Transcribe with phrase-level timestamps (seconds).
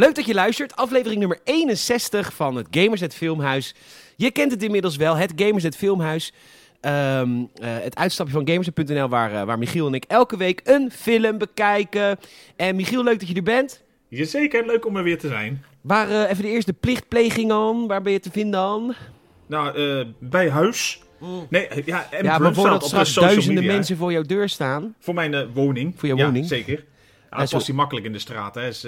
[0.00, 0.76] Leuk dat je luistert.
[0.76, 3.74] Aflevering nummer 61 van het Gamersnet Filmhuis.
[4.16, 6.32] Je kent het inmiddels wel, het Gamersnet Filmhuis.
[6.80, 10.90] Ehm, eh, het uitstapje van Gamersnet.nl waar, eh, waar Michiel en ik elke week een
[10.90, 12.18] film bekijken.
[12.56, 13.82] En Michiel, leuk dat je er bent.
[14.08, 15.64] Jazeker, leuk om er weer te zijn.
[15.80, 17.86] Waar eh, even de eerste plichtpleging aan?
[17.86, 18.94] Waar ben je te vinden aan?
[19.46, 21.02] Nou, bij huis.
[21.48, 23.72] Nee, eh, ja, en ja, maar voordat straks duizenden media.
[23.72, 24.94] mensen voor jouw deur staan.
[24.98, 25.94] Voor mijn woning.
[25.96, 26.46] Voor jouw ja, woning?
[26.46, 26.84] zeker.
[27.30, 28.54] Ja, het zo- was die makkelijk in de straat.
[28.54, 28.66] Hè.
[28.66, 28.86] Is,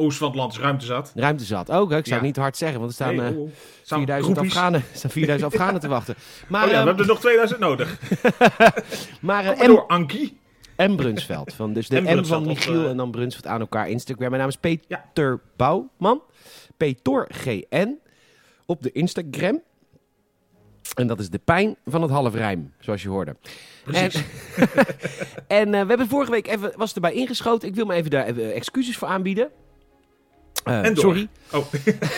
[0.00, 1.12] oosten van het land is ruimte zat.
[1.14, 1.68] Ruimte zat.
[1.68, 2.14] Oh, ik zou Ja.
[2.14, 3.50] het niet hard zeggen, want er staan Nee, eh, oh, oh.
[3.82, 4.56] Staan 4000 groepies.
[4.56, 6.14] Afghanen, er staan 4000 Afghanen te wachten.
[6.48, 7.98] Maar, Oh ja, ehm, we hebben er nog 2000 nodig.
[9.20, 10.38] maar eh, maar door, Ankie.
[10.76, 11.54] M Brunsveld.
[11.54, 14.28] Van, dus de M, Brunsveld van Michiel eh, en dan Brunsveld aan elkaar Instagram.
[14.30, 16.22] Mijn naam is Peter Bouwman.
[16.76, 17.98] Peter GN
[18.66, 19.62] op de Instagram.
[20.94, 23.36] En dat is de pijn van het halfrijm, zoals je hoorde.
[23.84, 24.22] Precies.
[25.46, 27.68] En we hebben vorige week even, was erbij ingeschoten.
[27.68, 29.50] Ik wil me even daar even excuses voor aanbieden.
[30.64, 31.02] Eh, En door.
[31.02, 31.28] sorry.
[31.52, 31.64] Oh.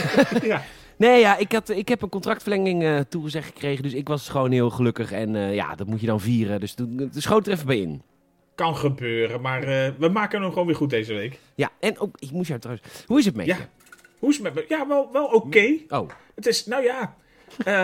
[0.52, 0.62] ja.
[0.96, 3.82] Nee, ja, ik, had, ik heb een contractverlenging eh, toegezegd gekregen.
[3.82, 5.12] Dus ik was gewoon heel gelukkig.
[5.12, 6.60] En eh, ja, dat moet je dan vieren.
[6.60, 8.02] Dus toen schoot er even bij in.
[8.54, 9.60] Kan gebeuren, maar
[9.98, 11.38] we maken hem gewoon weer goed deze week.
[11.54, 12.88] Ja, en ook, ik moest jou trouwens...
[13.06, 13.56] Hoe is het met Ja.
[13.56, 13.62] je?
[14.18, 14.64] Hoe is het met me?
[14.68, 15.76] Ja, wel, wel oké.
[15.88, 17.14] Oh, Het is, nou ja...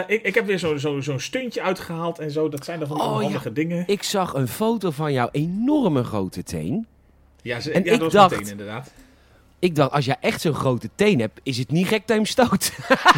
[0.06, 2.48] ik, ik heb weer zo'n zo, zo'n stuntje uitgehaald en zo.
[2.48, 3.84] Dat zijn dan van Oh, handige dingen.
[3.86, 6.86] ik zag een foto van jouw enorme grote teen.
[7.42, 8.90] Ja, ze, En ja ik dat was dacht- meteen inderdaad.
[9.60, 12.14] Ik dacht, als jij echt zo'n grote teen hebt, is het niet gek dat je
[12.14, 12.72] hem stoot.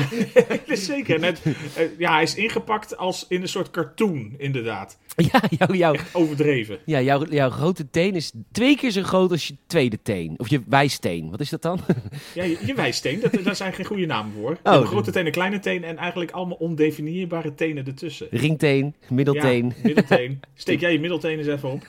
[0.48, 1.18] Dat is zeker.
[1.20, 1.42] Net,
[1.74, 4.98] eh, ja, hij is ingepakt als in een soort cartoon, inderdaad.
[5.58, 6.78] ja, jouw, Overdreven.
[6.84, 10.34] ja jouw, jouw grote teen is twee keer zo groot als je tweede teen.
[10.36, 11.30] Of je wijsteen.
[11.30, 11.80] Wat is dat dan?
[12.34, 14.58] Ja, je, je wijsteen, dat, daar zijn geen goede namen voor.
[14.62, 18.26] Oh, een grote teen, een kleine teen en eigenlijk allemaal ondefinieerbare tenen ertussen.
[18.30, 19.66] Ringteen, middelteen.
[19.66, 20.40] Ja, middelteen.
[20.54, 21.86] Steek jij je middelteen eens even op.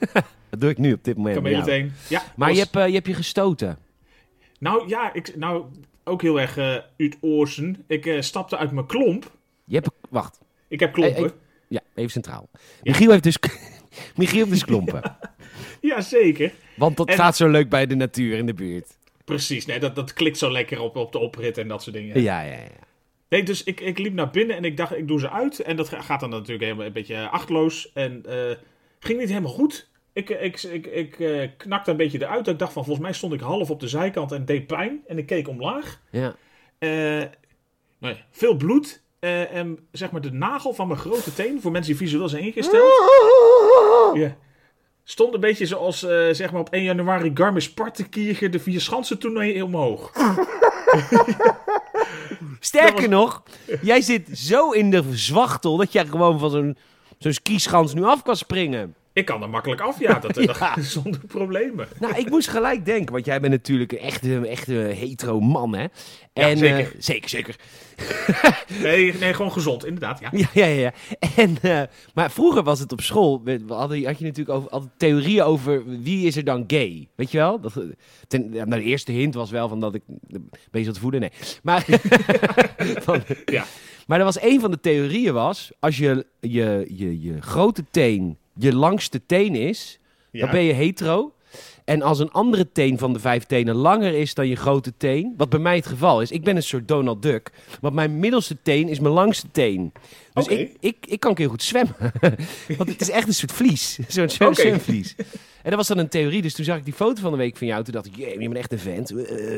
[0.49, 1.35] Dat doe ik nu op dit moment.
[1.35, 1.91] Kamelenteen.
[2.09, 3.77] Ja, Maar was- je hebt, eh, je hebt je gestoten.
[4.61, 5.65] Nou ja, ik, nou,
[6.03, 7.83] ook heel erg eh uit oorsen.
[7.87, 9.31] Ik eh, stapte uit mijn klomp.
[9.65, 9.89] Je hebt...
[10.09, 10.39] Wacht.
[10.67, 11.21] Ik heb klompen.
[11.21, 11.31] Hey.
[11.67, 12.49] Ja, even centraal.
[12.83, 13.37] Michiel heeft dus...
[14.15, 15.01] Michiel heeft dus klompen.
[15.81, 16.53] Ja, zeker.
[16.75, 18.97] Want dat En- staat zo leuk bij de natuur in de buurt.
[19.25, 19.65] Precies.
[19.65, 22.21] Nee, dat, dat klikt zo lekker op, op de oprit en dat soort dingen.
[22.21, 22.67] Ja, ja, ja.
[23.29, 25.59] Nee, dus ik, ik liep naar binnen en ik dacht, ik doe ze uit.
[25.59, 27.91] En dat ga- gaat dan natuurlijk helemaal een beetje achtloos.
[27.93, 28.55] En eh,
[28.99, 29.89] ging niet helemaal goed.
[30.13, 32.47] Ik, ik, ik, ik eh, knakte een beetje eruit.
[32.47, 35.01] Ik dacht van, volgens mij stond ik half op de zijkant en deed pijn.
[35.07, 35.99] En ik keek omlaag.
[36.09, 36.35] ja.
[36.79, 37.21] Eh,
[38.31, 39.01] veel bloed.
[39.19, 42.43] Eh, en zeg maar de nagel van mijn grote teen, voor mensen die visueel zijn
[42.43, 42.89] ingesteld.
[44.13, 44.35] Ja.
[45.03, 45.99] Stond een beetje zoals
[46.31, 50.11] zeg maar op 1 januari Garmisch-Partenkirchen de vier schansen toernooi omhoog.
[52.59, 53.43] Sterker was- nog,
[53.81, 56.77] jij zit zo in de zwachtel dat jij gewoon van zo'n
[57.17, 58.95] zo'n skischans nu af kan springen.
[59.13, 60.81] Ik kan er makkelijk af, ja, dat, dat- Ja.
[60.81, 61.87] zonder problemen.
[61.99, 65.85] Nou, ik moest gelijk denken, want jij bent natuurlijk een echte, echte hetero man, hè?
[66.33, 66.77] En, zeker.
[66.79, 67.55] eh, zeker, zeker.
[68.81, 70.29] Nee, nee, gewoon gezond, inderdaad, ja.
[70.31, 70.91] Ja, ja, ja.
[71.35, 71.81] En, eh,
[72.13, 75.83] maar vroeger was het op school, we hadden, had je natuurlijk over, altijd theorieën over
[76.01, 77.07] wie is er dan gay.
[77.15, 77.59] Weet je wel?
[77.59, 77.83] Dat, eh,
[78.27, 80.39] ten, nou, de eerste hint was wel van dat ik eh,
[80.71, 81.31] bezig te voeden, nee.
[81.63, 81.85] Maar,
[83.05, 83.65] van, Ja.
[84.07, 88.37] maar er was een van de theorieën was, als je, je, je, je grote teen
[88.61, 89.99] je langste teen is,
[90.31, 90.41] Ja.
[90.41, 91.33] dan ben je hetero.
[91.85, 95.33] En als een andere teen van de vijf tenen langer is dan je grote teen,
[95.37, 97.51] wat bij mij het geval is, ik ben een soort Donald Duck,
[97.81, 99.91] want mijn middelste teen is mijn langste teen.
[100.33, 101.95] Dus ik, ik, ik kan heel goed zwemmen.
[102.77, 104.53] want het is echt een soort vlies, zo'n Oké.
[104.53, 105.15] zwemvlies.
[105.63, 107.57] En dat was dan een theorie, dus toen zag ik die foto van de week
[107.57, 109.11] van jou, toen dacht ik, jee, je bent echt een vent.
[109.15, 109.57] Eh.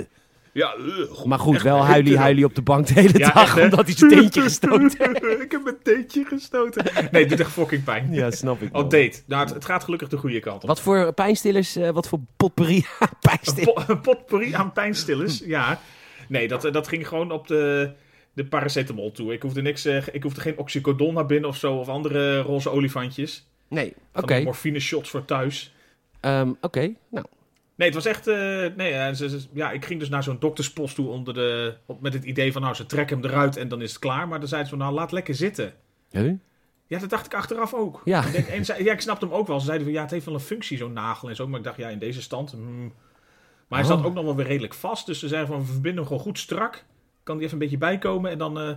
[0.53, 3.71] Ja, uh, Maar goed, wel huilie huilie op de bank de hele Ja, dag, echt,
[3.71, 5.41] omdat hij zijn teentje gestoten heeft.
[5.41, 6.85] ik heb mijn teentje gestoten.
[7.11, 8.13] Nee, het doet echt fucking pijn.
[8.13, 9.21] Ja, snap ik Oh, date.
[9.25, 10.67] Nou, het, het gaat gelukkig de goede kant op.
[10.67, 13.85] Wat voor pijnstillers, eh, wat voor potpourri aan pijnstillers?
[13.85, 15.79] po- potpourri aan pijnstillers, ja.
[16.27, 17.91] Nee, dat, dat ging gewoon op de,
[18.33, 19.33] de paracetamol toe.
[19.33, 22.69] Ik hoefde, niks, eh, ik hoefde geen oxycodon naar binnen of zo, of andere roze
[22.69, 23.47] olifantjes.
[23.67, 24.41] Nee, oké.
[24.41, 25.73] morfine shots voor thuis.
[26.19, 27.25] Ehm, Oké, nou.
[27.83, 28.27] Nee, het was echt.
[28.27, 31.75] eh, nee, ja, ze, ze- ja, ik ging dus naar zo'n dokterspost toe onder de,
[31.85, 34.27] op, met het idee van, nou, ze trekken hem eruit en dan is het klaar.
[34.27, 35.73] Maar dan zeiden ze van, nou, laat lekker zitten.
[36.11, 36.33] Huh?
[36.87, 38.01] Ja, dat dacht ik achteraf ook.
[38.05, 38.23] Ja.
[38.33, 39.59] En ja, ik snapte hem ook wel.
[39.59, 41.47] Ze zeiden van, ja, het heeft wel een functie, zo'n nagel en zo.
[41.47, 42.51] Maar ik dacht, ja, in deze stand.
[42.51, 42.93] hmm.
[43.67, 43.95] Maar hij Oh.
[43.95, 45.05] zat ook nog wel weer redelijk vast.
[45.05, 46.85] Dus ze zeiden van, we verbinden hem gewoon goed strak.
[47.23, 48.31] Kan die even een beetje bijkomen.
[48.31, 48.71] En dan eh,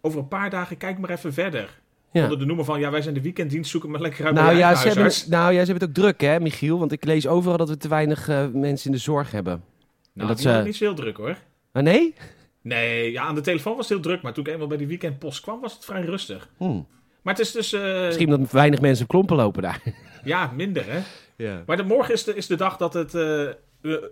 [0.00, 1.80] over een paar dagen kijk maar even verder.
[2.12, 2.22] Ja.
[2.22, 4.74] Onder de noemer van, ja, wij zijn de weekenddienst, zoeken maar lekker uit Nou ja,
[4.74, 6.78] ze hebben, nou ja, ze hebben het ook druk, hè, Michiel?
[6.78, 9.64] Want ik lees overal dat we te weinig eh, mensen in de zorg hebben.
[10.12, 11.36] Nou, dat hadden niet zo heel druk hoor.
[11.72, 12.14] Ah, nee?
[12.62, 14.22] Nee, ja, aan de telefoon was het heel druk.
[14.22, 16.48] Maar toen ik eenmaal bij die weekendpost kwam, was het vrij rustig.
[16.56, 16.80] Hm.
[17.22, 17.72] Maar het is dus...
[17.72, 19.80] eh, Misschien dat weinig mensen op klompen lopen daar.
[20.24, 21.00] Ja, minder hè.
[21.36, 21.62] Ja.
[21.66, 23.14] Maar de, morgen is de, is de dag dat het...
[23.14, 23.52] eh, eh,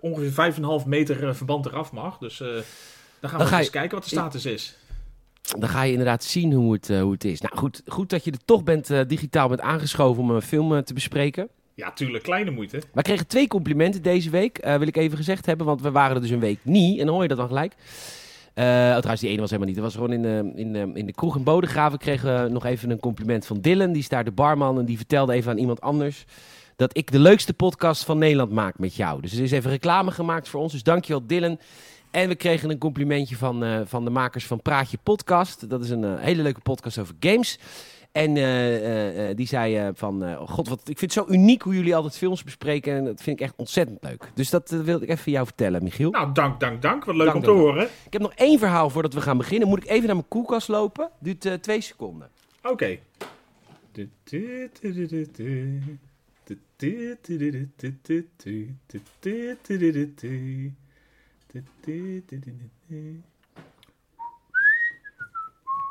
[0.00, 0.52] ongeveer
[0.82, 2.18] 5,5 meter verband eraf mag.
[2.18, 4.76] Dus eh, dan gaan we Dan ga eens kijken wat de status is.
[5.58, 7.40] Dan ga je inderdaad zien hoe het, eh, hoe het is.
[7.40, 10.74] Nou goed, goed dat je er toch bent, eh, digitaal bent aangeschoven om een film
[10.74, 11.48] eh, te bespreken.
[11.74, 12.82] Ja, tuurlijk, kleine moeite.
[12.92, 15.66] Wij kregen twee complimenten deze week, wil ik even gezegd hebben.
[15.66, 16.98] Want we waren er dus een week niet.
[16.98, 17.72] En dan hoor je dat dan gelijk.
[18.54, 19.82] Oh, trouwens, die ene was helemaal niet.
[19.82, 22.90] Dat was gewoon in de, in, in de kroeg in Bodegraven kregen we nog even
[22.90, 23.92] een compliment van Dylan.
[23.92, 26.24] Die is daar de barman en die vertelde even aan iemand anders...
[26.76, 29.20] dat ik de leukste podcast van Nederland maak met jou.
[29.20, 30.72] Dus er is even reclame gemaakt voor ons.
[30.72, 31.58] Dus dankjewel Dylan.
[32.10, 35.70] En we kregen een complimentje van, eh, van de makers van Praatje Podcast.
[35.70, 37.58] Dat is een eh, hele leuke podcast over games.
[38.12, 41.32] En eh, eh, eh, die zei eh, van, eh, god, wat, ik vind het zo
[41.32, 42.94] uniek hoe jullie altijd films bespreken.
[42.96, 44.30] En dat vind ik echt ontzettend leuk.
[44.34, 46.10] Dus dat eh, wilde ik even jou vertellen, Michiel.
[46.10, 47.04] Nou, dank, dank, dank.
[47.04, 47.60] Wat leuk Dank, om te dank.
[47.60, 47.84] horen.
[48.06, 49.68] Ik heb nog één verhaal voordat we gaan beginnen.
[49.68, 51.10] Moet ik even naar mijn koelkast lopen?
[51.20, 52.28] Duurt eh, twee seconden.
[52.62, 52.98] Oké.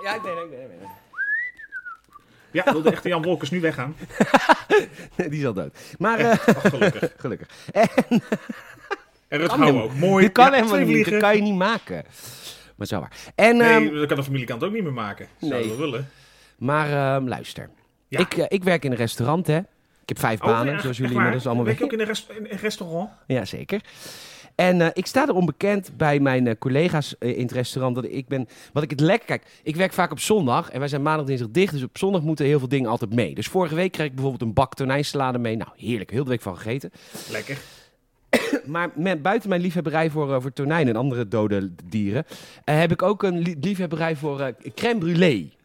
[0.04, 0.88] Ja, ik ben ik ben, ik
[2.52, 3.96] Ja, wil de echte Jan Wolkers nu weggaan?
[5.16, 5.30] ben.
[5.32, 5.78] Die is al dood.
[5.98, 7.14] Maar eh, Ach, gelukkig.
[7.18, 7.48] gelukkig.
[7.72, 7.88] En
[9.40, 9.94] Kan hou helemaal- ook.
[9.94, 10.24] Mooi.
[10.24, 10.96] Dit kan Ja, helemaal twee niet.
[10.96, 11.22] Dat vliegen.
[11.28, 12.06] kan je niet maken.
[12.76, 13.12] Maar zo waar.
[13.36, 15.28] En, ehm, Nee, dat kan de familiekant ook niet meer maken.
[15.40, 15.62] Zou Nee.
[15.64, 16.10] we wel willen.
[16.58, 17.70] maar ehm, luister.
[18.08, 18.20] Ja.
[18.20, 19.58] Ik, eh, ik werk in een restaurant, hè.
[20.02, 21.22] Ik heb vijf banen, echt- zoals jullie waar?
[21.22, 23.10] inmiddels allemaal Werk je ook in een, rest- in een restaurant?
[23.28, 23.82] Ja, zeker.
[24.60, 27.96] En eh, ik sta er onbekend bij mijn eh, collega's eh, in het restaurant.
[27.96, 29.28] Dat ik ben, wat ik het lekker...
[29.28, 30.70] Kijk, ik werk vaak op zondag.
[30.70, 31.74] En wij zijn maandag, dinsdag dicht.
[31.74, 33.36] Dus op zondag moeten heel veel dingen altijd mee.
[33.36, 35.56] Dus vorige week kreeg ik bijvoorbeeld een bak tonijnsalade mee.
[35.56, 36.12] Nou, heerlijk.
[36.12, 36.92] Heel de week van gegeten.
[37.32, 37.58] Lekker.
[38.66, 42.26] Maar met, buiten mijn liefhebberij voor, voor tonijn en andere dode dieren...
[42.64, 45.58] heb ik ook een li- liefhebberij voor crème brûlée.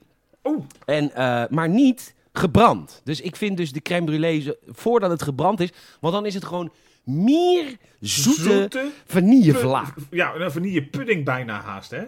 [0.45, 1.11] Oeh, En,
[1.51, 3.01] maar niet gebrand.
[3.05, 5.73] Dus ik vind dus de crème brûlée voordat het gebrand is.
[6.01, 6.73] Want dan is het gewoon
[7.05, 7.77] meer
[8.07, 8.91] zoete, zoete...
[9.07, 9.85] vanillevla.
[10.11, 12.03] Ja, een vanillepudding bijna haast, hè?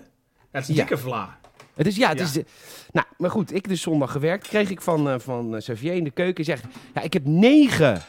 [0.50, 0.80] Het is een Ja.
[0.80, 1.38] dikke vla.
[1.74, 2.24] Het is, ja, het Ja.
[2.24, 2.44] is de,
[2.92, 4.48] nou, maar goed, ik dus zondag gewerkt.
[4.48, 6.44] Kreeg ik van, eh, van eh, Xavier in de keuken.
[6.44, 6.64] Zegt,
[6.94, 8.02] ja, ik heb negen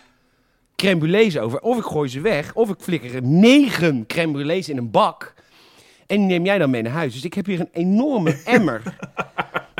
[0.76, 1.60] crème brûlées over.
[1.60, 5.34] Of ik gooi ze weg, of ik flikker er negen crème brûlées in een bak.
[6.08, 7.14] En die neem jij dan mee naar huis.
[7.14, 8.82] Dus ik heb hier een enorme emmer.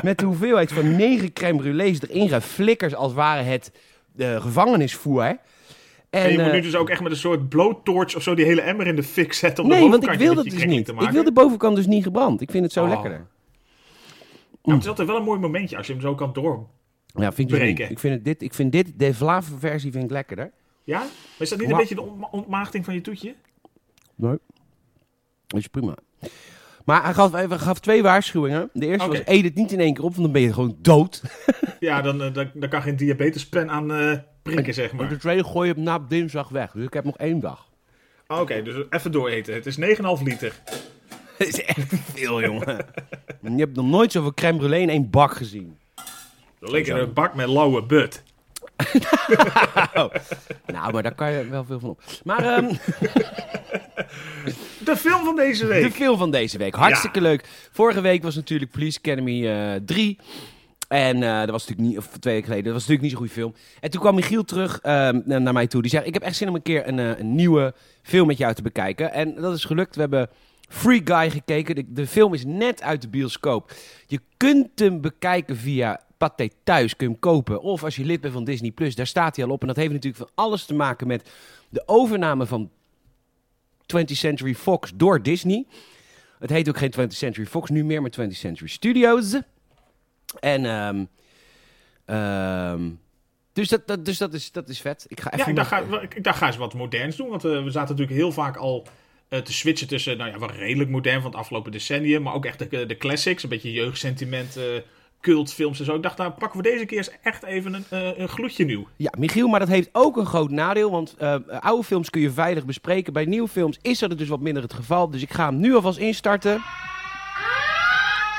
[0.02, 2.94] met de hoeveelheid van negen crème brûlées erin geflikkerd.
[2.94, 3.72] Als ware het
[4.16, 5.36] eh, gevangenisvoer.
[6.10, 8.34] En, En, je moet eh, nu dus ook echt met een soort blowtorch of zo
[8.34, 10.64] die hele emmer in de fik zetten om de nee, want ik wil dat dus
[10.64, 10.88] niet.
[10.88, 12.40] Ik wil de bovenkant dus niet gebrand.
[12.40, 12.88] Ik vind het zo Oh.
[12.88, 13.26] lekkerder.
[14.62, 16.66] Nou, het is altijd wel een mooi momentje als je hem zo kan door...
[17.14, 17.88] Ja, vind ik dus.
[17.88, 20.50] Ik vind, het, dit, ik vind dit, de Vlaven-versie vind ik lekkerder.
[20.84, 20.98] Ja?
[20.98, 21.08] Maar
[21.38, 23.34] is dat niet een beetje de ontma- ontmaagding van je toetje?
[24.14, 24.38] Nee.
[25.46, 25.94] Dat is prima.
[26.84, 28.70] Maar hij gaf, hij gaf twee waarschuwingen.
[28.72, 30.76] De eerste was, eet het niet in één keer op, want dan ben je gewoon
[30.80, 31.22] dood.
[31.80, 34.18] Ja, dan, eh, dan, dan kan geen diabetespen aan eh
[34.52, 35.08] prikken, zeg En maar.
[35.08, 36.70] de tweede gooi je hem na dinsdag weg.
[36.72, 37.66] Dus ik heb nog één dag.
[38.26, 39.54] Oké, dus even dooreten.
[39.54, 39.82] Het is 9,5
[40.24, 40.52] liter.
[41.38, 42.76] Dat is echt veel, jongen.
[43.42, 45.78] je hebt nog nooit zoveel crème brûlée in één bak gezien.
[46.58, 48.22] Lekker een bak met lauwe but.
[50.66, 52.02] Nou, maar daar kan je wel veel van op.
[52.24, 52.74] Maar ehm,
[54.84, 55.92] De film van deze de week.
[55.92, 56.74] film van deze week.
[56.74, 57.44] Hartstikke leuk.
[57.72, 60.18] Vorige week was natuurlijk Police Academy eh 3.
[60.88, 63.20] En eh, dat was natuurlijk niet, of twee weken geleden, dat was natuurlijk niet zo'n
[63.20, 63.54] goede film.
[63.80, 65.82] En toen kwam Michiel terug ehm, naar mij toe.
[65.82, 68.38] Die zei: Ik heb echt zin om een keer een, eh, een nieuwe film met
[68.38, 69.12] jou te bekijken.
[69.12, 69.94] En dat is gelukt.
[69.94, 70.28] We hebben
[70.68, 71.74] Free Guy gekeken.
[71.74, 73.72] De, de film is net uit de bioscoop.
[74.06, 76.96] Je kunt hem bekijken via Pathé Thuis.
[76.96, 77.60] Kun je hem kopen.
[77.60, 79.60] Of als je lid bent van Disney Plus, daar staat hij al op.
[79.60, 81.30] En dat heeft natuurlijk van alles te maken met
[81.68, 82.70] de overname van
[83.96, 85.66] 20th Century Fox door Disney.
[86.38, 89.40] Het heet ook geen 20th Century Fox nu meer, maar 20th Century Studios.
[90.40, 91.04] En ehm
[92.04, 92.90] ehm,
[93.52, 95.04] dus dat, dat, dus dat, is, dat is vet.
[95.08, 97.28] Ik ga even Ja, ik dacht, nog- ga, ik dacht, ga eens wat moderns doen.
[97.28, 98.86] Want eh, we zaten natuurlijk heel vaak al
[99.28, 102.22] eh, te switchen tussen, nou ja, wel redelijk modern van het afgelopen decennium.
[102.22, 104.64] Maar ook echt de, de classics, een beetje jeugdsentiment, eh
[105.20, 105.94] cultfilms en zo.
[105.94, 108.88] Ik dacht, nou pakken we deze keer eens echt even een, eh, een gloedje nieuw.
[108.96, 110.90] Ja, Michiel, maar dat heeft ook een groot nadeel.
[110.90, 113.12] Want eh, oude films kun je veilig bespreken.
[113.12, 115.10] Bij nieuwe films is dat dus wat minder het geval.
[115.10, 116.64] Dus ik ga hem nu alvast instarten alert!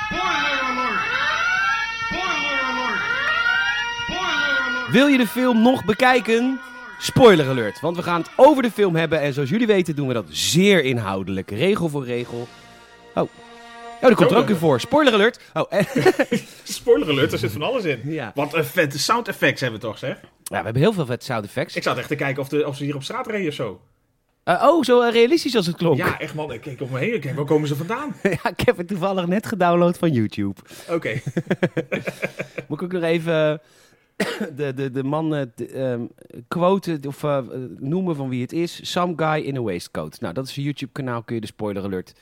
[0.05, 1.01] Spoiler alert!
[2.07, 2.99] Spoiler alert!
[4.91, 6.59] Wil je de film nog bekijken?
[6.99, 9.19] Spoiler alert, want we gaan het over de film hebben.
[9.21, 12.47] En zoals jullie weten doen we dat zeer inhoudelijk, regel voor regel.
[13.15, 13.29] Oh, oh
[14.01, 14.79] dat komt er ook weer voor.
[14.79, 15.39] Spoiler alert.
[15.53, 15.85] Oh, en,
[16.63, 18.01] Spoiler alert, er zit van alles in.
[18.03, 18.31] ja.
[18.35, 20.15] Wat een vette sound effects hebben we toch, zeg?
[20.43, 21.75] ja, we hebben heel veel vet sound effects.
[21.75, 23.81] Ik zat echt te kijken of, de, of ze hier op straat reden of zo.
[24.43, 25.97] Eh, oh, zo eh, realistisch als het klonk.
[25.97, 26.53] Ja, echt man.
[26.53, 27.13] Ik keek om me heen.
[27.13, 28.15] Ik denk, waar komen ze vandaan?
[28.43, 30.59] Ja, ik heb het toevallig net gedownload van YouTube.
[30.89, 31.09] Oké.
[32.67, 33.61] Moet ik ook nog even...
[34.55, 36.05] de, de, de man de, ehm,
[36.47, 37.39] quoten of eh,
[37.77, 38.91] noemen van wie het is.
[38.91, 40.19] Some guy in a waistcoat.
[40.21, 41.23] Nou, dat is een YouTube kanaal.
[41.23, 42.13] Kun je de spoiler alert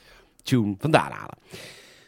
[0.42, 1.38] tune vandaan halen.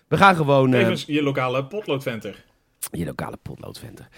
[0.09, 0.75] We gaan gewoon...
[0.75, 2.45] eh, Tevens je lokale potloodventer.
[2.93, 4.09] je lokale potloodventer.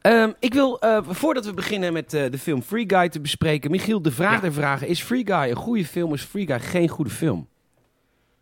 [0.00, 3.70] Ehm, ik wil, eh, voordat we beginnen met eh, de film Free Guy te bespreken...
[3.70, 4.40] Michiel, de vraag Ja.
[4.40, 4.86] der vragen.
[4.88, 6.12] Is Free Guy een goede film?
[6.12, 7.48] Is Free Guy geen goede film?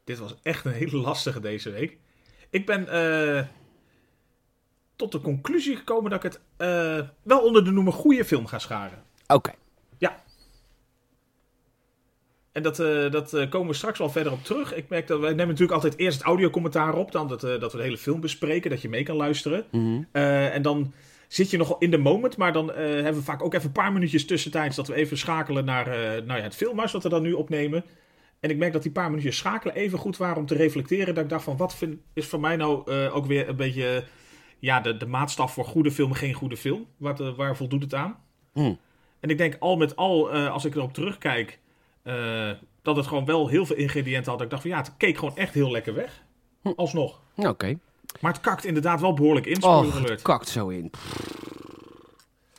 [0.05, 1.97] Dit was echt een hele lastige deze week.
[2.51, 2.87] Ik ben
[5.01, 8.59] tot de conclusie gekomen dat ik het eh, wel onder de noemer goede film ga
[8.59, 9.03] scharen.
[9.27, 9.51] Oké.
[12.53, 14.75] En dat, eh, dat eh, komen we straks wel verder op terug.
[14.75, 17.79] Ik merk dat wij nemen natuurlijk altijd eerst het audiocommentaar op, dan dat, dat we
[17.79, 19.65] de hele film bespreken, dat je mee kan luisteren.
[19.71, 20.03] Mhm.
[20.13, 20.93] En dan
[21.29, 23.93] zit je nog in de moment, maar dan hebben we vaak ook even een paar
[23.93, 25.89] minuutjes tussentijds dat we even schakelen naar
[26.25, 27.85] nou ja, het filmhuis wat we dan nu opnemen.
[28.41, 31.15] En ik merk dat die paar minuutjes schakelen even goed waren om te reflecteren.
[31.15, 34.05] Dat ik dacht van, wat vind, is voor mij nou ook weer een beetje
[34.61, 36.87] ja, de, de maatstaf voor goede film, geen goede film?
[36.97, 38.17] Wat, eh, waar voldoet het aan?
[38.53, 38.79] Hmm.
[39.21, 41.59] En ik denk al met al, eh, als ik erop terugkijk,
[42.03, 42.51] eh,
[42.83, 44.35] dat het gewoon wel heel veel ingrediënten had.
[44.35, 46.23] Dat ik dacht van, ja, het keek gewoon echt heel lekker weg.
[46.63, 46.73] Hm.
[46.77, 47.21] Alsnog.
[47.37, 47.79] Oké.
[48.21, 50.91] Maar het kakt inderdaad wel behoorlijk in, Oh, het kakt zo in.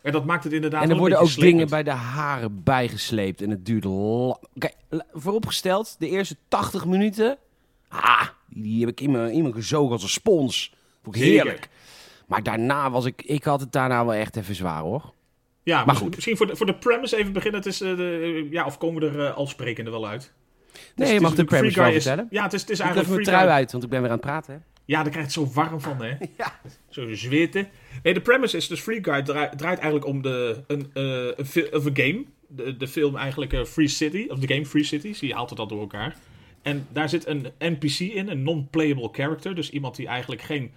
[0.02, 3.42] En dat maakt het inderdaad En er worden ook dingen bij de haren bijgesleept.
[3.42, 4.38] En het duurt lang.
[4.58, 4.76] Kijk,
[5.14, 7.38] vooropgesteld, de eerste 80 minuten.
[7.88, 10.74] Ah, die, heb ik in me, in me gezogen als een spons.
[11.04, 11.44] Vond ik Zeker.
[11.44, 11.70] heerlijk.
[12.32, 13.22] Maar daarna was ik...
[13.22, 15.14] Ik had het daarna wel echt even zwaar, hoor.
[15.64, 16.16] Ja, Maar goed.
[16.16, 17.60] misschien voor de, voor de premise even beginnen.
[17.62, 20.34] Het is, eh, de, ja, of komen we er eh, al sprekende wel uit?
[20.74, 22.28] Nee, Dus je het mag de premise wel vertellen.
[22.30, 24.16] Ja, het is, het is Ik eigenlijk mijn trui uit, want ik ben weer aan
[24.18, 24.54] het praten.
[24.54, 24.60] Hè?
[24.86, 26.16] Ja, daar krijgt het zo warm van, hè?
[26.38, 26.60] Ja.
[26.90, 27.68] Zo zweten.
[28.04, 31.46] Nee, de premise is dus Free Guy draait, draait eigenlijk om de, een, eh, een,
[31.46, 32.24] fi- of een game.
[32.48, 35.14] De, de film eigenlijk eh, Free City, of de game Free City.
[35.14, 36.16] Zie je haalt het al door elkaar.
[36.62, 39.56] En daar zit een NPC in, een non-playable character.
[39.56, 40.72] Dus iemand die eigenlijk geen,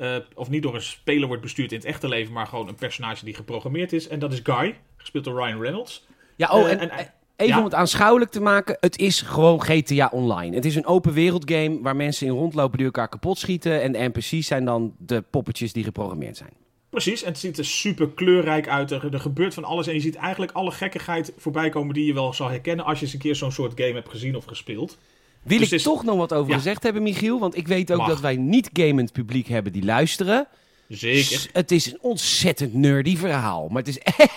[0.00, 2.74] eh, of niet door een speler wordt bestuurd in het echte leven, maar gewoon een
[2.74, 4.08] personage die geprogrammeerd is.
[4.08, 6.06] En dat is Guy, gespeeld door Ryan Reynolds.
[6.36, 7.58] Ja, oh, Eh, en, en- even ja.
[7.58, 8.76] om het aanschouwelijk te maken.
[8.80, 10.54] Het is gewoon GTA Online.
[10.54, 13.82] Het is een open wereld game waar mensen in rondlopen die elkaar kapot schieten.
[13.82, 16.52] En de NPC's zijn dan de poppetjes die geprogrammeerd zijn.
[16.90, 18.90] Precies, en het ziet er super kleurrijk uit.
[18.90, 22.14] Er, er gebeurt van alles en je ziet eigenlijk alle gekkigheid voorbij komen die je
[22.14, 24.98] wel zal herkennen als je eens een keer zo'n soort game hebt gezien of gespeeld.
[25.42, 26.56] Wil Dus ik is- toch nog wat over Ja.
[26.56, 27.38] gezegd hebben, Michiel?
[27.38, 28.08] Want ik weet ook Mag.
[28.08, 30.46] dat wij niet gamend publiek hebben die luisteren.
[30.88, 31.38] Zeker.
[31.38, 33.68] S- Het is een ontzettend nerdy verhaal.
[33.68, 34.30] Maar het is echt...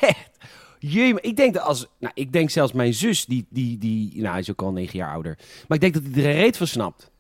[0.80, 1.88] Jee, ik denk dat als...
[2.00, 4.12] Nou, ik denk zelfs mijn zus, die, die, die...
[4.16, 5.38] Nou, hij is ook al negen jaar ouder.
[5.68, 7.12] Maar ik denk dat hij er een reet van snapt.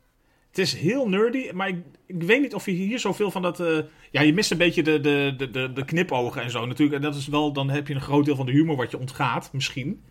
[0.49, 1.75] Het is heel nerdy, maar ik,
[2.07, 3.59] ik weet niet of je hier zoveel van dat...
[3.59, 3.77] eh,
[4.11, 6.97] ja, je mist een beetje de, de, de, de, de knipogen en zo natuurlijk.
[6.97, 8.99] En dat is wel, dan heb je een groot deel van de humor wat je
[8.99, 10.01] ontgaat, misschien.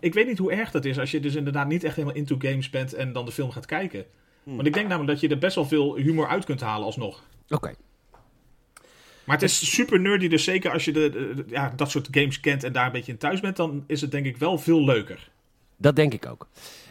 [0.00, 2.36] Ik weet niet hoe erg dat is als je dus inderdaad niet echt helemaal into
[2.38, 4.04] games bent en dan de film gaat kijken.
[4.42, 7.22] Want ik denk namelijk dat je er best wel veel humor uit kunt halen alsnog.
[7.48, 7.74] Oké.
[9.24, 12.08] Maar het is super nerdy, dus zeker als je de, de- de- ja, dat soort
[12.10, 14.58] games kent en daar een beetje in thuis bent, dan is het denk ik wel
[14.58, 15.30] veel leuker.
[15.76, 16.48] Dat denk ik ook.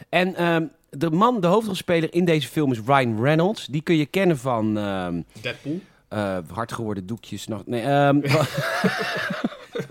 [0.08, 3.66] En ehm, de man, de hoofdrolspeler in deze film is Ryan Reynolds.
[3.66, 5.80] Die kun je kennen van ehm Deadpool.
[6.08, 7.46] eh, hard geworden doekjes.
[7.46, 8.20] Nog, nee, ehm,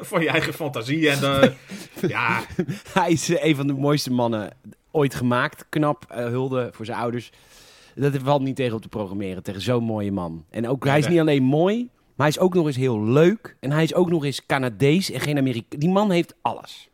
[0.05, 1.51] Van je eigen fantasie en eh,
[2.10, 2.43] ja,
[2.93, 4.57] hij is eh, een van de mooiste mannen
[4.91, 5.65] ooit gemaakt.
[5.69, 7.31] Knap, eh, hulde voor zijn ouders.
[7.95, 10.45] Dat valt niet tegen op te programmeren, tegen zo'n mooie man.
[10.50, 13.55] En ook, hij is niet alleen mooi, maar hij is ook nog eens heel leuk.
[13.60, 15.79] En hij is ook nog eens Canadees en geen Amerikaan.
[15.79, 16.89] Die man heeft alles.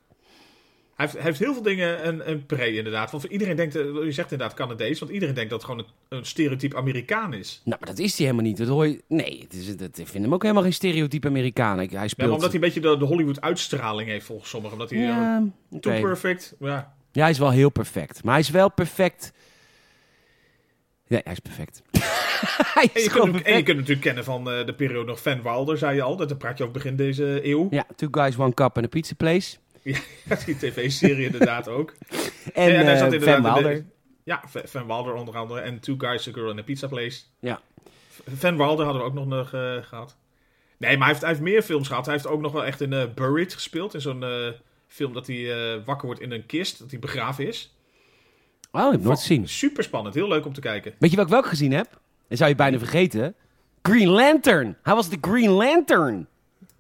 [1.00, 3.12] Hij heeft, hij heeft heel veel dingen een, een pre, inderdaad.
[3.12, 6.18] Want iedereen denkt, eh, je zegt inderdaad Canadees, want iedereen denkt dat het gewoon een,
[6.18, 7.62] een stereotype Amerikaan is.
[7.64, 8.58] Nou, maar dat is hij helemaal niet.
[8.58, 9.04] Dat hoor je...
[9.08, 11.80] Nee, het is, het, ik vind hem ook helemaal geen stereotype Amerikaan.
[11.80, 12.28] Ik- Hij Ja, speelt...
[12.28, 14.76] maar omdat hij een beetje de, de Hollywood-uitstraling heeft volgens sommigen.
[14.78, 15.44] Omdat hij eh, Ja,
[15.80, 16.02] too oké.
[16.02, 16.56] perfect.
[16.60, 16.94] Ja.
[17.12, 18.24] Ja, hij is wel heel perfect.
[18.24, 19.32] Maar hij is wel perfect...
[21.08, 21.82] Nee, hij is perfect.
[22.74, 25.42] hij En je, kunt, en je kunt natuurlijk kennen van eh, de periode nog Van
[25.42, 26.16] Wilder, zei je al.
[26.16, 27.68] Dat praat je over begin deze eeuw.
[27.70, 29.58] Ja, Two Guys, One Cup en a Pizza Place.
[30.46, 31.94] die tv-serie inderdaad ook.
[32.54, 33.86] En Ja, daar eh, zat inderdaad Van de- Wilder.
[34.24, 35.60] Ja, Van Wilder onder andere.
[35.60, 37.22] En Two Guys, A Girl in a Pizza Place.
[37.40, 37.62] Ja.
[38.36, 40.18] Van Wilder hadden we ook nog eh, gehad.
[40.78, 42.06] Nee, maar hij heeft, hij heeft meer films gehad.
[42.06, 43.94] Hij heeft ook nog wel echt in eh, Buried gespeeld.
[43.94, 44.24] In zo'n
[44.88, 46.80] film dat hij wakker wordt in een kist.
[46.80, 47.76] Dat hij begraven is.
[48.72, 49.48] Oh, ik heb nooit gezien.
[49.48, 50.16] Super spannend.
[50.16, 50.94] Heel leuk om te kijken.
[51.00, 52.00] Weet je welke ik wel gezien heb?
[52.28, 53.36] Dat zou je bijna vergeten.
[53.82, 54.78] Green Lantern.
[54.84, 56.28] Hij was de Green Lantern.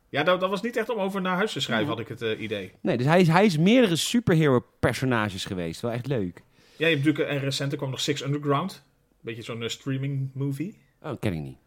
[0.09, 2.21] Ja, dat, dat was niet echt om over naar huis te schrijven, had ik het
[2.21, 2.71] eh, idee.
[2.81, 5.81] Nee, dus hij is, hij is meerdere superhero personages geweest.
[5.81, 6.43] Wel echt leuk.
[6.77, 8.83] Ja, je hebt natuurlijk, en recenter kwam nog Six Underground.
[9.21, 10.77] Beetje zo'n eh, streaming movie.
[11.01, 11.57] Oh, ken ik niet.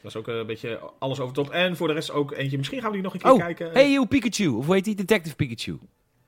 [0.00, 1.50] Dat is ook eh, een beetje alles over top.
[1.50, 2.56] En voor de rest ook eentje.
[2.56, 3.72] Misschien gaan we die nog een keer Oh, kijken.
[3.72, 4.46] hey you Pikachu.
[4.48, 4.94] Of hoe heet die?
[4.94, 5.78] Detective Pikachu.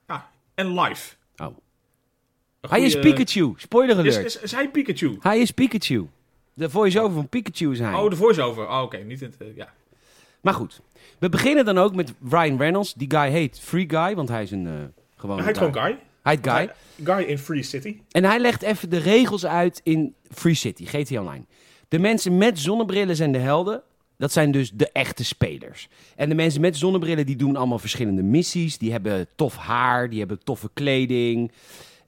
[0.07, 1.15] Ja, en live.
[1.37, 1.57] Oh.
[2.69, 3.53] Hij is Pikachu.
[3.57, 4.25] Spoiler alert.
[4.25, 5.17] is, is hij Pikachu?
[5.19, 6.07] Hij is Pikachu.
[6.53, 7.93] De voice-over van Pikachu is hij.
[7.93, 8.67] Oh, de voice-over.
[8.67, 8.97] Oh, oké.
[8.97, 9.73] Niet het, eh, ja.
[10.41, 10.81] Maar goed,
[11.19, 12.93] we beginnen dan ook met Ryan Reynolds.
[12.93, 14.71] Die guy heet Free Guy, want hij is een uh,
[15.15, 15.37] gewoon...
[15.37, 15.99] Hij heet gewoon Guy.
[16.23, 16.71] Hij heet Guy.
[17.03, 17.97] Guy in Free City.
[18.11, 21.45] En hij legt even de regels uit in Free City, GTA Online.
[21.87, 23.81] De mensen met zonnebrillen zijn de helden.
[24.17, 25.87] Dat zijn dus de echte spelers.
[26.15, 28.77] En de mensen met zonnebrillen die doen allemaal verschillende missies.
[28.77, 31.51] Die hebben tof haar, die hebben toffe kleding.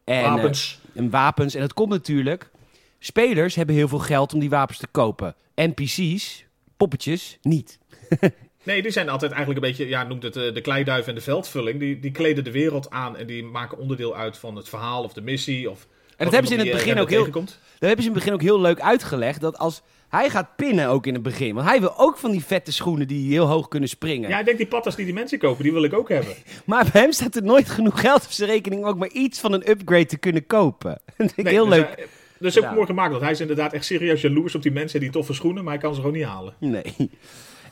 [0.03, 0.79] En, Wapens.
[0.93, 1.55] eh, en wapens.
[1.55, 2.51] En dat komt natuurlijk...
[2.99, 5.35] Spelers hebben heel veel geld om die wapens te kopen.
[5.55, 6.45] NPC's,
[6.77, 7.79] poppetjes, niet.
[8.63, 11.21] Nee, die zijn altijd eigenlijk een beetje, ja, noemt het eh, de kleiduif en de
[11.21, 11.79] veldvulling.
[11.79, 15.13] Die, die kleden de wereld aan en die maken onderdeel uit van het verhaal of
[15.13, 15.69] de missie.
[15.69, 18.23] Of En dat hebben ze in het begin ook heel, dat hebben ze in het
[18.23, 19.41] begin ook heel leuk uitgelegd.
[19.41, 21.55] Dat als hij gaat pinnen ook in het begin.
[21.55, 24.29] Want hij wil ook van die vette schoenen die heel hoog kunnen springen.
[24.29, 26.33] Ja, ik denk die patas die die mensen kopen, die wil ik ook hebben.
[26.65, 29.39] Maar bij hem staat er nooit genoeg geld op zijn rekening om ook maar iets
[29.39, 30.91] van een upgrade te kunnen kopen.
[31.05, 31.95] Dat vind ik Nee, heel dus leuk.
[31.95, 32.05] hij-
[32.39, 32.73] dus ook Ja.
[32.73, 35.63] mooi gemaakt, want hij is inderdaad echt serieus jaloers op die mensen die toffe schoenen,
[35.63, 36.53] maar hij kan ze gewoon niet halen.
[36.59, 36.95] Nee.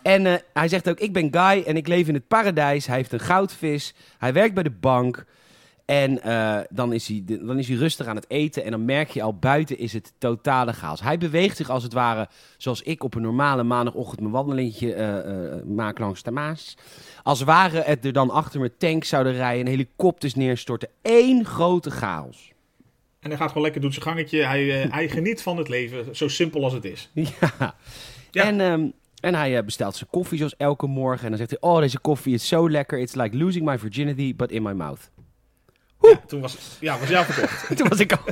[0.02, 2.86] En eh, hij zegt ook, ik ben Guy en ik leef in het paradijs.
[2.86, 3.94] Hij heeft een goudvis.
[4.18, 5.26] Hij werkt bij de bank.
[5.86, 8.64] En eh, dan, is hij, dan is hij rustig aan het eten.
[8.64, 11.02] En dan merk je al, buiten is het totale chaos.
[11.02, 15.64] Hij beweegt zich als het ware zoals ik op een normale maandagochtend mijn wandelingetje eh,
[15.66, 16.78] maak langs de Maas.
[17.24, 20.90] Als ware het er dan achter mijn tank zouden rijden en helikopters neerstorten.
[21.02, 22.52] Eén grote chaos.
[23.20, 24.44] En hij gaat gewoon lekker, doet zijn gangetje.
[24.44, 27.10] Hij, hij geniet van het leven, zo simpel als het is.
[27.40, 27.76] Ja.
[28.32, 28.44] Ja.
[28.44, 28.88] En, ehm,
[29.22, 31.24] en hij eh, bestelt zijn koffie zoals elke morgen.
[31.24, 33.00] En dan zegt hij, oh, deze koffie is zo lekker.
[33.00, 35.10] It's like losing my virginity, but in my mouth.
[36.02, 37.68] Ja, toen was, ja, was jou verkocht.
[37.78, 38.20] Toen was ik al...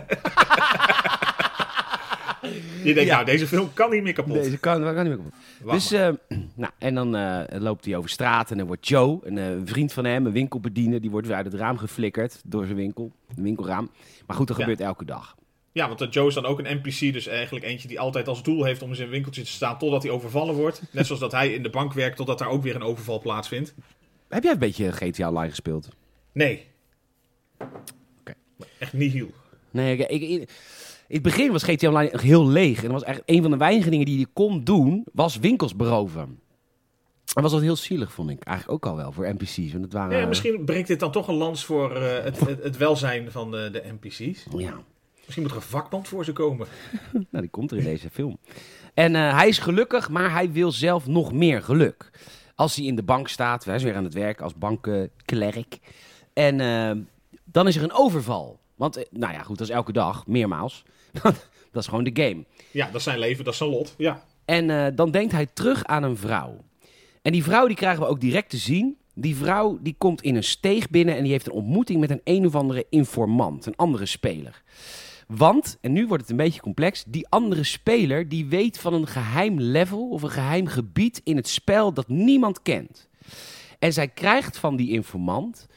[2.83, 3.13] Je denkt, Ja.
[3.13, 4.33] nou, deze film kan niet meer kapot.
[4.33, 5.33] Deze kan, kan niet meer kapot.
[5.63, 6.09] Wacht Dus, eh,
[6.55, 9.93] nou, en dan eh, loopt hij over straat en dan wordt Joe, een eh, vriend
[9.93, 13.43] van hem, een winkelbediener, die wordt weer uit het raam geflikkerd door zijn winkel, een
[13.43, 13.89] winkelraam.
[14.27, 14.63] Maar goed, dat Ja.
[14.63, 15.35] gebeurt elke dag.
[15.71, 18.43] Ja, want dat Joe is dan ook een NPC, dus eigenlijk eentje die altijd als
[18.43, 20.81] doel heeft om in zijn winkeltje te staan totdat hij overvallen wordt.
[20.91, 23.73] Net zoals dat hij in de bank werkt totdat daar ook weer een overval plaatsvindt.
[24.29, 25.89] Heb jij een beetje GTA Online gespeeld?
[26.31, 26.65] Nee.
[28.19, 28.33] Oké.
[28.79, 29.31] Echt nihil.
[29.71, 30.49] Nee, ik, ik-
[31.07, 32.77] in het begin was GTA Online heel leeg.
[32.77, 35.75] En dat was echt een van de weinige dingen die je kon doen, was winkels
[35.75, 36.39] beroven.
[37.33, 38.43] Dat was wat heel zielig, vond ik.
[38.43, 39.71] Eigenlijk ook al wel, voor NPC's.
[39.71, 40.17] Want het waren...
[40.19, 43.51] Ja, misschien brengt dit dan toch een lans voor eh, het, het, het welzijn van
[43.51, 44.45] de, de NPC's.
[44.57, 44.83] Ja,
[45.29, 46.67] Misschien moet er een vakband voor ze komen.
[47.11, 48.37] nou, die komt er in deze film.
[48.93, 52.09] En eh, hij is gelukkig, maar hij wil zelf nog meer geluk.
[52.55, 55.79] Als hij in de bank staat, hij is weer aan het werk als bankenklerk.
[56.33, 56.91] En eh,
[57.43, 58.59] dan is er een overval.
[58.75, 60.83] Want, eh, nou ja, goed, dat is elke dag, meermaals.
[61.71, 62.45] dat is gewoon de game.
[62.71, 63.93] Ja, dat is zijn leven, dat is zijn lot.
[63.97, 64.23] Ja.
[64.45, 66.57] En dan denkt hij terug aan een vrouw.
[67.21, 68.97] En die vrouw die krijgen we ook direct te zien.
[69.13, 72.21] Die vrouw die komt in een steeg binnen en die heeft een ontmoeting met een
[72.23, 74.61] een of andere informant, een andere speler.
[75.35, 79.07] Want, en nu wordt het een beetje complex, die andere speler die weet van een
[79.07, 83.09] geheim level of een geheim gebied in het spel dat niemand kent.
[83.79, 85.67] En zij krijgt van die informant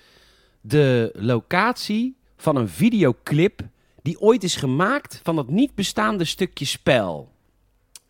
[0.60, 3.60] de locatie van een videoclip
[4.02, 7.30] die ooit is gemaakt van dat niet bestaande stukje spel.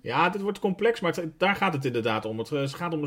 [0.00, 2.38] Ja, dit wordt complex, maar het- daar gaat het inderdaad om.
[2.38, 3.06] Het, eh, gaat om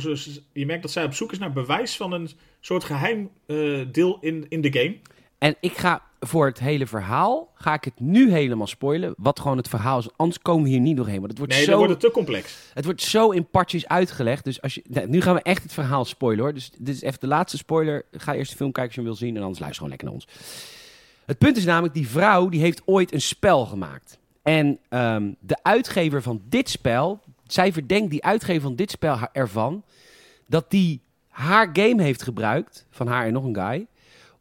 [0.54, 4.18] je merkt dat zij op zoek is naar bewijs van een soort geheim eh, deel
[4.22, 4.98] in, in de game.
[5.38, 9.58] En ik ga voor het hele verhaal, ga ik het nu helemaal spoilen, wat gewoon
[9.58, 10.08] het verhaal is.
[10.16, 12.12] Anders komen we hier niet doorheen, want het wordt, Nee, zo, dan wordt het te
[12.12, 12.58] complex.
[12.74, 14.44] het wordt zo in partjes uitgelegd.
[14.44, 16.54] Dus als je, nu gaan we echt het verhaal spoilen hoor.
[16.54, 18.06] Dus dit is even de laatste spoiler.
[18.12, 20.08] Ga eerst de film kijken als je hem wil zien en anders luister gewoon lekker
[20.08, 20.28] naar ons.
[21.26, 24.18] Het punt is namelijk, die vrouw die heeft ooit een spel gemaakt.
[24.42, 29.84] En ehm, de uitgever van dit spel, zij verdenkt die uitgever van dit spel ervan
[30.46, 33.88] dat die haar game heeft gebruikt, van haar en nog een guy,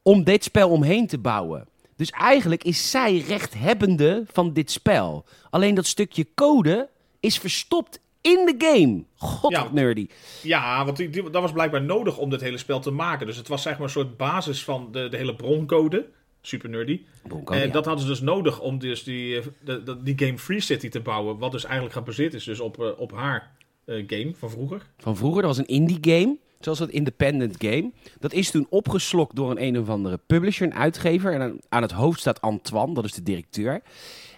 [0.03, 1.67] om dit spel omheen te bouwen.
[1.97, 5.25] Dus eigenlijk is zij rechthebbende van dit spel.
[5.51, 6.89] Alleen dat stukje code
[7.21, 9.05] is verstopt in de game.
[9.17, 9.63] God, Ja.
[9.63, 10.07] wat nerdy.
[10.43, 13.27] Ja, want die, die- dat was blijkbaar nodig om dit hele spel te maken.
[13.27, 16.07] Dus het was zeg maar een soort basis van de, de hele broncode.
[16.41, 17.01] Super nerdy.
[17.23, 17.73] Broncode, en ja.
[17.73, 20.89] dat hadden ze dus nodig om dus die, eh, de, de- die game Free City
[20.89, 21.39] te bouwen.
[21.39, 23.51] Wat dus eigenlijk gebaseerd is dus op, eh, op haar
[23.85, 24.83] eh, game van vroeger.
[24.99, 26.37] Van vroeger, dat was een indie game.
[26.61, 27.91] Zoals dat independent game.
[28.21, 31.33] Dat is toen opgeslokt door een een of andere publisher, een uitgever.
[31.33, 33.83] En aan, aan het hoofd staat Antoine, dat is de directeur.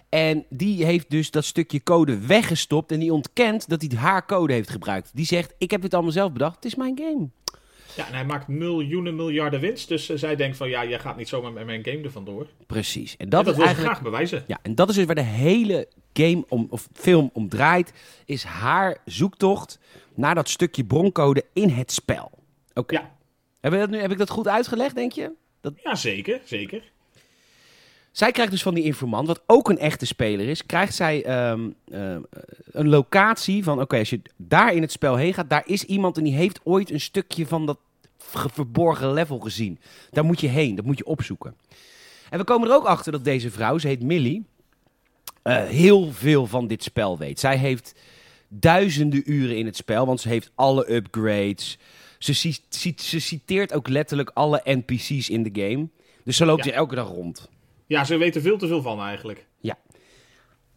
[0.09, 2.91] En die heeft dus dat stukje code weggestopt.
[2.91, 5.11] En die ontkent dat hij haar code heeft gebruikt.
[5.13, 6.55] Die zegt, ik heb dit allemaal zelf bedacht.
[6.55, 7.27] Het is mijn game.
[7.95, 9.87] Ja, en hij maakt miljoenen, miljarden winst.
[9.87, 12.47] Dus eh, zij denkt van, ja, jij gaat niet zomaar met mijn game er vandoor.
[12.67, 13.11] Precies.
[13.11, 13.93] En En dat, is wil eigenlijk...
[13.93, 14.43] graag bewijzen.
[14.47, 17.93] Ja, en dat is dus waar de hele game om, of film om draait.
[18.25, 19.79] Is haar zoektocht
[20.17, 22.31] naar dat stukje broncode in het spel.
[22.73, 22.93] Oké.
[22.95, 23.15] Ja.
[23.59, 25.31] Heb, ik dat nu, heb ik dat goed uitgelegd, denk je?
[25.83, 26.83] Ja, zeker, zeker.
[28.11, 31.69] Zij krijgt dus van die informant, wat ook een echte speler is, krijgt zij ehm,
[31.91, 32.15] eh,
[32.71, 36.17] een locatie van, oké, als je daar in het spel heen gaat, daar is iemand
[36.17, 37.77] en die heeft ooit een stukje van dat
[38.17, 39.79] ge- verborgen level gezien.
[40.11, 41.55] Daar moet je heen, dat moet je opzoeken.
[42.29, 44.45] En we komen er ook achter dat deze vrouw, ze heet Millie,
[45.41, 47.39] eh, heel veel van dit spel weet.
[47.39, 47.93] Zij heeft
[48.47, 51.77] duizenden uren in het spel, want ze heeft alle upgrades.
[52.19, 55.87] Ze, ci- ci- ze citeert ook letterlijk alle NPC's in de game.
[56.23, 56.69] Dus ze loopt Ja.
[56.69, 57.49] hier elke dag rond.
[57.85, 59.45] Ja, ze weten veel te veel van eigenlijk.
[59.59, 59.77] Ja.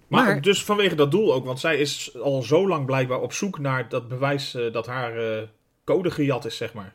[0.09, 3.33] Maar, Maar- dus vanwege dat doel ook, want zij is al zo lang blijkbaar op
[3.33, 5.42] zoek naar dat bewijs eh, dat haar eh,
[5.85, 6.92] code gejat is, zeg maar.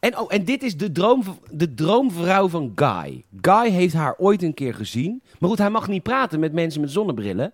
[0.00, 3.24] En, oh, en dit is de, droom, de droomvrouw van Guy.
[3.40, 5.22] Guy heeft haar ooit een keer gezien.
[5.38, 7.52] Maar goed, hij mag niet praten met mensen met zonnebrillen.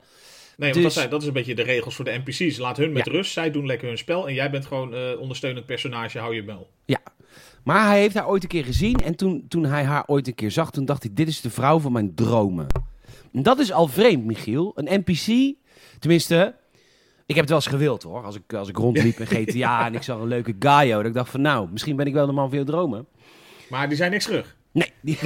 [0.60, 2.58] Nee, want Dus- dat, zijn, dat is een beetje de regels voor de NPC's.
[2.58, 3.12] Laat hun met Ja.
[3.12, 6.44] rust, zij doen lekker hun spel en jij bent gewoon eh, ondersteunend personage, hou je
[6.44, 6.70] bel.
[6.84, 6.98] Ja.
[7.64, 8.96] Maar hij heeft haar ooit een keer gezien.
[8.96, 11.50] En toen, toen hij haar ooit een keer zag, toen dacht hij: dit is de
[11.50, 12.66] vrouw van mijn dromen.
[13.32, 14.72] En dat is al vreemd, Michiel.
[14.74, 15.54] Een NPC,
[15.98, 16.54] tenminste,
[17.26, 18.24] ik heb het wel eens gewild hoor.
[18.24, 20.96] Als ik, als ik rondliep in GTA en ik zag een leuke Gaio.
[20.96, 23.06] Dat ik dacht van nou, misschien ben ik wel de man van je dromen.
[23.68, 24.56] Maar die zijn niks terug.
[24.72, 24.92] Nee,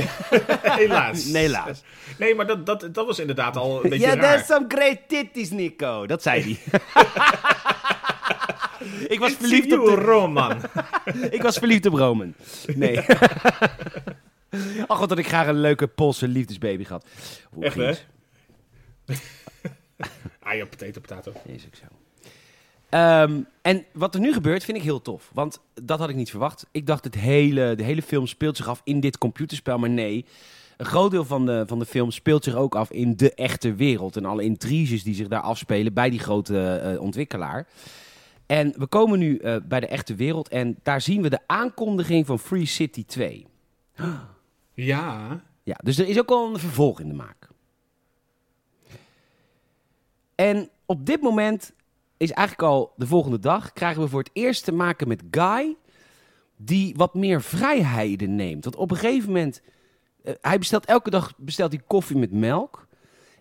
[0.63, 1.25] helaas.
[1.35, 1.83] nee, helaas.
[2.19, 4.21] Nee, maar dat, dat, dat was inderdaad al een beetje Ja, raar.
[4.23, 6.07] there's some great titties, Nico.
[6.07, 6.81] Dat zei hij.
[9.09, 10.61] ik, was verliefd op de, Roman.
[11.31, 12.35] ik was verliefd op Roman.
[12.75, 13.01] Nee.
[14.87, 17.07] Ach, wat had ik graag een leuke Poolse liefdesbaby gehad.
[17.51, 17.93] Hoe Echt, hè?
[20.43, 21.33] ah ja, potato, potato.
[21.47, 21.85] Is ook zo.
[22.95, 25.31] Ehm, en wat er nu gebeurt vind ik heel tof.
[25.33, 26.67] Want dat had ik niet verwacht.
[26.71, 29.79] Ik dacht het hele, de hele film speelt zich af in dit computerspel.
[29.79, 30.25] Maar nee,
[30.77, 33.75] een groot deel van de, van de film speelt zich ook af in de echte
[33.75, 34.17] wereld.
[34.17, 37.67] En alle intriges die zich daar afspelen bij die grote eh, ontwikkelaar.
[38.47, 40.49] En we komen nu eh, bij de echte wereld.
[40.49, 43.47] En daar zien we de aankondiging van Free City 2.
[44.73, 45.41] Ja.
[45.63, 47.49] Ja, dus er is ook al een vervolg in de maak.
[50.35, 51.73] En op dit moment
[52.17, 53.73] is eigenlijk al de volgende dag...
[53.73, 55.77] krijgen we voor het eerst te maken met Guy...
[56.57, 58.65] die wat meer vrijheden neemt.
[58.65, 59.63] Want op een gegeven moment...
[60.23, 62.87] eh, hij bestelt elke dag bestelt hij koffie met melk...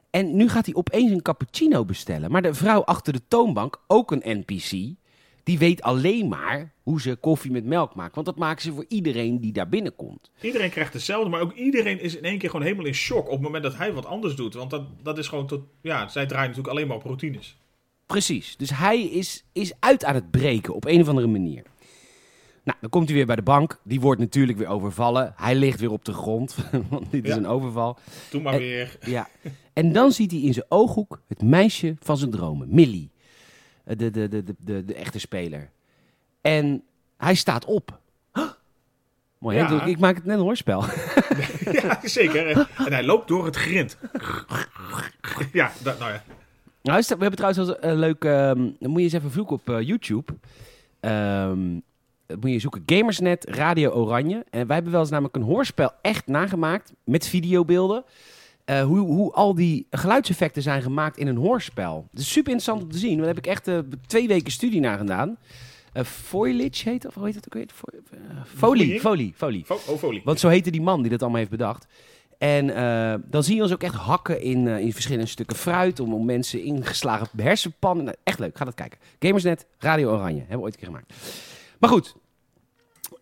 [0.10, 2.32] En nu gaat hij opeens een cappuccino bestellen.
[2.32, 4.96] Maar de vrouw achter de toonbank, ook een NPC...
[5.44, 8.16] die weet alleen maar hoe ze koffie met melk maakt.
[8.16, 10.32] Want dat maken ze voor iedereen die daar binnenkomt.
[10.42, 13.32] Iedereen krijgt hetzelfde, maar ook iedereen is in één keer gewoon helemaal in shock op
[13.32, 14.54] het moment dat hij wat anders doet.
[14.54, 15.62] Want dat, dat is gewoon tot.
[15.82, 17.58] Ja, zij draaien natuurlijk alleen maar op routines.
[18.06, 18.58] Precies.
[18.58, 21.63] Dus hij is, is uit aan het breken op een of andere manier.
[22.63, 23.80] Nou, dan komt hij weer bij de bank.
[23.84, 25.34] Die wordt natuurlijk weer overvallen.
[25.36, 26.56] Hij ligt weer op de grond,
[26.89, 27.98] want dit is een overval.
[28.30, 28.98] Doe maar Eh, weer.
[29.06, 29.30] Ja.
[29.74, 33.12] En dan ziet hij in zijn ooghoek het meisje van zijn dromen, Millie.
[33.86, 35.70] Eh, De, de, de, de, de, de echte speler.
[36.42, 36.84] En
[37.18, 38.00] hij staat op.
[38.34, 38.44] Huh.
[39.39, 39.86] Mooi, hè?
[39.86, 40.84] Ik maak het net een hoorspel.
[41.82, 42.48] ja, zeker.
[42.48, 43.98] En, en hij loopt door het grind.
[45.52, 46.24] ja, dat, nou ja.
[46.84, 48.24] Nou, we hebben trouwens wel een leuk...
[48.24, 50.34] ehm, dan moet je eens even zoeken op eh, YouTube.
[51.00, 54.46] Dan moet je zoeken Gamersnet Radio Oranje.
[54.50, 58.04] En wij hebben wel eens namelijk een hoorspel echt nagemaakt met videobeelden.
[58.65, 62.08] Eh, hoe, hoe al die geluidseffecten zijn gemaakt in een hoorspel.
[62.12, 63.17] Het is super interessant om te zien.
[63.17, 65.38] Daar heb ik echt eh, twee weken studie naar gedaan.
[65.93, 67.67] Eh Foliage heet of hoe heet het ook weer?
[67.74, 69.00] Fo- eh, Folie, Folie?
[69.00, 69.65] folie, folie.
[69.65, 70.22] Fo- oh, folie.
[70.24, 71.88] Want zo heette die man die dat allemaal heeft bedacht.
[72.44, 76.00] En eh, dan zie je ons ook echt hakken in, eh, in verschillende stukken fruit.
[76.00, 78.06] Om, om mensen ingeslagen hersenpannen.
[78.06, 79.00] Nou, echt leuk, ga dat kijken.
[79.20, 80.40] Gamersnet, Radio Oranje.
[80.40, 81.14] Hebben we ooit een keer gemaakt.
[81.80, 82.16] Maar goed.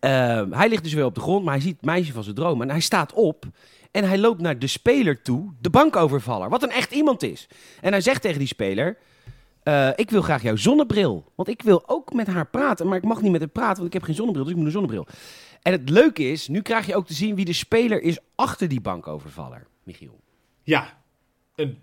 [0.00, 2.34] eh, hij ligt dus weer op de grond, maar hij ziet het meisje van zijn
[2.34, 2.62] droom.
[2.62, 3.44] En hij staat op.
[3.90, 6.48] En hij loopt naar de speler toe, de bankovervaller.
[6.48, 7.48] Wat een echt iemand is.
[7.80, 8.96] En hij zegt tegen die speler...
[9.62, 11.32] eh, ik wil graag jouw zonnebril.
[11.34, 12.86] Want ik wil ook met haar praten.
[12.88, 14.44] Maar ik mag niet met haar praten, want ik heb geen zonnebril.
[14.44, 15.06] Dus ik moet een zonnebril.
[15.62, 18.68] En het leuke is, nu krijg je ook te zien wie de speler is achter
[18.68, 20.20] die bankovervaller, Michiel.
[20.62, 21.02] Ja,
[21.54, 21.78] een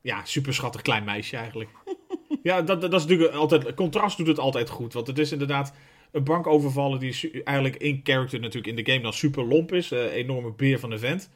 [0.00, 1.70] ja, super schattig klein meisje eigenlijk.
[2.42, 3.74] ja, dat, dat is natuurlijk altijd.
[3.74, 4.92] Contrast doet het altijd goed.
[4.92, 5.72] Want het is inderdaad
[6.10, 9.92] een bankovervallen die eigenlijk in character natuurlijk in de game dan super lomp is.
[9.92, 11.30] Eh, enorme beer van een vent.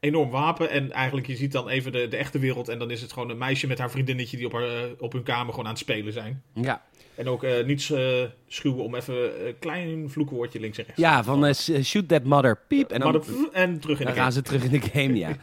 [0.00, 0.70] Enorm wapen.
[0.70, 2.68] En eigenlijk je ziet dan even de, de echte wereld.
[2.68, 5.12] En dan is het gewoon een meisje met haar vriendinnetje die op, haar, eh, op
[5.12, 6.42] hun kamer gewoon aan het spelen zijn.
[6.54, 6.82] Ja,
[7.14, 11.00] En ook eh, niets eh, schuwen om even een klein vloekwoordje links en rechts.
[11.00, 12.90] ja van shoot that mother, piep.
[12.90, 15.30] En dan, en terug in de gaan ze terug in de game, ja.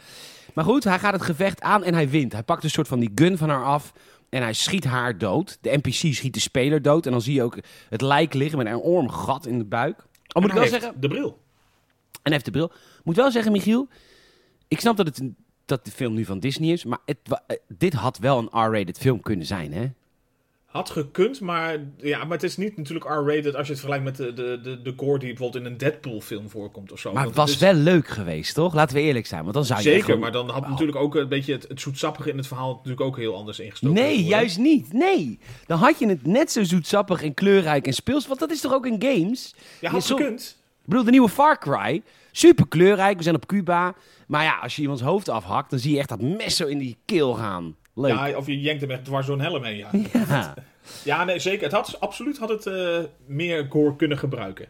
[0.54, 2.32] Maar goed, hij gaat het gevecht aan en hij wint.
[2.32, 3.92] Hij pakt een soort van die gun van haar af
[4.28, 5.58] en hij schiet haar dood.
[5.60, 7.06] De NPC schiet de speler dood.
[7.06, 9.98] En dan zie je ook het lijk liggen met een enorm gat in de buik.
[9.98, 11.26] Oh, moet ik wel zeggen, De bril.
[11.26, 12.72] En hij heeft de bril.
[13.04, 13.88] Moet wel zeggen, Michiel.
[14.68, 15.20] Ik snap dat, het,
[15.64, 16.84] dat de film nu van Disney is.
[16.84, 19.86] Maar het, eh, dit had wel een R-rated film kunnen zijn, hè?
[20.68, 24.16] Had gekund, maar, ja, maar het is niet natuurlijk R-rated als je het vergelijkt met
[24.16, 27.12] de, de, de, de gore die bijvoorbeeld in een Deadpool-film voorkomt of zo.
[27.12, 28.74] Maar het was is- wel leuk geweest, toch?
[28.74, 29.42] Laten we eerlijk zijn.
[29.42, 31.80] Want dan zou je Zeker, gewoon- maar dan had natuurlijk ook een beetje het, het
[31.80, 33.96] zoetsappige in het verhaal natuurlijk ook heel anders ingestoken.
[33.96, 34.28] Nee, worden.
[34.28, 34.92] juist niet.
[34.92, 35.38] Nee.
[35.66, 38.26] Dan had je het net zo zoetsappig en kleurrijk en speels.
[38.26, 39.54] Want dat is toch ook in games?
[39.80, 40.57] Ja, had Je zo- gekund.
[40.88, 42.02] Ik bedoel, de nieuwe Far Cry.
[42.32, 43.16] Super kleurrijk.
[43.16, 43.94] We zijn op Cuba.
[44.26, 46.78] Maar ja, als je iemands hoofd afhakt, dan zie je echt dat mes zo in
[46.78, 47.76] die keel gaan.
[47.94, 48.10] Leuk.
[48.10, 49.90] Ja, of je jenkt hem echt dwars door een helm heen, ja.
[50.28, 50.54] Ja.
[51.04, 51.62] Ja, nee, zeker.
[51.62, 54.66] Het had, absoluut had het eh, meer gore kunnen gebruiken.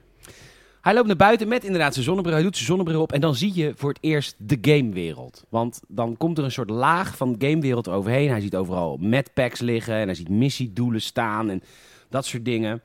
[0.81, 2.35] Hij loopt naar buiten met inderdaad zijn zonnebril.
[2.35, 3.13] Hij doet zijn zonnebril op.
[3.13, 5.45] En dan zie je voor het eerst de gamewereld.
[5.49, 8.29] Want dan komt er een soort laag van gamewereld overheen.
[8.29, 9.95] Hij ziet overal medpacks liggen.
[9.95, 11.51] En hij ziet missiedoelen staan.
[11.51, 11.63] En
[12.09, 12.83] dat soort dingen.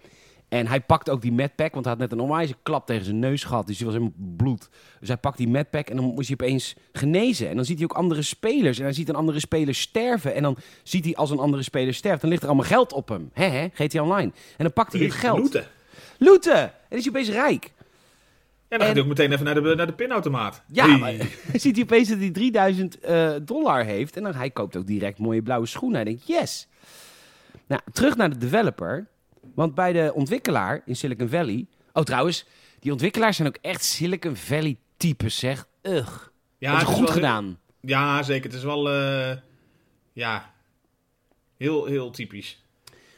[0.53, 1.73] En hij pakt ook die medpack.
[1.73, 3.67] Want hij had net een onwijze klap tegen zijn neus gehad.
[3.67, 4.69] Dus hij was helemaal bloed.
[4.99, 5.87] Dus hij pakt die medpack.
[5.89, 7.49] En dan moest hij opeens genezen.
[7.49, 8.77] En dan ziet hij ook andere spelers.
[8.77, 10.35] En hij ziet een andere speler sterven.
[10.35, 12.21] En dan ziet hij als een andere speler sterft.
[12.21, 13.29] Dan ligt er allemaal geld op hem.
[13.33, 13.67] Hè, hè?
[13.73, 14.31] GTA Online.
[14.57, 15.39] En dan pakt hij het geld.
[15.39, 15.65] Looten.
[16.17, 16.61] Looten!
[16.61, 17.63] En dan is hij opeens rijk.
[17.65, 17.71] En
[18.67, 20.63] dan En- gaat hij ook meteen even naar de, naar de pinautomaat.
[20.67, 20.97] Ja, Hey.
[20.99, 21.13] maar
[21.53, 24.15] ziet hij opeens dat hij 3000 eh, dollar heeft.
[24.17, 25.95] En dan hij koopt ook direct mooie blauwe schoenen.
[25.95, 26.67] Hij denkt, yes.
[27.67, 29.07] Nou, terug naar de developer.
[29.55, 31.65] Want bij de ontwikkelaar in Silicon Valley...
[31.93, 32.45] Oh, trouwens,
[32.79, 35.67] die ontwikkelaars zijn ook echt Silicon Valley types, zeg.
[35.81, 36.21] Ugh.
[36.57, 37.59] Ja, dat is het is goed wel- gedaan.
[37.81, 38.43] Ja, zeker.
[38.49, 39.37] Het is wel, eh,
[40.13, 40.53] ja,
[41.57, 42.63] heel, heel typisch.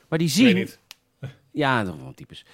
[0.10, 0.56] Maar die Ik weet zien...
[0.56, 0.80] niet.
[1.52, 2.46] Ja, dat wel types.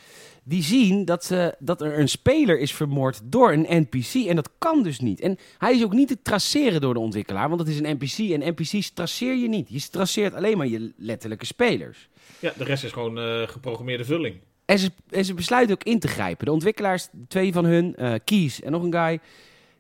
[0.44, 4.28] Die zien dat, ze, dat er een speler is vermoord door een NPC.
[4.28, 5.20] En dat kan dus niet.
[5.20, 7.48] En hij is ook niet te traceren door de ontwikkelaar.
[7.50, 8.18] Want het is een NPC.
[8.42, 9.68] En NPC's traceer je niet.
[9.70, 12.10] Je traceert alleen maar je letterlijke spelers.
[12.40, 14.36] Ja, de rest is gewoon eh, geprogrammeerde vulling.
[14.66, 16.46] En ze, en ze besluiten ook in te grijpen.
[16.46, 19.20] De ontwikkelaars, twee van hun, eh Kies en nog een guy,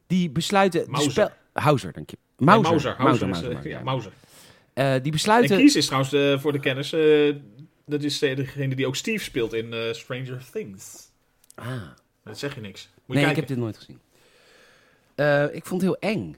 [0.07, 0.83] die besluiten...
[0.85, 1.11] de Mauser.
[1.11, 2.17] spel- Hauser, dank je.
[2.37, 2.69] Nee, Mauser.
[2.71, 2.95] Mauser.
[3.03, 3.81] Mauser, Mauser eh, ja.
[3.83, 4.11] Mauser.
[4.73, 5.57] Eh, die En besluiten...
[5.57, 7.35] Kies is trouwens eh, voor de kennis, eh,
[7.91, 11.09] dat is degene die ook Steve speelt in eh, Stranger Things.
[11.55, 11.81] Ah,
[12.23, 12.89] Dat zeg je niks.
[13.05, 13.99] Moet je nee, ik heb dit nooit gezien.
[15.15, 16.35] Eh, ik vond het heel eng.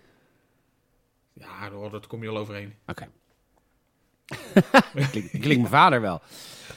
[1.34, 2.74] Ja, daar daar kom je al overheen.
[2.88, 3.08] Oké.
[5.12, 6.22] klinkt, klinkt mijn vader wel.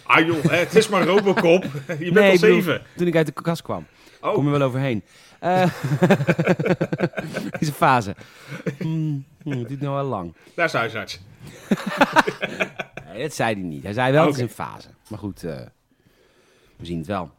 [0.03, 1.62] Ah joh, het is maar Robocop.
[1.87, 2.83] Je bent Nee, al bedoel, zeven.
[2.97, 3.87] Toen ik uit de kast kwam.
[4.21, 4.35] Oh.
[4.35, 5.05] Kom je wel overheen.
[5.41, 5.62] Eh
[7.59, 8.15] is een fase.
[8.79, 10.35] Hmm, het duurt nou wel lang.
[10.55, 11.21] Daar is huisarts.
[13.12, 13.83] Nee, dat zei hij niet.
[13.83, 14.88] Hij zei wel, het is een fase.
[15.09, 15.61] Maar goed, eh,
[16.77, 17.31] we zien het wel.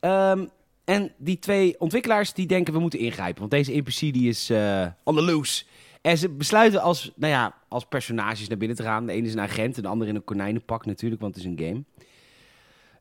[0.00, 0.46] Ehm,
[0.84, 3.38] en die twee ontwikkelaars die denken we moeten ingrijpen.
[3.38, 5.64] Want deze NPC die is eh on the loose.
[6.00, 9.06] En ze besluiten als, nou ja, als personages naar binnen te gaan.
[9.06, 11.50] De ene is een agent en de andere in een konijnenpak natuurlijk, want het is
[11.50, 11.84] een game.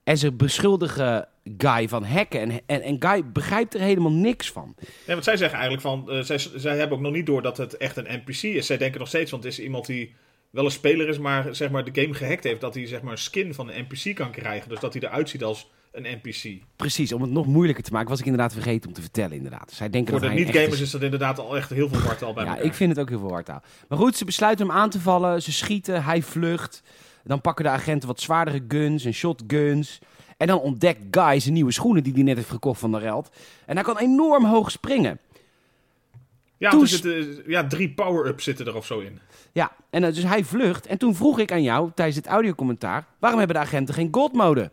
[0.03, 1.27] En ze beschuldigen
[1.58, 2.39] Guy van hacken.
[2.39, 4.75] En, en, en Guy begrijpt er helemaal niks van.
[4.77, 7.58] Nee, want zij zeggen eigenlijk van, eh, zij, zij hebben ook nog niet door dat
[7.58, 8.65] het echt een NPC is.
[8.65, 10.15] Zij denken nog steeds, want het is iemand die
[10.53, 13.11] wel een speler is, maar zeg maar de game gehackt heeft, dat hij zeg maar
[13.11, 14.69] een skin van een NPC kan krijgen.
[14.69, 16.61] Dus dat hij eruit ziet als een NPC.
[16.75, 19.71] Precies, om het nog moeilijker te maken, was ik inderdaad vergeten om te vertellen inderdaad.
[19.71, 22.43] Zij denken Voor dat de niet-gamers is dat inderdaad al echt heel veel wartaal bij
[22.43, 22.65] Ja, elkaar.
[22.65, 23.61] ik vind het ook heel veel wartaal.
[23.87, 25.41] Maar goed, ze besluiten hem aan te vallen.
[25.41, 26.83] Ze schieten, hij vlucht.
[27.23, 29.99] Dan pakken de agenten wat zwaardere guns en shotguns.
[30.37, 33.29] En dan ontdekt Guy zijn nieuwe schoenen die hij net heeft gekocht van de Reld.
[33.65, 35.19] En hij kan enorm hoog springen.
[36.63, 39.19] Ja, Toen zitten, ja drie power-ups zitten er of zo in.
[39.52, 40.86] Ja, en eh, dus hij vlucht.
[40.88, 43.06] En toen vroeg ik aan jou tijdens het audiocommentaar...
[43.19, 44.71] waarom hebben de agenten geen gold mode?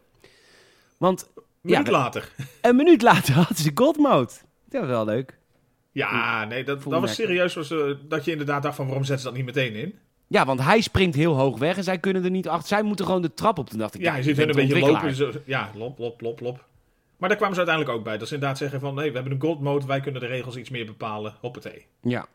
[0.99, 2.33] Want Een minuut Ja, later.
[2.61, 4.31] een minuut later hadden ze gold mode.
[4.69, 5.39] Dat was wel leuk.
[5.93, 9.25] Ja, nee, dat, dat was serieus was, eh, dat je inderdaad dacht van waarom zetten
[9.25, 9.95] ze dat niet meteen in?
[10.27, 12.69] Ja, want hij springt heel hoog weg en zij kunnen er niet achter.
[12.69, 13.71] Zij moeten gewoon de trap op.
[13.71, 15.15] Toen dacht ik, Ja, ziet hun een beetje lopen.
[15.15, 16.65] Zo, ja, lop, lop, lop, lop.
[17.21, 18.19] Maar daar kwamen ze uiteindelijk ook bij.
[18.19, 20.57] Dat ze inderdaad zeggen van, nee, we hebben een gold mode, wij kunnen de regels
[20.57, 21.35] iets meer bepalen.
[21.41, 21.87] Hoppatee.
[22.01, 22.27] Ja.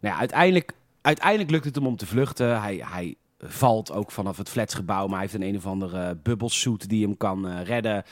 [0.00, 2.60] Nou ja, uiteindelijk, uiteindelijk lukt het hem om te vluchten.
[2.60, 6.88] Hij, hij valt ook vanaf het flatsgebouw, maar hij heeft een een of andere bubbelsuit
[6.88, 8.04] die hem kan eh, redden.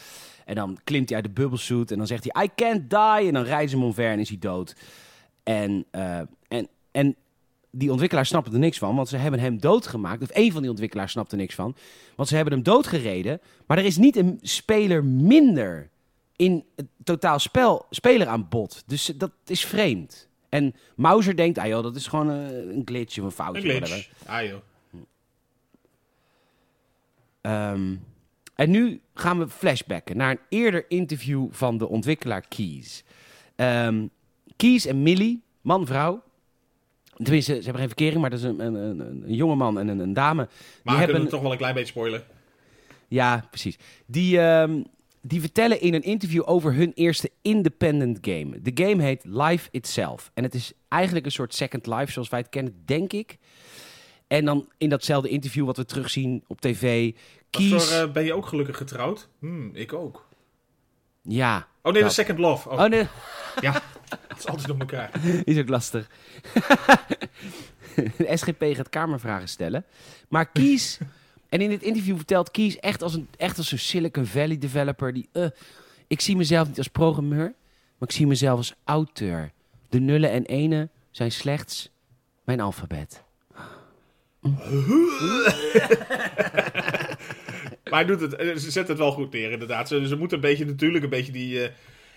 [0.44, 3.28] En dan klimt hij uit de bubbelsuit en dan zegt hij, I can't die.
[3.28, 4.76] En dan rijdt ze hem omver en is hij dood.
[5.42, 7.16] En, eh, en, en
[7.70, 10.22] die ontwikkelaars snappen er niks van, want ze hebben hem doodgemaakt.
[10.22, 11.76] Of één van die ontwikkelaars snapt er niks van.
[12.16, 15.92] Want ze hebben hem doodgereden, maar er is niet een speler minder
[16.36, 18.82] in het totaal spel, speler aan bod.
[18.86, 20.28] Dus dat is vreemd.
[20.48, 23.74] En Mauser denkt, ah joh, dat is gewoon eh, een glitch of een foutje.
[23.74, 24.04] Een.
[24.26, 24.60] Ah joh.
[27.40, 27.96] Ehm,
[28.54, 33.04] en nu gaan we flashbacken naar een eerder interview van de ontwikkelaar Keys.
[33.56, 34.06] Ehm
[34.56, 36.22] Keys en Millie, man-vrouw.
[37.16, 39.88] Tenminste, ze hebben geen verkering, maar dat is een, een, een, een jonge man en
[39.88, 40.48] een, een dame.
[40.82, 42.24] Maar Die hebben, we toch wel een klein beetje spoilen.
[43.08, 43.78] Ja, precies.
[44.06, 44.82] Die, ehm,
[45.26, 48.62] die vertellen in een interview over hun eerste independent game.
[48.62, 50.30] De game heet Life Itself.
[50.34, 53.38] En het is eigenlijk een soort Second Life zoals wij het kennen, denk ik.
[54.26, 57.12] En dan in datzelfde interview wat we terugzien op tv...
[57.50, 59.28] Zo, eh, ben je ook gelukkig getrouwd?
[59.38, 60.26] Hmm, ik ook.
[61.22, 61.68] Ja.
[61.82, 62.68] Oh nee, dat is Second Love.
[62.68, 63.06] Oh, Oh nee,
[63.60, 63.72] Ja,
[64.28, 65.10] het is altijd op elkaar.
[65.44, 66.08] is ook lastig.
[67.94, 69.84] De SGP gaat kamervragen stellen.
[70.28, 70.98] Maar Kies...
[71.54, 75.12] En in dit interview vertelt Kies echt als een, echt als een Silicon Valley developer.
[75.12, 75.46] Die, eh,
[76.06, 77.54] ik zie mezelf niet als programmeur,
[77.98, 79.52] maar ik zie mezelf als auteur.
[79.88, 81.90] De nullen en enen zijn slechts
[82.44, 83.22] mijn alfabet.
[87.90, 89.88] Maar hij doet het, eh, ze zet het wel goed neer, inderdaad.
[89.88, 91.70] Ze, ze moeten een beetje natuurlijk een beetje die, eh,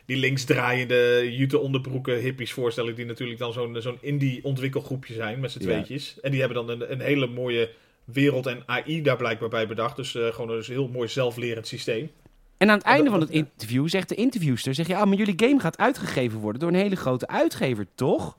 [0.05, 2.95] die linksdraaiende jute onderbroeken hippies voorstellen.
[2.95, 5.65] Die natuurlijk dan zo'n zo'n indie ontwikkelgroepje zijn met z'n Ja.
[5.65, 6.19] tweetjes.
[6.21, 7.69] En die hebben dan een, een hele mooie
[8.13, 9.95] wereld en AI daar blijkbaar bij bedacht.
[9.95, 12.11] Dus eh, gewoon een heel mooi zelflerend systeem.
[12.57, 14.73] En aan het einde van het interview zegt de interviewster...
[14.73, 18.35] Zeg je, ah, maar jullie game gaat uitgegeven worden door een hele grote uitgever, toch?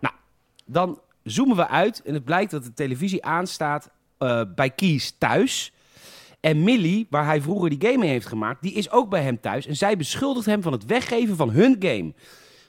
[0.00, 0.14] Nou,
[0.64, 5.72] dan zoomen we uit en het blijkt dat de televisie aanstaat eh, bij Kies thuis.
[6.40, 9.40] En Millie, waar hij vroeger die game mee heeft gemaakt, die is ook bij hem
[9.40, 9.66] thuis.
[9.66, 12.12] En zij beschuldigt hem van het weggeven van hun game.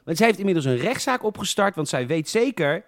[0.03, 2.83] Want zij heeft inmiddels een rechtszaak opgestart, want zij weet zeker...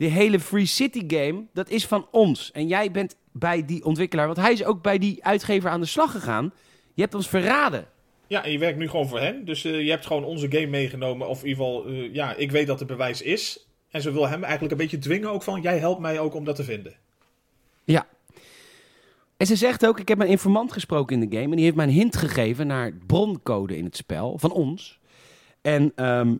[0.00, 2.50] De hele Free City game, dat is van ons.
[2.52, 5.86] En jij bent bij die ontwikkelaar, want hij is ook bij die uitgever aan de
[5.86, 6.52] slag gegaan.
[6.94, 7.86] Je hebt ons verraden.
[8.26, 9.44] Ja, en je werkt nu gewoon voor hen.
[9.44, 11.28] Dus eh, je hebt gewoon onze game meegenomen.
[11.28, 13.66] Of in ieder geval, eh, ja, ik weet dat er bewijs is.
[13.90, 15.60] En ze wil hem eigenlijk een beetje dwingen ook van...
[15.60, 16.94] Jij helpt mij ook om dat te vinden.
[17.84, 18.06] Ja.
[19.36, 21.50] En ze zegt ook, ik heb een informant gesproken in de game...
[21.50, 24.98] en die heeft mij een hint gegeven naar broncode in het spel, van ons.
[25.60, 26.34] En ehm,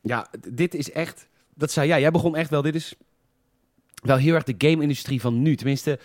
[0.00, 1.28] ja, dit is echt...
[1.54, 2.94] Dat zei ja, jij begon echt wel, dit is
[3.94, 5.56] wel heel erg de game-industrie van nu.
[5.56, 5.98] Tenminste,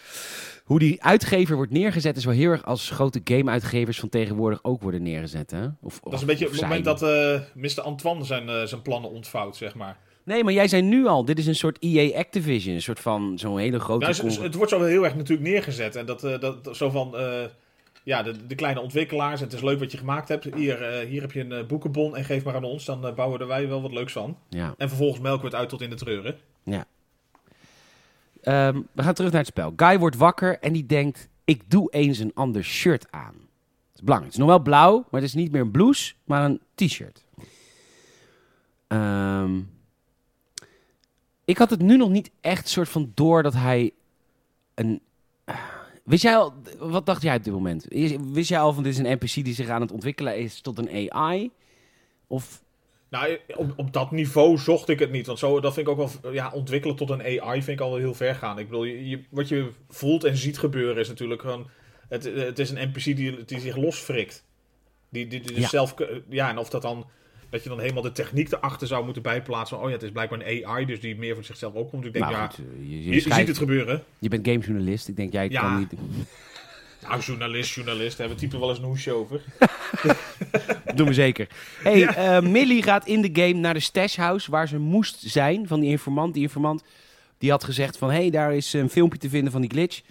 [0.64, 2.18] hoe die uitgever wordt neergezet...
[2.18, 5.52] is wel heel erg als grote game-uitgevers van tegenwoordig ook worden neergezet.
[5.52, 5.68] Hè?
[5.82, 7.82] Of, Dat is een beetje op het moment dat eh Mr.
[7.82, 9.98] Antoine zijn, eh, zijn plannen ontvouwt, zeg maar.
[10.24, 12.76] Nee, maar jij zei nu al, dit is een soort EA Activision.
[12.76, 14.06] Een soort van zo'n hele grote...
[14.06, 15.96] Nou, het, het wordt zo heel erg natuurlijk neergezet.
[15.96, 17.16] En dat, eh, dat, zo van,
[18.10, 19.39] ja, de, de kleine ontwikkelaars.
[19.39, 20.43] Het is leuk wat je gemaakt hebt.
[20.56, 22.86] Hier, eh, hier heb je een eh, boekenbon en geef maar aan ons.
[22.86, 24.38] Dan eh, bouwen er wij wel wat leuks van.
[24.50, 24.74] Ja.
[24.78, 26.38] En vervolgens melken we het uit tot in de treuren.
[28.41, 29.74] Ehm, we gaan terug naar het spel.
[29.76, 33.34] Guy wordt wakker en die denkt: ik doe eens een ander shirt aan.
[33.34, 34.34] Dat is belangrijk.
[34.34, 37.26] Het is nog wel blauw, maar het is niet meer een blouse, maar een t-shirt.
[38.88, 39.60] Ehm,
[41.45, 43.93] ik had het nu nog niet echt soort van door dat hij
[44.76, 45.02] een.
[46.10, 47.86] Wist jij al, wat dacht jij op dit moment?
[48.34, 50.78] Wist jij al van dit is een NPC die zich aan het ontwikkelen is tot
[50.78, 51.52] een AI?
[52.28, 52.63] Of
[53.10, 55.26] Nou, op, op dat niveau zocht ik het niet.
[55.26, 57.89] Want zo, dat vind ik ook wel, ja, ontwikkelen tot een AI vind ik al
[57.89, 58.60] wel heel ver gaan.
[58.60, 61.69] Ik bedoel, je, je- wat je voelt en ziet gebeuren is natuurlijk gewoon...
[62.10, 64.45] Het, het is een NPC die, die zich losfrikt.
[65.10, 65.67] Die, die, die dus Ja.
[65.67, 65.93] zelf...
[66.30, 67.06] Ja, en of dat dan...
[67.50, 69.78] Dat je dan helemaal de techniek erachter zou moeten bijplaatsen.
[69.80, 72.06] Oh ja, het is blijkbaar een AI, dus die meer voor zichzelf opkomt.
[72.06, 74.04] Ik denk, nou ja, goed, je, je, je, je schrijft- ziet het gebeuren.
[74.20, 75.08] je bent gamejournalist.
[75.08, 75.62] Ik denk, jij Ja.
[75.62, 75.94] kan niet...
[77.08, 79.42] Nou, journalist, journalist, daar hebben we typen wel eens een hoesje over.
[80.96, 81.48] Doen we zeker.
[81.84, 85.68] Hey, eh, Millie gaat in de game naar de stash house waar ze moest zijn
[85.68, 86.34] van die informant.
[86.34, 86.84] Die informant
[87.38, 90.02] die had gezegd van, hey, daar is een filmpje te vinden van die glitch.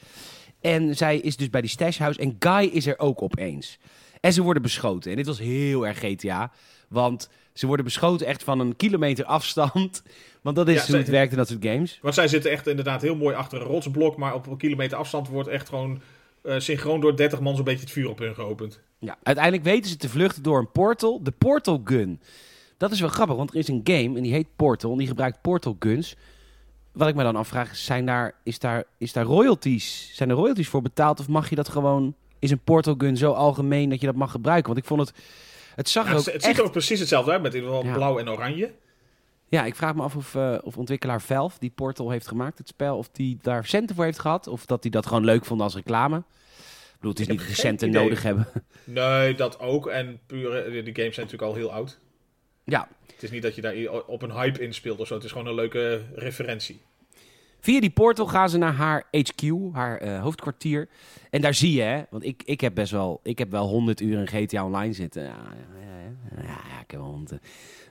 [0.60, 3.78] En zij is dus bij die stash house en Guy is er ook opeens.
[4.20, 5.10] En ze worden beschoten.
[5.10, 6.52] En dit was heel erg GTA,
[6.88, 10.02] want ze worden beschoten echt van een kilometer afstand.
[10.42, 11.98] Want dat is Ja, hoe zij- het werkt in dat soort games.
[12.02, 14.16] Want zij zitten echt inderdaad heel mooi achter een rotsblok.
[14.16, 16.00] Maar op een kilometer afstand wordt echt gewoon...
[16.42, 18.80] eh, synchroon door 30 man zo'n beetje het vuur op hun geopend.
[18.98, 21.22] Ja, uiteindelijk weten ze te vluchten door een portal.
[21.22, 22.20] De Portal Gun.
[22.76, 24.92] Dat is wel grappig, want er is een game en die heet Portal.
[24.92, 26.16] En die gebruikt Portal Guns.
[26.92, 30.10] Wat ik me dan afvraag, zijn daar, is, daar, is daar royalties?
[30.14, 31.20] Zijn er royalties voor betaald?
[31.20, 32.14] Of mag je dat gewoon...
[32.38, 34.66] Is een Portal Gun zo algemeen dat je dat mag gebruiken?
[34.66, 35.12] Want ik vond het...
[35.74, 36.44] Het zag Ja, het ook het echt...
[36.44, 37.96] ziet er ook precies hetzelfde uit, met in ieder geval Ja.
[37.96, 38.72] blauw en oranje.
[39.48, 42.68] Ja, ik vraag me af of, eh, of ontwikkelaar Valve, die Portal heeft gemaakt, het
[42.68, 42.96] spel...
[42.98, 44.46] of die daar centen voor heeft gehad.
[44.46, 46.16] Of dat die dat gewoon leuk vond als reclame.
[46.18, 46.24] Ik
[46.94, 48.02] bedoel, het is Ik niet dat centen idee.
[48.02, 48.48] nodig hebben.
[48.84, 49.86] Nee, dat ook.
[49.86, 51.98] En pure, die games zijn natuurlijk al heel oud.
[52.64, 53.74] ja, Het is niet dat je daar
[54.06, 55.14] op een hype inspeelt of zo.
[55.14, 56.80] Het is gewoon een leuke referentie.
[57.60, 59.42] Via die portal gaan ze naar haar HQ,
[59.72, 60.88] haar eh, hoofdkwartier.
[61.30, 64.00] En daar zie je, hè, want ik, ik heb best wel, ik heb wel 100
[64.00, 65.22] uur in GTA Online zitten.
[65.22, 65.28] Ja,
[65.80, 67.42] ja, ja, ja, ik heb wel 100.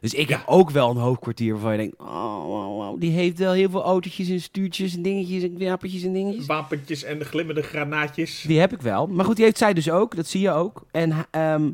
[0.01, 3.37] Dus ik heb ook wel een hoofdkwartier waarvan je denkt, oh, wow, wow, die heeft
[3.37, 6.45] wel heel veel autootjes en stuurtjes en dingetjes en wapentjes en dingetjes.
[6.45, 8.43] Wapentjes en glimmende granaatjes.
[8.47, 9.07] Die heb ik wel.
[9.07, 10.15] Maar goed, die heeft zij dus ook.
[10.15, 10.85] Dat zie je ook.
[10.91, 11.69] En, ehm,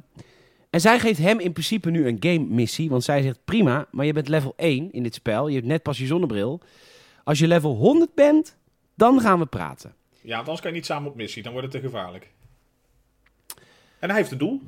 [0.70, 2.90] en zij geeft hem in principe nu een game missie.
[2.90, 5.48] Want zij zegt, prima, maar je bent level 1 in dit spel.
[5.48, 6.62] Je hebt net pas je zonnebril.
[7.24, 8.58] Als je level 100 bent,
[8.96, 9.94] dan gaan we praten.
[10.22, 11.44] Ja, want anders kan je niet samen op missie.
[11.44, 12.32] Dan wordt het te gevaarlijk.
[14.00, 14.62] En hij heeft een doel.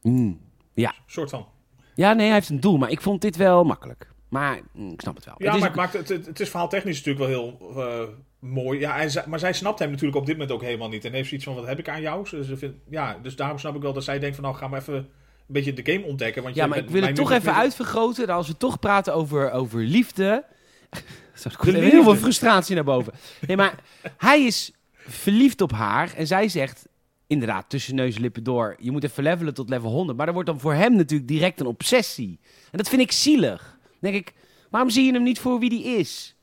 [0.00, 0.40] Hmm.
[0.74, 0.94] Ja.
[1.06, 1.46] soort van.
[1.94, 2.76] ja, nee, hij heeft een doel.
[2.78, 4.10] Maar ik vond dit wel makkelijk.
[4.28, 5.34] Maar mm, ik snap het wel.
[5.38, 8.08] Ja, het is maar ook- het, maakt, het, het, is verhaaltechnisch natuurlijk wel heel eh,
[8.38, 8.78] mooi.
[8.80, 11.04] Ja, en maar zij snapt hem natuurlijk op dit moment ook helemaal niet.
[11.04, 12.28] En heeft zoiets van, wat heb ik aan jou?
[12.30, 14.68] Dus, ze vindt- ja, dus daarom snap ik wel dat zij denkt van, nou, ga
[14.68, 15.06] maar even een
[15.46, 16.42] beetje de game ontdekken.
[16.42, 18.28] Want ja, maar ik wil het toch even uitvergroten.
[18.28, 20.44] En als we toch praten over, over liefde.
[21.44, 23.12] Er komt heel veel frustratie naar boven.
[23.46, 23.74] Nee, maar
[24.16, 26.14] hij is verliefd op haar.
[26.14, 26.86] En zij zegt,
[27.26, 28.76] inderdaad, tussen neus en lippen door.
[28.78, 30.16] Je moet even levelen tot level 100.
[30.16, 32.38] Maar dat wordt dan voor hem natuurlijk direct een obsessie.
[32.70, 33.78] En dat vind ik zielig.
[33.82, 34.34] Dan denk ik,
[34.70, 36.36] waarom zie je hem niet voor wie die is?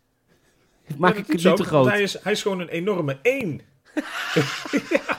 [0.98, 1.88] Maak Ja, ik het niet te groot?
[1.88, 3.62] Hij is, hij is gewoon een enorme één.
[4.90, 5.18] Ja,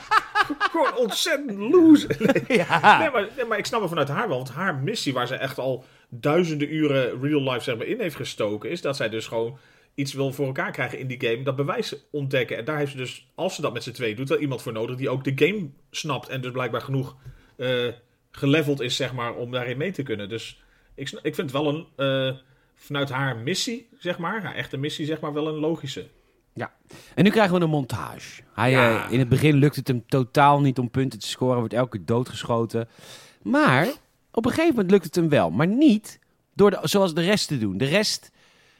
[0.71, 2.15] gewoon ontzettend loser.
[2.19, 2.57] Nee.
[2.67, 2.97] Ja.
[2.99, 4.37] Nee, maar, nee, maar ik snap het vanuit haar wel.
[4.37, 8.15] Want haar missie, waar ze echt al duizenden uren real life zeg maar, in heeft
[8.15, 9.57] gestoken, is dat zij dus gewoon
[9.95, 11.43] iets wil voor elkaar krijgen in die game.
[11.43, 12.57] Dat bewijs ontdekken.
[12.57, 14.71] En daar heeft ze dus, als ze dat met z'n twee doet, wel iemand voor
[14.73, 16.29] nodig die ook de game snapt.
[16.29, 17.15] En dus blijkbaar genoeg
[17.57, 17.87] eh,
[18.31, 20.29] geleveld is, zeg maar, om daarin mee te kunnen.
[20.29, 20.63] Dus
[20.95, 22.37] ik, ik vind wel een, eh,
[22.75, 26.07] vanuit haar missie, zeg maar, haar echte missie, zeg maar, wel een logische.
[27.15, 28.41] En nu krijgen we een montage.
[28.53, 29.05] Hij, Ja.
[29.05, 31.57] eh, in het begin lukt het hem totaal niet om punten te scoren.
[31.59, 32.89] Wordt elke keer doodgeschoten.
[33.41, 33.87] Maar
[34.31, 35.49] op een gegeven moment lukt het hem wel.
[35.51, 36.19] Maar niet
[36.53, 37.77] door de, zoals de rest te doen.
[37.77, 38.31] De rest,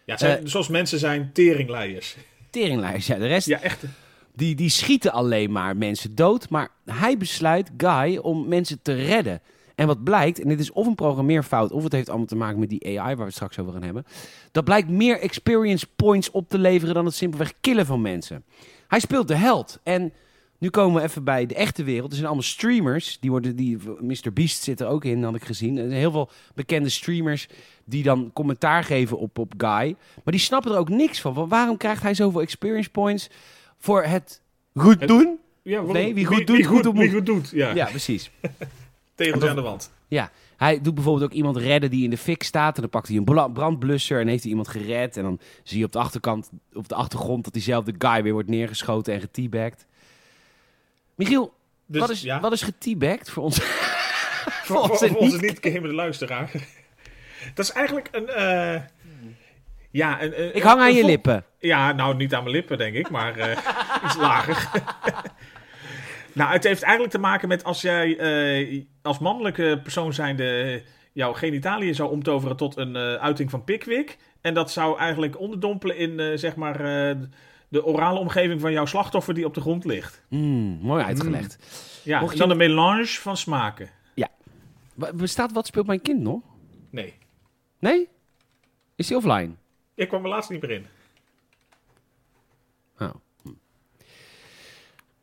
[0.05, 2.15] Ja, zijn, Eh, zoals mensen zijn teringleiers.
[2.49, 3.83] teringlijst, ja, de rest Ja, echt.
[4.35, 6.49] die, die schieten alleen maar mensen dood.
[6.49, 9.41] Maar hij besluit, Guy, om mensen te redden.
[9.75, 11.71] En wat blijkt, en dit is of een programmeerfout...
[11.71, 13.83] of het heeft allemaal te maken met die AI waar we het straks over gaan
[13.83, 14.05] hebben...
[14.51, 16.93] dat blijkt meer experience points op te leveren...
[16.93, 18.43] dan het simpelweg killen van mensen.
[18.87, 19.79] Hij speelt de held.
[19.83, 20.13] En
[20.61, 22.07] nu komen we even bij de echte wereld.
[22.09, 23.17] Er zijn allemaal streamers.
[23.19, 24.33] Die worden, die, Mr.
[24.33, 25.77] Beast zit er ook in, had ik gezien.
[25.77, 27.47] Er zijn heel veel bekende streamers
[27.85, 29.95] die dan commentaar geven op, op Guy.
[30.23, 31.47] Maar die snappen er ook niks van.
[31.47, 33.29] Waarom krijgt hij zoveel experience points
[33.77, 34.41] voor het
[34.75, 35.37] goed Het- doen?
[35.61, 37.49] Ja, waarom- Nee, wie goed doet, wie goed op wie goed doet.
[37.53, 38.31] Ja, Ja, precies.
[39.15, 39.91] tegels aan de wand.
[40.07, 42.75] Ja, hij doet bijvoorbeeld ook iemand redden die in de fik staat.
[42.75, 45.17] En dan pakt hij een brandblusser en heeft hij iemand gered.
[45.17, 48.49] En dan zie je op de achterkant, op de achtergrond, dat diezelfde guy weer wordt
[48.49, 49.85] neergeschoten en geteabagged.
[51.15, 51.53] Michiel,
[51.85, 52.61] Dus, wat is, ja, wat is
[53.31, 53.59] voor ons?
[53.61, 56.51] voor, voor, onze voor onze niet-gamende luisteraar.
[57.55, 58.27] Dat is eigenlijk een...
[58.27, 58.81] eh,
[59.91, 61.45] ja, een, een- Ik hang aan je lippen.
[61.59, 63.57] Ja, nou niet aan mijn lippen, denk ik, maar eh,
[64.05, 64.69] iets lager.
[66.33, 70.83] nou, het heeft eigenlijk te maken met als jij eh, als mannelijke persoon zijnde
[71.13, 74.17] jouw genitaliën zou omtoveren tot een uiting van Pickwick.
[74.41, 76.79] En dat zou eigenlijk onderdompelen in, zeg maar,
[77.71, 80.21] de orale omgeving van jouw slachtoffer die op de grond ligt.
[80.27, 81.57] Mm, mooi uitgelegd.
[82.03, 83.89] Ja, Mocht en je- dan een melange van smaken.
[84.93, 86.41] Wa- Bestaat Wat speelt mijn kind nog?
[86.89, 87.13] Nee,
[87.79, 88.07] Nee?
[88.95, 89.49] Is hij offline?
[89.95, 90.85] ik kwam er laatst niet meer in.
[92.99, 93.09] Oh.
[93.43, 93.49] hm.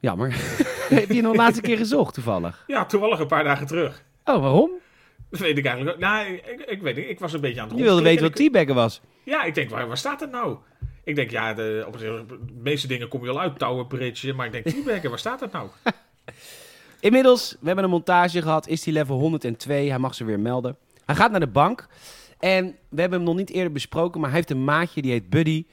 [0.00, 0.32] Jammer.
[0.88, 2.64] Heb je nog een laatste keer gezocht toevallig?
[2.66, 4.04] Ja, toevallig een paar dagen terug.
[4.24, 4.70] Oh, waarom?
[5.30, 6.02] Dat weet ik eigenlijk ook.
[6.02, 7.08] Nou, ik, ik weet niet.
[7.08, 9.00] Ik was een beetje aan het Je wilde weten wat rondklikken teabaggen was.
[9.24, 10.56] ik- Ja, ik denk, waar, waar staat het nou?
[11.08, 12.24] Ik denk, ja, de, op de,
[12.62, 13.58] meeste dingen kom je al uit.
[13.58, 14.32] Tower Bridge.
[14.32, 15.68] Maar ik denk, teabaggen, waar staat het nou?
[17.00, 18.68] Inmiddels, we hebben een montage gehad.
[18.68, 19.88] Is die level 102?
[19.88, 20.76] Hij mag ze weer melden.
[21.04, 21.88] Hij gaat naar de bank.
[22.38, 24.20] En we hebben hem nog niet eerder besproken.
[24.20, 25.66] Maar hij heeft een maatje, die heet Buddy.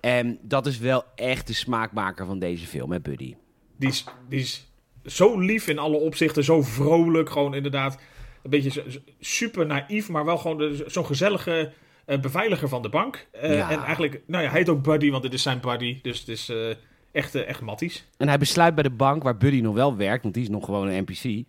[0.00, 3.34] En dat is wel echt de smaakmaker van deze film, hè, Buddy?
[3.76, 4.70] Die is, die is
[5.04, 6.44] zo lief in alle opzichten.
[6.44, 7.30] Zo vrolijk.
[7.30, 7.98] Gewoon inderdaad
[8.42, 8.84] een beetje
[9.20, 10.08] super naïef.
[10.08, 11.72] Maar wel gewoon zo'n gezellige
[12.16, 13.26] beveiliger van de bank.
[13.32, 13.70] Eh, Ja.
[13.70, 15.98] En eigenlijk, nou ja, hij heet ook Buddy, want dit is zijn buddy.
[16.02, 16.70] Dus het is eh,
[17.12, 18.04] echt, eh, echt matties.
[18.16, 20.64] En hij besluit bij de bank, waar Buddy nog wel werkt, want die is nog
[20.64, 21.46] gewoon een NPC.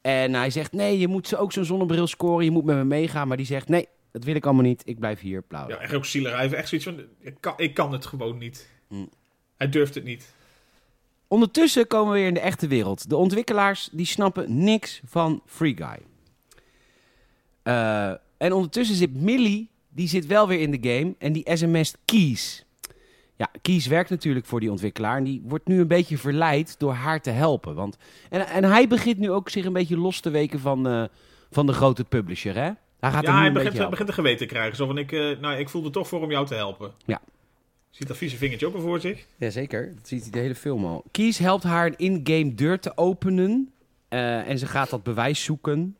[0.00, 3.28] En hij zegt, nee, je moet ook zo'n zonnebril scoren, je moet met me meegaan.
[3.28, 5.68] Maar die zegt, nee, dat wil ik allemaal niet, ik blijf hier, blauw.
[5.68, 6.32] Ja, echt ook zielig.
[6.32, 8.68] Hij heeft echt zoiets van, ik kan, ik kan het gewoon niet.
[8.88, 9.08] Mm.
[9.56, 10.34] Hij durft het niet.
[11.28, 13.08] Ondertussen komen we weer in de echte wereld.
[13.08, 15.98] De ontwikkelaars, die snappen niks van Free Guy.
[17.62, 21.14] Eh, en ondertussen zit Millie, die zit wel weer in de game.
[21.18, 22.64] En die sms't Keys.
[23.36, 25.16] Ja, Keys werkt natuurlijk voor die ontwikkelaar.
[25.16, 27.74] En die wordt nu een beetje verleid door haar te helpen.
[27.74, 27.96] Want,
[28.30, 31.04] en, en hij begint nu ook zich een beetje los te weken van, eh,
[31.50, 32.70] van de grote publisher, hè?
[33.00, 33.90] Hij gaat ja, hij begint, helpen.
[33.90, 34.76] begint een geweten te krijgen.
[34.76, 36.92] Zo van, ik, eh, nou, ik voelde toch voor om jou te helpen.
[37.04, 37.20] Ja.
[37.90, 39.26] Ziet dat vieze vingertje ook al voor zich?
[39.36, 41.04] Jazeker, dat ziet hij de hele film al.
[41.10, 43.70] Keys helpt haar een in-game deur te openen.
[44.08, 45.96] eh, en ze gaat dat bewijs zoeken.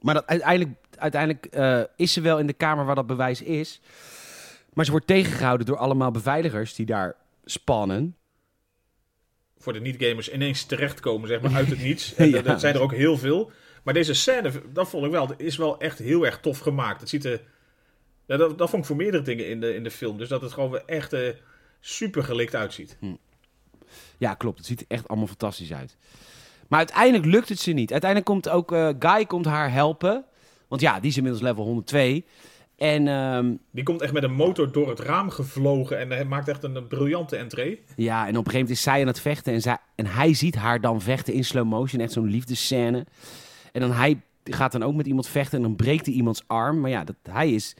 [0.00, 3.80] Maar dat, uiteindelijk, uiteindelijk eh, is ze wel in de kamer waar dat bewijs is.
[4.72, 8.16] Maar ze wordt tegengehouden door allemaal beveiligers die daar spannen.
[9.58, 12.14] Voor de niet-gamers ineens terechtkomen, zeg maar, uit het niets.
[12.16, 12.42] En Ja.
[12.42, 13.50] dat- zijn er ook heel veel.
[13.82, 17.00] Maar deze scène, dat vond ik wel, is wel echt heel erg tof gemaakt.
[17.00, 17.40] Het ziet er...
[18.26, 20.18] Ja, dat, dat vond ik voor meerdere dingen in de, in de film.
[20.18, 21.28] Dus dat het gewoon echt eh,
[21.80, 22.96] super gelikt uitziet.
[24.18, 24.58] Ja, klopt.
[24.58, 25.96] Het ziet er echt allemaal fantastisch uit.
[26.68, 27.90] Maar uiteindelijk lukt het ze niet.
[27.92, 30.24] Uiteindelijk komt ook eh, Guy komt haar helpen.
[30.72, 32.24] Want ja, die is inmiddels level 102.
[32.76, 36.48] En ehm, Die komt echt met een motor door het raam gevlogen en hij maakt
[36.48, 37.80] echt een, een briljante entree.
[37.96, 39.52] ja, en op een gegeven moment is zij aan het vechten.
[39.52, 42.00] En, zij, en hij ziet haar dan vechten in slow motion.
[42.02, 43.06] Echt zo'n liefdescène.
[43.72, 45.56] En dan hij gaat dan ook met iemand vechten.
[45.58, 46.80] En dan breekt hij iemands arm.
[46.80, 47.76] Maar ja, dat, hij is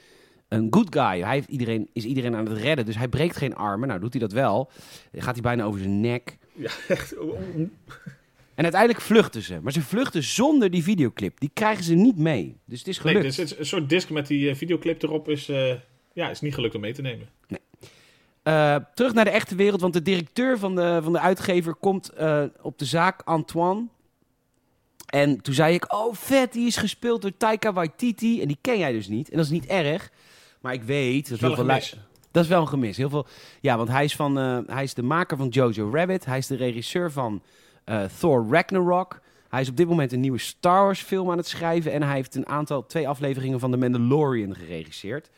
[0.49, 1.23] een good guy.
[1.23, 2.87] Hij heeft iedereen, is iedereen aan het redden.
[2.87, 3.89] Dus hij breekt geen armen.
[3.89, 4.71] Nou, doet hij dat wel.
[5.13, 6.39] Dan gaat hij bijna over zijn nek.
[6.53, 7.15] Ja, echt.
[8.63, 9.61] En uiteindelijk vluchten ze.
[9.63, 11.41] Maar ze vluchten zonder die videoclip.
[11.41, 12.57] Die krijgen ze niet mee.
[12.65, 13.37] Dus het is Nee, gelukt.
[13.37, 15.75] dus het- een soort disc met die eh, videoclip erop is, eh,
[16.13, 17.29] ja, is niet gelukt om mee te nemen.
[18.43, 22.13] Eh, terug naar de echte wereld, want de directeur van de, van de uitgever komt
[22.63, 23.87] op de zaak, Antoine.
[25.07, 28.41] En toen zei ik, oh vet, die is gespeeld door Taika Waititi.
[28.41, 29.31] En die ken jij dus niet.
[29.31, 30.11] En dat is niet erg.
[30.61, 31.29] Maar ik weet...
[31.29, 31.93] Dat, Wel veel gemis.
[31.93, 32.01] lu-
[32.31, 32.97] dat is wel een gemis.
[32.97, 33.27] Heel veel,
[33.61, 34.37] ja, want hij is, van,
[34.67, 36.25] hij is de maker van Jojo Rabbit.
[36.25, 37.43] Hij is de regisseur van
[38.19, 39.21] Thor Ragnarok.
[39.49, 41.93] Hij is op dit moment een nieuwe Star Wars film aan het schrijven.
[41.93, 45.31] En hij heeft een aantal, twee afleveringen van The Mandalorian geregisseerd.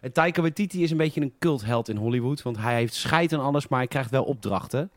[0.00, 2.42] En Taika Waititi is een beetje een cultheld in Hollywood.
[2.42, 4.90] Want hij heeft scheid aan alles, maar hij krijgt wel opdrachten.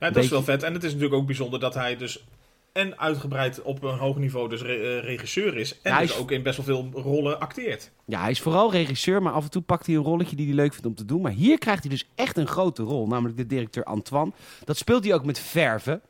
[0.00, 0.62] Ja, dat is wel vet.
[0.62, 2.24] En het is natuurlijk ook bijzonder dat hij dus
[2.72, 5.80] en uitgebreid op een hoog niveau dus re- eh, regisseur is.
[5.82, 7.90] En Ja, dus is- ook in best wel veel rollen acteert.
[8.04, 10.54] Ja, hij is vooral regisseur, maar af en toe pakt hij een rolletje die hij
[10.54, 11.20] leuk vindt om te doen.
[11.22, 14.32] Maar hier krijgt hij dus echt een grote rol, namelijk de directeur Antoine.
[14.64, 16.00] Dat speelt hij ook met verven.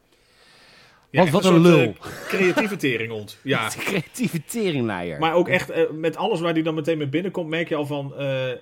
[1.17, 1.81] Want wat een soort, lul.
[1.81, 3.39] eh, creatieve teringhond.
[3.43, 3.69] Ja.
[3.69, 5.19] Creatieve teringleier.
[5.19, 7.87] Maar ook echt eh, met alles waar hij dan meteen mee binnenkomt, merk je al
[7.87, 8.15] van.
[8.17, 8.53] eh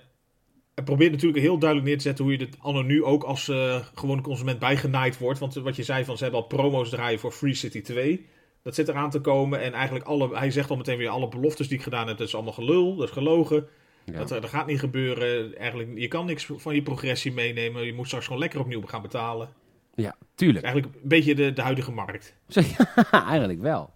[0.75, 3.49] hij probeert natuurlijk heel duidelijk neer te zetten hoe je dit anno nu ook als
[3.49, 5.39] eh gewone consument bijgenaaid wordt.
[5.39, 8.27] Want wat je zei van ze hebben al promo's draaien voor Free City 2.
[8.63, 9.61] Dat zit eraan te komen.
[9.61, 12.27] En eigenlijk alle, hij zegt al meteen weer alle beloftes die ik gedaan heb, dat
[12.27, 13.67] is allemaal gelul, dat is gelogen.
[14.05, 14.13] Ja.
[14.19, 15.57] Dat, eh, dat gaat niet gebeuren.
[15.57, 17.85] Eigenlijk, je kan niks van je progressie meenemen.
[17.87, 19.49] Je moet straks gewoon lekker opnieuw gaan betalen.
[19.95, 20.65] Ja, tuurlijk.
[20.65, 22.35] Eigenlijk een beetje de, de huidige markt.
[23.11, 23.91] Ja, eigenlijk wel.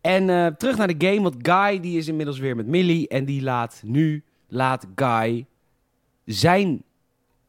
[0.00, 3.08] En eh, terug naar de game, want Guy die is inmiddels weer met Millie.
[3.08, 5.46] En die laat nu, laat Guy
[6.24, 6.82] zijn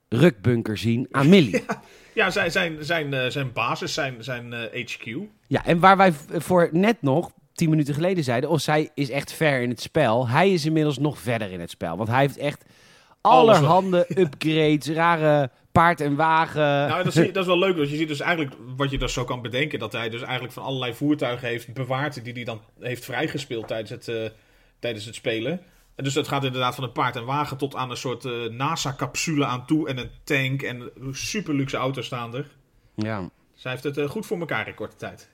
[0.10, 1.64] rukbunker zien aan Millie.
[2.14, 5.18] Ja, zijn, zijn, zijn, eh, zijn basis, zijn, zijn eh, HQ.
[5.48, 8.50] Ja, en waar wij voor net nog, tien minuten geleden zeiden...
[8.50, 10.28] oh, zij is echt ver in het spel.
[10.28, 11.98] Hij is inmiddels nog verder in het spel.
[11.98, 12.66] Want hij heeft echt
[13.22, 16.62] allerhande upgrades, rare paard en wagen.
[16.88, 18.98] Nou, dat, zie je- dat is wel leuk, want je ziet dus eigenlijk wat je
[18.98, 22.44] dus zo kan bedenken, dat hij dus eigenlijk van allerlei voertuigen heeft bewaard die hij
[22.44, 24.30] dan heeft vrijgespeeld tijdens het, eh,
[24.80, 25.62] tijdens het spelen.
[25.96, 28.32] En dus dat gaat inderdaad van een paard en wagen tot aan een soort eh,
[28.50, 32.48] NASA-capsule aan toe en een tank en super luxe auto's staan er.
[32.96, 33.20] Ja.
[33.54, 35.30] Dus hij heeft het eh, goed voor elkaar in korte tijd.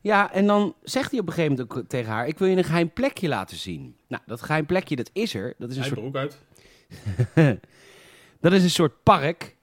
[0.00, 2.26] ja, en dan zegt hij op een gegeven moment ook tegen haar...
[2.26, 3.96] ik wil je een geheim plekje laten zien.
[4.08, 5.54] Nou, dat geheim plekje, dat is er.
[5.58, 6.38] Dat is een Hij soort broek uit.
[8.40, 9.56] Dat is een soort park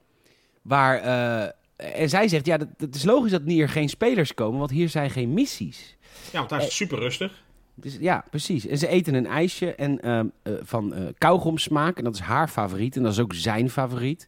[0.65, 0.97] waar.
[0.99, 4.71] eh, en zij zegt: Ja, dat, het is logisch dat hier geen spelers komen, want
[4.71, 5.97] hier zijn geen missies.
[6.31, 7.43] Ja, want hij is super rustig.
[7.73, 8.67] Dus, ja, precies.
[8.67, 11.97] En ze eten een ijsje en, eh, van eh kauwgomsmaak.
[11.97, 12.95] En dat is haar favoriet.
[12.95, 14.27] En dat is ook zijn favoriet.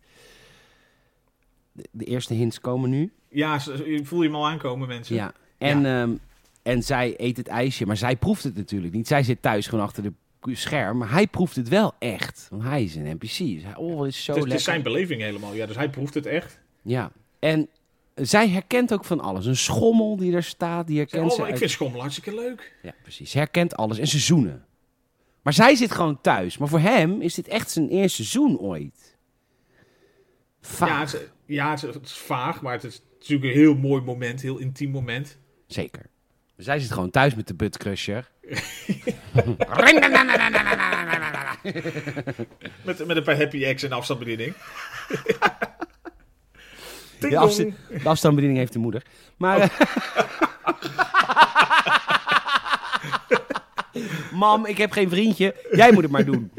[1.71, 3.11] De, de eerste hints komen nu.
[3.29, 3.59] Ja,
[4.03, 5.15] voel je hem al aankomen, mensen.
[5.15, 5.33] Ja.
[5.57, 6.15] En, ehm,
[6.63, 9.07] en zij eet het ijsje, maar zij proeft het natuurlijk niet.
[9.07, 10.13] Zij zit thuis gewoon achter de
[10.55, 12.47] scherm, maar hij proeft het wel echt.
[12.49, 13.37] Want hij is een NPC.
[13.37, 15.53] Dus hij, oh, is zo het, is, het is zijn beleving helemaal.
[15.53, 16.59] Ja, dus hij proeft het echt.
[16.81, 17.67] Ja, en
[18.15, 19.45] zij herkent ook van alles.
[19.45, 21.35] Een schommel die er staat, die herkent Oh, ze.
[21.37, 22.75] maar ik uit- vind schommel hartstikke leuk.
[22.81, 23.31] Ja, precies.
[23.31, 24.65] Ze herkent alles en ze zoenen.
[25.41, 26.57] Maar zij zit gewoon thuis.
[26.57, 29.17] Maar voor hem is dit echt zijn eerste zoen ooit.
[30.61, 30.89] Vaag.
[30.89, 34.41] Ja, het, is- ja het is vaag, maar het is natuurlijk een heel mooi moment,
[34.41, 35.37] heel intiem moment.
[35.67, 36.05] Zeker.
[36.57, 38.31] Zij zit gewoon thuis met de buttcrusher.
[42.83, 44.53] Met, met een paar happy eggs en afstandsbediening.
[47.19, 49.03] De, de afstandsbediening heeft de moeder.
[49.37, 49.59] Maar...
[49.59, 49.69] eh,
[54.33, 55.55] Mam, ik heb geen vriendje.
[55.71, 56.51] Jij moet het maar doen.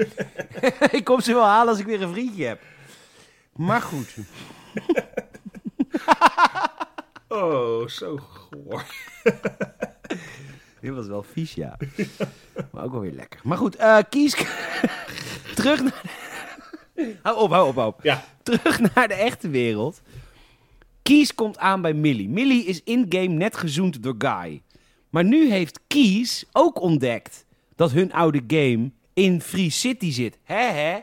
[0.91, 2.61] ik kom ze wel halen als ik weer een vriendje heb.
[3.53, 4.15] Maar goed.
[7.29, 8.85] Oh, zo goor.
[10.89, 11.77] Dit was wel vies, ja.
[12.73, 13.41] maar ook wel weer lekker.
[13.43, 14.35] Maar goed, eh, kies...
[15.55, 16.03] Terug naar...
[17.23, 18.01] hou op, hou op, hou op.
[18.03, 20.03] Ja, Terug naar de echte wereld.
[21.03, 22.29] Kies komt aan bij Millie.
[22.29, 24.63] Millie is in-game net gezoend door Guy.
[25.11, 27.45] Maar nu heeft Kies ook ontdekt
[27.77, 30.39] dat hun oude game in Free City zit.
[30.43, 30.99] Hè, hè?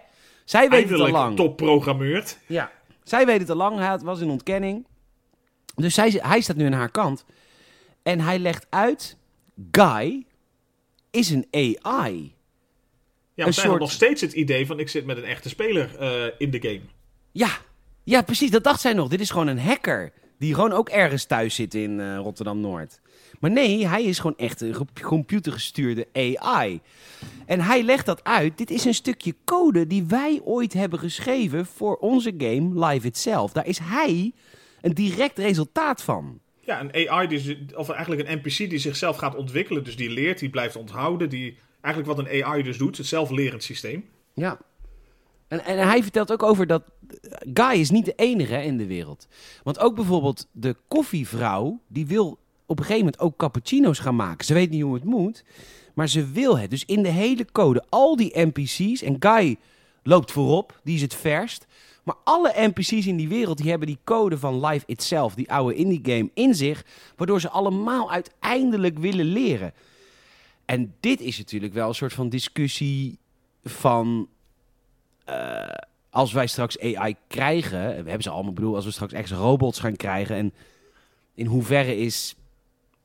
[0.45, 1.35] Zij weet het al lang.
[1.35, 2.37] top programmeerd.
[2.47, 2.71] Ja.
[3.03, 3.77] Zij weet het al lang.
[3.77, 4.85] Hij had- was in ontkenning.
[5.75, 7.25] Dus zij, hij staat nu aan haar kant.
[8.03, 9.17] En hij legt uit...
[9.71, 10.25] Guy
[11.11, 12.33] is een AI.
[13.33, 15.95] Ja, zij soort- had nog steeds het idee van ik zit met een echte speler
[15.99, 16.81] eh, in de game.
[17.31, 17.49] Ja,
[18.03, 18.51] ja, precies.
[18.51, 19.07] Dat dacht zij nog.
[19.09, 20.11] Dit is gewoon een hacker.
[20.39, 22.99] Die gewoon ook ergens thuis zit in eh, Rotterdam-Noord.
[23.39, 26.81] Maar nee, hij is gewoon echt een ge- computergestuurde AI.
[27.45, 28.57] En hij legt dat uit.
[28.57, 33.51] Dit is een stukje code die wij ooit hebben geschreven voor onze game Live Itself.
[33.51, 34.33] Daar is hij
[34.81, 36.39] een direct resultaat van.
[36.65, 39.83] Ja, een AI, zi- of eigenlijk een NPC die zichzelf gaat ontwikkelen.
[39.83, 41.29] Dus die leert, die blijft onthouden.
[41.29, 44.05] Die, eigenlijk wat een AI dus doet, het zelflerend systeem.
[44.33, 44.59] Ja.
[45.47, 46.83] En, en hij vertelt ook over dat
[47.53, 49.27] Guy is niet de enige in de wereld.
[49.63, 54.45] Want ook bijvoorbeeld de koffievrouw, die wil op een gegeven moment ook cappuccino's gaan maken.
[54.45, 55.43] Ze weet niet hoe het moet,
[55.93, 56.69] maar ze wil het.
[56.69, 59.57] Dus in de hele code, al die NPC's, en Guy
[60.03, 61.65] loopt voorop, die is het verst.
[62.05, 65.75] Maar alle NPC's in die wereld, die hebben die code van Life Itself, die oude
[65.75, 66.85] indie game, in zich.
[67.15, 69.73] Waardoor ze allemaal uiteindelijk willen leren.
[70.65, 73.17] En dit is natuurlijk wel een soort van discussie
[73.63, 74.27] van
[75.23, 75.67] eh,
[76.09, 79.79] als wij straks AI krijgen, we hebben ze allemaal, bedoel, als we straks echt robots
[79.79, 80.53] gaan krijgen en
[81.33, 82.35] in hoeverre is,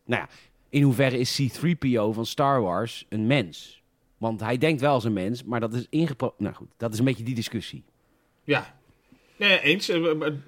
[0.04, 0.28] nou ja,
[0.68, 3.82] in hoeverre is C-3PO van Star Wars een mens?
[4.18, 6.34] Want hij denkt wel als een mens, maar dat is ingepro...
[6.38, 7.84] Nou goed, dat is een beetje die discussie.
[8.44, 8.79] Ja.
[9.40, 9.88] Nee, eens.
[9.88, 10.02] Eh,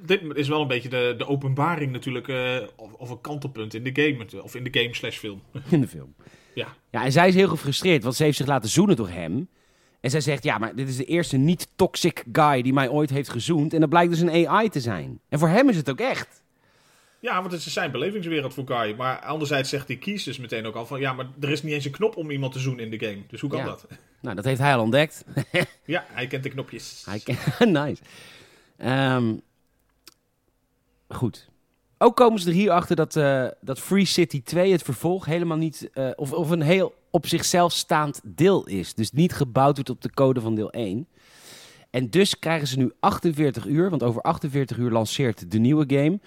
[0.05, 2.29] Dit is wel een beetje de, de openbaring natuurlijk.
[2.29, 4.43] eh, of, of een kantelpunt in de game.
[4.43, 5.43] Of in de game slash film.
[5.71, 6.15] in de film.
[6.55, 6.67] Ja.
[6.91, 9.49] Ja, en zij is heel gefrustreerd, want ze heeft zich laten zoenen door hem.
[10.01, 13.29] En zij zegt, ja, maar dit is de eerste niet-toxic guy die mij ooit heeft
[13.29, 13.75] gezoend.
[13.75, 15.21] En dat blijkt dus een AI te zijn.
[15.29, 16.43] En voor hem is het ook echt.
[17.21, 18.95] Ja, want het is zijn belevingswereld voor Guy.
[18.97, 21.01] Maar anderzijds zegt die kies dus meteen ook al van...
[21.01, 23.23] Ja, maar er is niet eens een knop om iemand te zoenen in de game.
[23.29, 23.65] Dus hoe kan Ja.
[23.65, 23.87] dat?
[24.23, 25.25] Nou, dat heeft hij al ontdekt.
[25.85, 27.03] Ja, hij kent de knopjes.
[27.07, 28.03] Hij ken- nice.
[28.83, 29.35] Ehm,
[31.09, 31.49] goed.
[31.99, 35.57] Ook komen ze er hier achter dat, eh, dat Free City 2 het vervolg helemaal
[35.57, 38.95] niet, eh, of, of een heel op zichzelf staand deel is.
[38.95, 41.07] Dus niet gebouwd wordt op de code van deel 1.
[41.91, 46.21] En dus krijgen ze nu 48 uur, want over 48 uur lanceert de nieuwe game,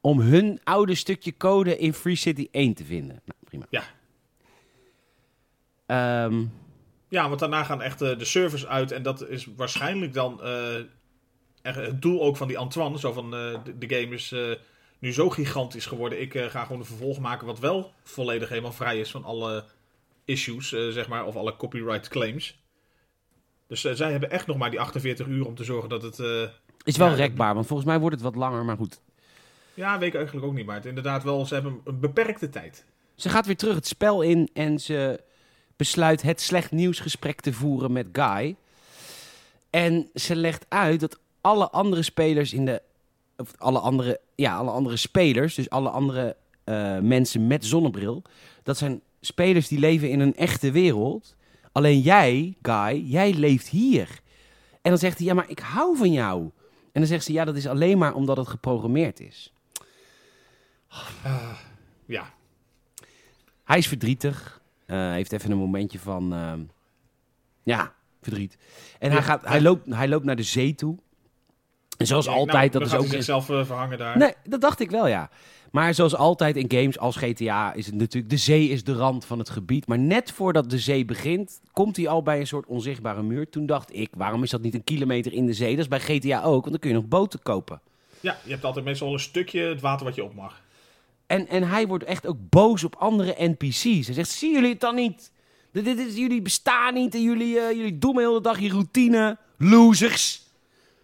[0.00, 3.20] om hun oude stukje code in Free City 1 te vinden.
[3.24, 3.66] Nou, prima.
[3.70, 3.84] Ja.
[5.86, 6.44] Ehm,
[7.08, 8.92] Ja, want daarna gaan echt eh, de servers uit.
[8.92, 10.40] En dat is waarschijnlijk dan
[11.62, 12.98] het doel ook van die Antoine.
[12.98, 14.50] Zo van, eh, de, de game is eh,
[14.98, 16.20] nu zo gigantisch geworden.
[16.20, 19.64] Ik eh, ga gewoon een vervolg maken wat wel volledig helemaal vrij is van alle
[20.24, 21.24] issues, zeg maar.
[21.26, 22.60] Of alle copyright claims.
[23.66, 26.18] Dus zij hebben echt nog maar die 48 uur om te zorgen dat het...
[26.84, 29.00] is wel Ja, rekbaar, want volgens mij wordt het wat langer, maar goed.
[29.74, 30.66] ja, weet ik eigenlijk ook niet.
[30.66, 32.84] Maar het inderdaad wel, ze hebben een beperkte tijd.
[33.14, 35.20] Ze gaat weer terug het spel in en ze
[35.76, 38.56] besluit het slecht nieuwsgesprek te voeren met Guy.
[39.70, 42.82] En ze legt uit dat alle andere spelers in de.
[43.36, 48.22] Of alle andere, ja, alle andere spelers, dus alle andere eh, mensen met zonnebril.
[48.62, 51.34] Dat zijn spelers die leven in een echte wereld.
[51.72, 54.20] Alleen jij, Guy, jij leeft hier.
[54.82, 56.42] En dan zegt hij: Ja, maar ik hou van jou.
[56.92, 59.52] En dan zegt ze: Ja, dat is alleen maar omdat het geprogrammeerd is.
[62.06, 62.32] Ja,
[63.64, 64.60] Hij is verdrietig.
[64.86, 66.32] Eh, heeft even een momentje van.
[66.32, 66.60] ehm,
[67.62, 68.56] ja, verdriet.
[68.98, 69.48] En hij, gaat, ja.
[69.48, 70.98] hij, loopt, hij loopt naar de zee toe.
[72.02, 73.06] En zoals altijd, nou, dat is ook.
[73.06, 74.18] zichzelf eh, verhangen daar.
[74.18, 75.30] Nee, dat dacht ik wel, ja.
[75.70, 78.32] Maar zoals altijd in games als GTA is het natuurlijk...
[78.32, 79.86] De zee is de rand van het gebied.
[79.86, 83.48] Maar net voordat de zee begint, komt hij al bij een soort onzichtbare muur.
[83.48, 85.70] Toen dacht ik, waarom is dat niet een kilometer in de zee?
[85.70, 87.80] Dat is bij GTA ook, want dan kun je nog boten kopen.
[88.20, 90.62] Ja, je hebt altijd meestal een stukje het water wat je op mag.
[91.26, 94.06] En, en hij wordt echt ook boos op andere NPC's.
[94.06, 95.32] Hij zegt, zien jullie het dan niet?
[95.72, 98.68] Dit, dit is, jullie bestaan niet en jullie, eh, jullie doen de hele dag je
[98.68, 99.38] routine.
[99.58, 100.41] Losers.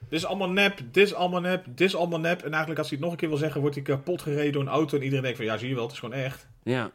[0.09, 2.39] Dit is allemaal nep, dit is allemaal nep, dit is allemaal nep.
[2.43, 4.63] En eigenlijk als hij het nog een keer wil zeggen, wordt hij kapot gereden door
[4.63, 4.97] een auto.
[4.97, 6.49] En iedereen denkt van, ja zie je wel, het is gewoon echt.
[6.63, 6.91] Ja.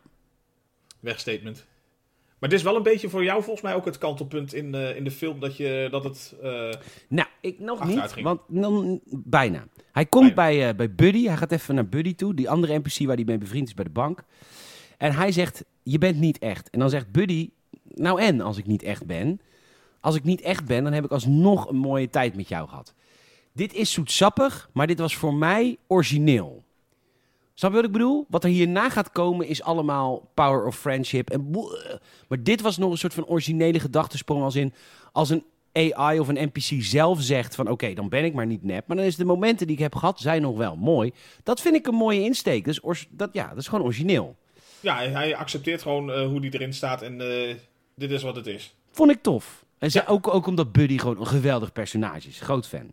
[0.99, 1.65] Wegstatement.
[2.39, 4.95] Maar dit is wel een beetje voor jou volgens mij ook het kantelpunt in, eh,
[4.95, 5.39] in de film.
[5.39, 6.35] Dat, je, dat het...
[6.41, 6.69] eh,
[7.07, 8.25] Nou, ik nog niet, ging.
[8.25, 9.67] want dan, bijna.
[9.91, 10.55] Hij komt Bijna.
[10.59, 11.25] bij, eh, bij Buddy.
[11.25, 12.33] Hij gaat even naar Buddy toe.
[12.33, 14.23] Die andere NPC waar hij mee bevriend is bij de bank.
[14.97, 16.69] En hij zegt, je bent niet echt.
[16.69, 17.49] En dan zegt Buddy,
[17.87, 19.41] nou en als ik niet echt ben?
[20.03, 22.93] Als ik niet echt ben, dan heb ik alsnog een mooie tijd met jou gehad.
[23.53, 26.63] Dit is zoetsappig, maar dit was voor mij origineel.
[27.53, 28.25] Snap je wat ik bedoel?
[28.29, 31.29] Wat er hierna gaat komen is allemaal power of friendship.
[31.29, 34.73] En boe- maar dit was nog een soort van originele gedachtesprong als in...
[35.11, 35.43] Als een
[35.73, 37.69] AI of een NPC zelf zegt van...
[37.69, 38.87] Oké, dan ben ik maar niet nep.
[38.87, 41.11] Maar dan is de momenten die ik heb gehad, zijn nog wel mooi.
[41.43, 42.65] Dat vind ik een mooie insteek.
[42.65, 44.35] Dus dat, ja, dat is gewoon origineel.
[44.79, 47.01] ja, hij accepteert gewoon eh, hoe die erin staat.
[47.01, 47.55] En eh,
[47.95, 48.75] dit is wat het is.
[48.91, 49.62] Vond ik tof.
[49.83, 50.05] En ze, Ja.
[50.07, 52.39] ook, ook omdat Buddy gewoon een geweldig personage is.
[52.41, 52.89] Groot fan.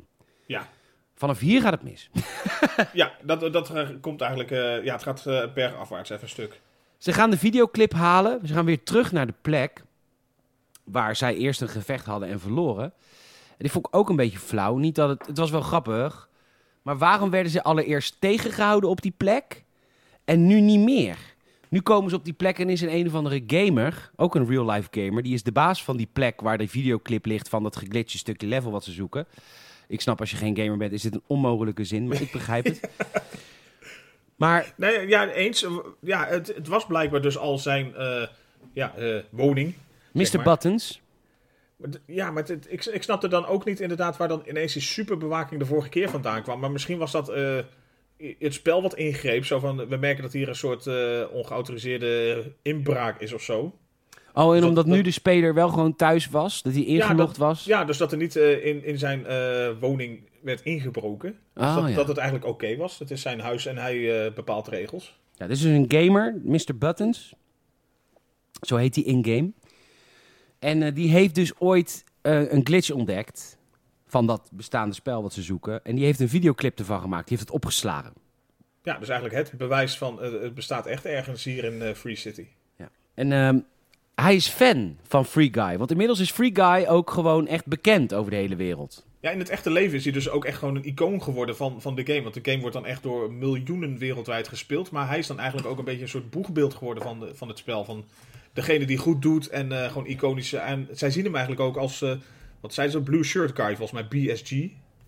[0.47, 0.68] Ja,
[1.14, 2.11] Vanaf hier gaat het mis.
[2.93, 4.51] ja dat, dat eh, komt eigenlijk...
[4.51, 6.61] eh, ja, het gaat eh, bergafwaarts even een stuk.
[6.99, 8.41] Ze gaan de videoclip halen.
[8.47, 9.82] Ze gaan weer terug naar de plek
[10.84, 12.84] waar zij eerst een gevecht hadden en verloren.
[12.84, 14.76] En die vond ik ook een beetje flauw.
[14.76, 16.28] Niet dat het, het was wel grappig.
[16.82, 19.64] Maar waarom werden ze allereerst tegengehouden op die plek
[20.24, 21.18] en nu niet meer?
[21.70, 24.46] Nu komen ze op die plek en is een een of andere gamer, ook een
[24.48, 27.76] real-life gamer, die is de baas van die plek waar de videoclip ligt van dat
[27.76, 29.26] geglitchte stukje level wat ze zoeken.
[29.88, 32.64] Ik snap als je geen gamer bent, is dit een onmogelijke zin, maar ik begrijp
[32.64, 32.80] het.
[34.36, 35.66] Maar Nee, ja, eens.
[36.00, 38.26] Ja, het, het was blijkbaar dus al zijn eh,
[38.72, 39.74] ja, eh, woning.
[40.12, 40.24] Mr.
[40.26, 40.44] Zeg maar.
[40.44, 41.00] Buttons,
[42.06, 45.60] Ja, maar het- ik, ik snapte dan ook niet inderdaad waar dan ineens die superbewaking
[45.60, 46.60] de vorige keer vandaan kwam.
[46.60, 47.58] Maar misschien was dat eh,
[48.38, 49.44] het spel wat ingreep.
[49.44, 53.74] Zo van, we merken dat hier een soort eh, ongeautoriseerde inbraak is of zo.
[54.34, 57.64] Oh, en Dat- omdat nu de speler wel gewoon thuis was, dat hij ingelogd was.
[57.64, 61.38] Ja, dus dat er niet eh, in, in zijn eh, woning werd ingebroken.
[61.54, 61.94] Dus Oh, dat, ja.
[61.94, 62.98] dat het eigenlijk oké was.
[62.98, 65.18] Het is zijn huis en hij bepaalt regels.
[65.36, 66.76] Ja, dit is dus een gamer, Mr.
[66.78, 67.34] Buttons.
[68.66, 69.50] Zo heet hij in-game.
[70.58, 73.58] En die heeft dus ooit een glitch ontdekt
[74.11, 75.84] van dat bestaande spel wat ze zoeken.
[75.84, 77.28] En die heeft een videoclip ervan gemaakt.
[77.28, 78.12] Die heeft het opgeslagen.
[78.82, 82.16] Ja, dus eigenlijk het bewijs van eh, het bestaat echt ergens hier in eh, Free
[82.16, 82.46] City.
[83.20, 83.58] En ehm,
[84.14, 85.78] hij is fan van Free Guy.
[85.78, 89.06] Want inmiddels is Free Guy ook gewoon echt bekend over de hele wereld.
[89.20, 91.80] Ja, in het echte leven is hij dus ook echt gewoon een icoon geworden van,
[91.80, 92.22] van de game.
[92.22, 94.90] Want de game wordt dan echt door miljoenen wereldwijd gespeeld.
[94.90, 97.48] Maar hij is dan eigenlijk ook een beetje een soort boegbeeld geworden van, de, van
[97.48, 97.84] het spel.
[97.84, 98.04] Van
[98.52, 100.58] degene die goed doet en eh, gewoon iconische.
[100.58, 102.04] En zij zien hem eigenlijk ook als,
[102.61, 104.52] wat zei ze, Blue Shirt Guy, volgens mij BSG.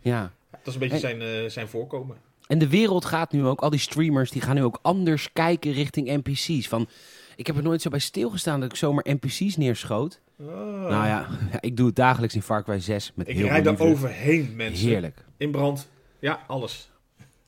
[0.01, 0.33] Ja.
[0.51, 2.17] Dat is een beetje zijn, eh, zijn voorkomen.
[2.47, 5.73] En de wereld gaat nu ook, al die streamers, die gaan nu ook anders kijken
[5.73, 6.69] richting NPC's.
[6.69, 6.89] Van,
[7.37, 10.21] ik heb er nooit zo bij stilgestaan dat ik zomaar NPC's neerschoot.
[10.37, 11.29] Nou ja,
[11.61, 14.57] ik doe het dagelijks in Far Cry 6 met ik heel rijd veel er overheen,
[14.57, 14.89] mensen.
[14.89, 15.25] Heerlijk.
[15.37, 15.89] In brand.
[16.19, 16.91] Ja, alles.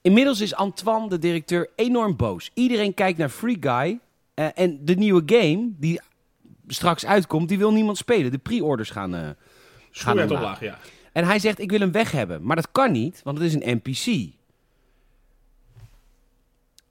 [0.01, 2.51] Inmiddels is Antoine, de directeur, enorm boos.
[2.55, 3.99] Iedereen kijkt naar Free Guy.
[4.35, 6.01] eh, en de nieuwe game, die
[6.67, 8.31] straks uitkomt, die wil niemand spelen.
[8.31, 9.15] De pre-orders gaan...
[9.15, 9.29] eh,
[9.97, 10.45] Schoen werd omlaag.
[10.45, 10.79] omlaag, ja.
[11.13, 12.43] En hij zegt, ik wil hem weg hebben.
[12.47, 14.33] Maar dat kan niet, want het is een NPC.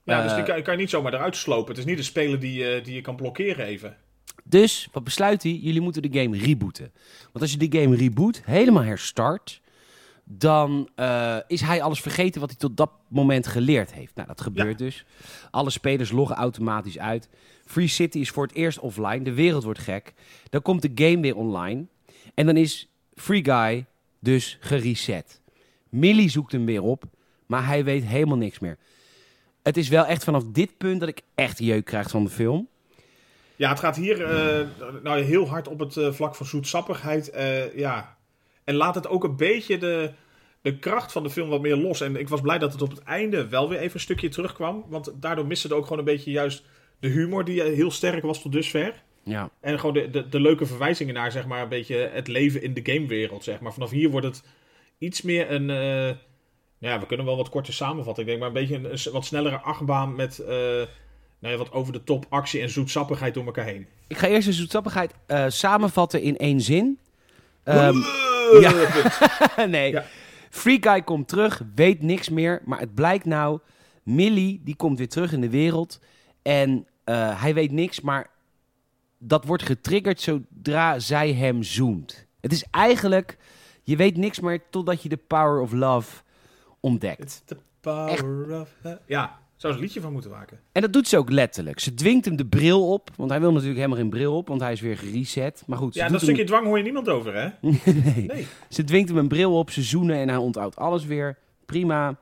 [0.04, 1.70] Ja, Eh, dus die kan, kan je niet zomaar eruit slopen.
[1.70, 3.98] Het is niet een speler die, eh, die je kan blokkeren even.
[4.44, 5.52] Dus, wat besluit hij?
[5.52, 6.92] Jullie moeten de game rebooten.
[7.22, 9.62] Want als je de game reboot, helemaal herstart...
[10.24, 14.16] dan eh, is hij alles vergeten wat hij tot dat moment geleerd heeft.
[14.16, 15.06] Nou, dat gebeurt dus.
[15.52, 17.30] Alle spelers loggen automatisch uit.
[17.66, 19.22] Free City is voor het eerst offline.
[19.22, 20.14] De wereld wordt gek.
[20.50, 21.86] Dan komt de game weer online.
[22.34, 23.86] En dan is Free Guy
[24.20, 25.42] dus gereset.
[25.90, 27.04] Millie zoekt hem weer op,
[27.46, 28.78] maar hij weet helemaal niks meer.
[29.64, 32.68] Het is wel echt vanaf dit punt dat ik echt jeuk krijg van de film.
[33.56, 34.68] Ja, het gaat hier eh,
[35.04, 37.30] nou, heel hard op het eh, vlak van zoetsappigheid.
[37.30, 38.18] eh, ja.
[38.64, 40.12] En laat het ook een beetje de,
[40.62, 42.02] de kracht van de film wat meer los.
[42.02, 44.86] En ik was blij dat het op het einde wel weer even een stukje terugkwam.
[44.88, 46.64] Want daardoor miste het ook gewoon een beetje juist
[47.00, 49.04] de humor die heel sterk was tot dusver.
[49.24, 49.50] Ja.
[49.60, 52.74] En gewoon de, de, de leuke verwijzingen naar zeg maar, een beetje het leven in
[52.74, 53.44] de gamewereld.
[53.44, 53.74] Zeg maar.
[53.74, 54.44] Vanaf hier wordt het
[54.98, 55.70] iets meer een...
[55.70, 56.16] eh,
[56.80, 58.24] nou ja, we kunnen wel wat korter samenvatten.
[58.24, 60.40] Ik denk maar een beetje een, een wat snellere achtbaan met...
[60.40, 60.48] eh,
[61.40, 63.88] nou ja, wat over de top actie en zoetsappigheid door elkaar heen.
[64.08, 67.00] Ik ga eerst de zoetsappigheid eh, samenvatten in één zin.
[67.64, 67.96] Ehm,
[68.62, 68.74] ja.
[69.66, 69.92] nee.
[69.92, 70.06] Ja.
[70.50, 72.62] Free Guy komt terug, weet niks meer.
[72.66, 73.60] Maar het blijkt nou,
[74.04, 76.00] Millie die komt weer terug in de wereld.
[76.42, 78.30] En eh, hij weet niks, maar
[79.24, 82.26] dat wordt getriggerd zodra zij hem zoent.
[82.42, 83.38] Het is eigenlijk,
[83.84, 86.22] je weet niks meer totdat je de power of love
[86.80, 87.42] ontdekt.
[87.46, 88.70] The power of...
[89.08, 90.60] Ja, zou ze een liedje van moeten maken.
[90.72, 91.80] En dat doet ze ook letterlijk.
[91.80, 94.62] Ze dwingt hem de bril op, want hij wil natuurlijk helemaal geen bril op, want
[94.62, 95.64] hij is weer gereset.
[95.68, 97.50] Maar goed, ze Ja, dat hem- stukje dwang hoor je niemand over, hè?
[98.16, 98.26] nee.
[98.26, 98.48] Nee.
[98.70, 101.38] Ze dwingt hem een bril op, ze zoenen en hij onthoudt alles weer.
[101.66, 102.16] Prima.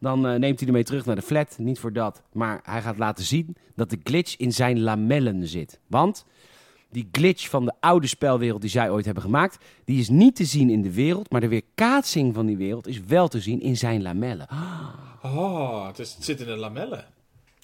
[0.00, 1.56] Dan eh, neemt hij ermee terug naar de flat.
[1.58, 2.22] Niet voor dat.
[2.32, 5.80] Maar hij gaat laten zien dat de glitch in zijn lamellen zit.
[5.86, 6.24] Want
[6.96, 9.64] die glitch van de oude spelwereld die zij ooit hebben gemaakt...
[9.84, 11.30] die is niet te zien in de wereld.
[11.30, 14.46] Maar de weerkaatsing van die wereld is wel te zien in zijn lamellen.
[15.22, 17.04] Oh, het, is, het zit in de lamellen.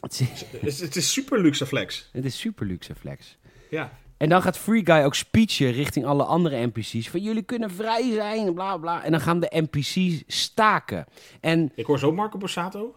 [0.01, 0.45] Het is,
[0.81, 2.09] Het is, super luxe flex.
[2.13, 3.37] het is super luxe flex.
[3.71, 3.93] Ja.
[4.17, 7.09] En dan gaat Free Guy ook speechen richting alle andere NPC's.
[7.09, 9.05] Van jullie kunnen vrij zijn, bla bla.
[9.05, 11.07] En dan gaan de NPC's staken.
[11.41, 12.95] En Ik hoor zo Marco Borsato.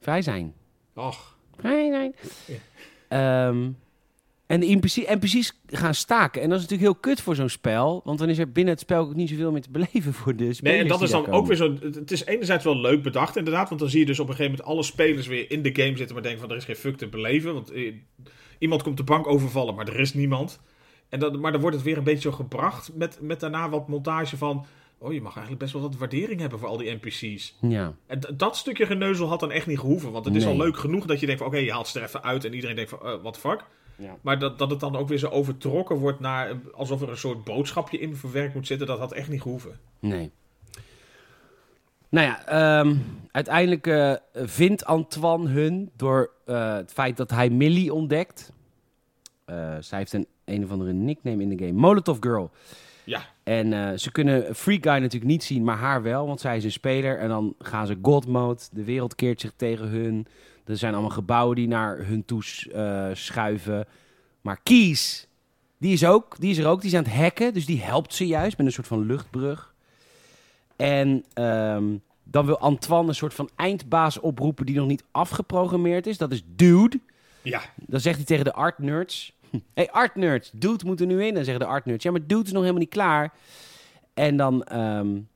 [0.00, 0.54] vrij zijn.
[0.94, 1.36] Och.
[1.62, 2.12] Nee, nee.
[3.08, 3.70] Ehm,
[4.52, 6.42] en de NPC, NPC's gaan staken.
[6.42, 8.00] En dat is natuurlijk heel kut voor zo'n spel.
[8.04, 10.52] Want dan is er binnen het spel ook niet zoveel meer te beleven voor de
[10.52, 11.76] spelers Nee, en dat is dan ook weer zo...
[11.80, 13.68] Het is enerzijds wel leuk bedacht, inderdaad.
[13.68, 15.96] Want dan zie je dus op een gegeven moment alle spelers weer in de game
[15.96, 16.14] zitten...
[16.14, 17.54] maar denken van, er is geen fuck te beleven.
[17.54, 17.92] Want eh,
[18.58, 20.60] iemand komt de bank overvallen, maar er is niemand.
[21.08, 22.90] En dat, maar dan wordt het weer een beetje zo gebracht...
[22.94, 24.66] met, met daarna wat montage van...
[24.98, 27.56] oh, je mag eigenlijk best wel wat waardering hebben voor al die NPC's.
[27.60, 27.94] Ja.
[28.06, 30.12] En dat stukje geneuzel had dan echt niet gehoeven.
[30.12, 30.52] Want het is Nee.
[30.52, 31.50] al leuk genoeg dat je denkt van...
[31.50, 32.98] oké, je haalt ze er even uit en iedereen denkt van...
[33.22, 33.64] what the fuck?
[34.02, 34.16] Ja.
[34.20, 36.56] Maar dat, dat het dan ook weer zo overtrokken wordt naar...
[36.74, 38.86] alsof er een soort boodschapje in verwerkt moet zitten...
[38.86, 39.78] dat had echt niet gehoeven.
[39.98, 40.32] Nee.
[42.12, 42.96] Nou ja, ehm,
[43.30, 48.52] uiteindelijk eh, vindt Antoine hun door eh, het feit dat hij Millie ontdekt.
[49.44, 51.80] Eh, zij heeft een een of andere nickname in de game.
[51.80, 52.50] Molotov Girl.
[53.04, 56.64] Ja, En ze kunnen Freak Guy natuurlijk niet zien, maar haar wel, want zij is
[56.64, 57.18] een speler.
[57.18, 60.26] En dan gaan ze God Mode, de wereld keert zich tegen hun.
[60.64, 62.42] Er zijn allemaal gebouwen die naar hun toe
[62.72, 63.86] eh, schuiven.
[64.40, 65.26] Maar Kies,
[65.78, 67.54] die is, ook, die is er ook, die is aan het hacken.
[67.54, 69.74] Dus die helpt ze juist met een soort van luchtbrug.
[70.76, 71.84] En ehm,
[72.22, 76.18] dan wil Antoine een soort van eindbaas oproepen die nog niet afgeprogrammeerd is.
[76.18, 77.00] Dat is Dude.
[77.42, 77.62] ja.
[77.76, 79.32] Dan zegt hij tegen de art nerds.
[79.74, 81.34] hey art nerds, Dude moet er nu in.
[81.34, 82.04] Dan zeggen de art nerds.
[82.04, 83.32] Ja, maar Dude is nog helemaal niet klaar.
[84.14, 84.58] En dan...
[84.58, 85.26] Dan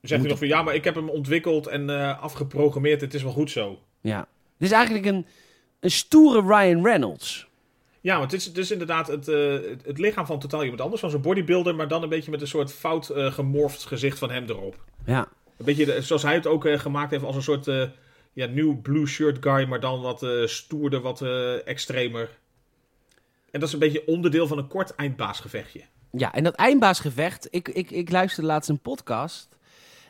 [0.00, 3.00] zegt hij nog van ja, maar ik heb hem ontwikkeld en eh, afgeprogrammeerd.
[3.00, 3.78] Het is wel goed zo.
[4.00, 4.26] ja.
[4.58, 5.26] Het is eigenlijk een,
[5.80, 7.48] een stoere Ryan Reynolds.
[8.00, 11.00] Ja, want het is dus inderdaad het, eh, het, het lichaam van totaal iemand anders.
[11.00, 14.30] Van zo'n bodybuilder, maar dan een beetje met een soort fout eh, gemorfd gezicht van
[14.30, 14.84] hem erop.
[15.06, 15.28] Ja.
[15.58, 17.66] Een beetje de- zoals hij het ook eh, gemaakt heeft als een soort
[18.32, 21.22] ja, nieuw blue shirt guy, maar dan wat stoerder, wat
[21.64, 22.30] extremer.
[23.50, 25.80] En dat is een beetje onderdeel van een kort eindbaasgevechtje.
[26.10, 29.56] Ja, en dat eindbaasgevecht, ik, ik, ik luisterde laatst een podcast.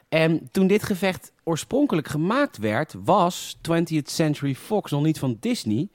[0.09, 5.89] En toen dit gevecht oorspronkelijk gemaakt werd, was 20th Century Fox nog niet van Disney.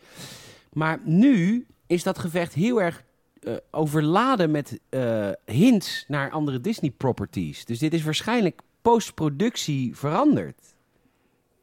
[0.74, 3.04] Maar nu is dat gevecht heel erg
[3.42, 7.66] eh, overladen met eh, hints naar andere Disney properties.
[7.66, 10.76] Dus dit is waarschijnlijk postproductie veranderd.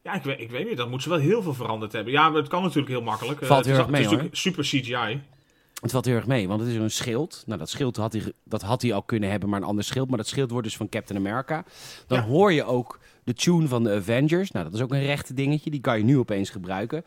[0.03, 0.77] Ja, ik weet, ik weet niet.
[0.77, 2.13] Dan moet ze wel heel veel veranderd hebben.
[2.13, 3.45] Ja, maar het kan natuurlijk heel makkelijk.
[3.45, 5.21] Valt het heel is, erg mee, Het is natuurlijk super CGI.
[5.81, 7.43] Het valt heel erg mee, want het is een schild.
[7.45, 10.07] Nou, dat schild had hij, dat had hij al kunnen hebben, maar een ander schild.
[10.09, 11.63] Maar dat schild wordt dus van Captain America.
[12.07, 12.23] Dan Ja.
[12.25, 14.51] hoor je ook de tune van de Avengers.
[14.51, 15.69] Nou, dat is ook een rechte dingetje.
[15.69, 17.05] Die kan je nu opeens gebruiken.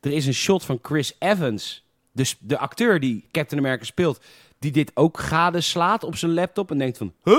[0.00, 4.20] Er is een shot van Chris Evans, dus de acteur die Captain America speelt,
[4.58, 7.38] die dit ook gadeslaat op zijn laptop en denkt van, huh?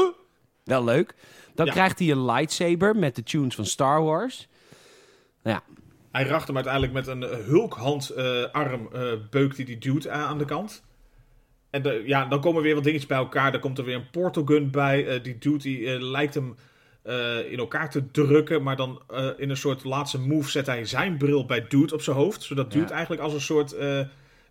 [0.64, 1.16] Wel leuk.
[1.56, 1.72] Dan Ja.
[1.72, 4.48] krijgt hij een lightsaber met de tunes van Star Wars.
[5.44, 5.64] Nou ja,
[6.12, 10.12] Hij racht hem uiteindelijk met een eh, hulkhand eh, arm eh beukt hij die dude
[10.12, 10.84] aan aan de kant.
[11.70, 13.52] En de, ja, dan komen weer wat dingetjes bij elkaar.
[13.52, 15.22] Dan komt er weer een portal gun bij.
[15.22, 16.56] Die dude die, lijkt hem
[17.50, 18.64] in elkaar te drukken.
[18.64, 19.02] Maar dan
[19.38, 22.42] in een soort laatste move zet hij zijn bril bij dude op zijn hoofd.
[22.42, 22.92] Zodat dude Ja.
[22.92, 23.76] eigenlijk als een soort...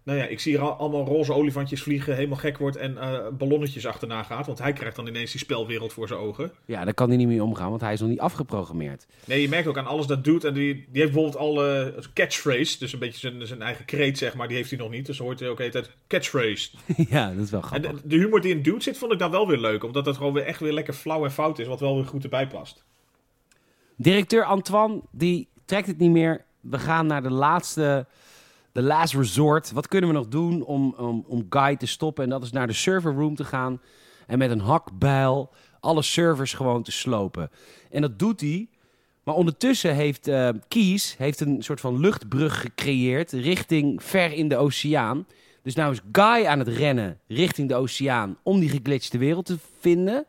[0.02, 2.14] nou ja, ik zie hier al- allemaal roze olifantjes vliegen.
[2.14, 4.46] Helemaal gek wordt en eh, ballonnetjes achterna gaat.
[4.46, 6.52] Want hij krijgt dan ineens die spelwereld voor zijn ogen.
[6.64, 9.06] ja, daar kan hij niet mee omgaan, want hij is nog niet afgeprogrammeerd.
[9.24, 10.44] Nee, je merkt ook aan alles dat doet.
[10.44, 12.78] En die, die heeft bijvoorbeeld al eh, catchphrase.
[12.78, 14.48] Dus een beetje zijn, zijn eigen kreet, zeg maar.
[14.48, 15.06] Die heeft hij nog niet.
[15.06, 16.70] Dus hoort hij ook de hele tijd catchphrase.
[17.10, 17.90] ja, dat is wel En grappig.
[18.02, 19.84] de, de humor die in Dude zit, vond ik dan wel weer leuk.
[19.84, 21.66] Omdat het gewoon weer echt weer lekker flauw en fout is.
[21.66, 22.84] Wat wel weer goed erbij past.
[23.96, 26.44] Directeur Antoine, die trekt het niet meer.
[26.60, 28.06] We gaan naar de laatste,
[28.78, 29.72] de last resort.
[29.72, 30.94] Wat kunnen we nog doen om,
[31.26, 32.24] om, Guy te stoppen?
[32.24, 33.80] En dat is naar de server room te gaan.
[34.26, 35.50] En met een hakbijl
[35.80, 37.50] alle servers gewoon te slopen.
[37.90, 38.68] En dat doet hij.
[39.24, 44.56] Maar ondertussen heeft eh Kies heeft een soort van luchtbrug gecreëerd richting ver in de
[44.56, 45.26] oceaan.
[45.62, 49.58] Dus nou is Guy aan het rennen richting de oceaan om die geglitchte wereld te
[49.80, 50.26] vinden.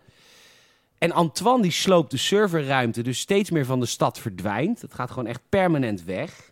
[0.98, 4.82] En Antoine die sloopt de serverruimte, dus steeds meer van de stad verdwijnt.
[4.82, 6.49] Het gaat gewoon echt permanent weg.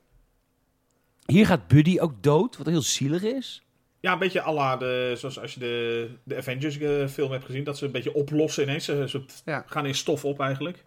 [1.28, 3.61] Hier gaat Buddy ook dood, wat heel zielig is.
[3.99, 7.45] Ja, een beetje à la de, zoals als je de, de Avengers eh, film hebt
[7.45, 7.63] gezien.
[7.63, 8.86] Dat ze een beetje oplossen ineens.
[8.86, 9.63] Ze, ze Ja.
[9.67, 10.84] gaan in stof op eigenlijk.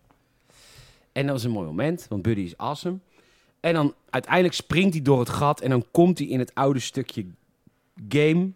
[1.12, 2.98] En dat was een mooi moment, want Buddy is awesome.
[3.60, 6.78] En dan uiteindelijk springt hij door het gat en dan komt hij in het oude
[6.80, 7.26] stukje
[8.08, 8.50] game.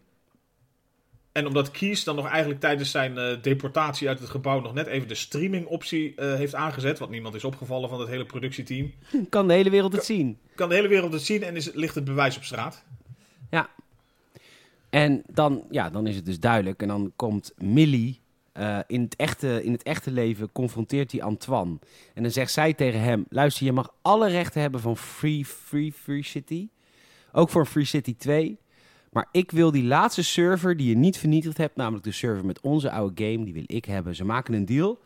[1.34, 4.60] En omdat Kies dan nog eigenlijk tijdens zijn eh, deportatie uit het gebouw...
[4.60, 6.98] nog net even de streaming optie eh, heeft aangezet.
[6.98, 8.92] Wat niemand is opgevallen van het hele productieteam.
[9.28, 10.38] Kan de hele wereld het zien.
[10.54, 12.84] Kan de hele wereld het zien en is, ligt het bewijs op straat.
[13.50, 13.68] Ja.
[14.90, 16.82] En dan, ja, dan is het dus duidelijk.
[16.82, 18.20] En dan komt Millie
[18.52, 21.78] eh, in, het echte, in het echte leven, confronteert hij Antoine.
[22.14, 25.92] En dan zegt zij tegen hem: Luister, je mag alle rechten hebben van Free, Free,
[25.92, 26.68] Free City.
[27.32, 28.58] Ook voor Free City 2.
[29.14, 32.60] Maar ik wil die laatste server die je niet vernietigd hebt, namelijk de server met
[32.60, 34.14] onze oude game, die wil ik hebben.
[34.14, 35.00] Ze maken een deal.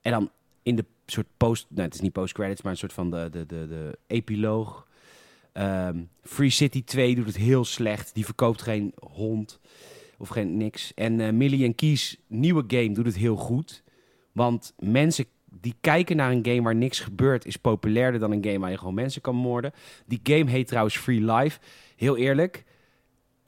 [0.00, 0.30] En dan
[0.62, 3.46] in de soort post, nou het is niet post-credits, maar een soort van de, de,
[3.46, 4.88] de, de epiloog.
[5.52, 8.14] Ehm, Free City 2 doet het heel slecht.
[8.14, 9.60] Die verkoopt geen hond
[10.18, 10.94] of geen niks.
[10.94, 13.82] En eh Millie en Kies nieuwe game doet het heel goed.
[14.32, 17.46] Want mensen die kijken naar een game waar niks gebeurt...
[17.46, 19.72] is populairder dan een game waar je gewoon mensen kan moorden.
[20.06, 21.58] Die game heet trouwens Free Life.
[21.96, 22.64] Heel eerlijk,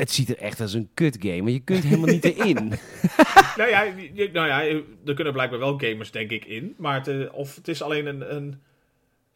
[0.03, 1.43] het ziet er echt als een kut game.
[1.43, 2.55] Maar je kunt helemaal niet erin.
[3.57, 3.85] nou, ja,
[4.33, 4.63] nou ja,
[5.05, 6.75] er kunnen blijkbaar wel gamers, denk ik, in.
[6.79, 8.35] Maar het, eh, of het is alleen een...
[8.35, 8.61] een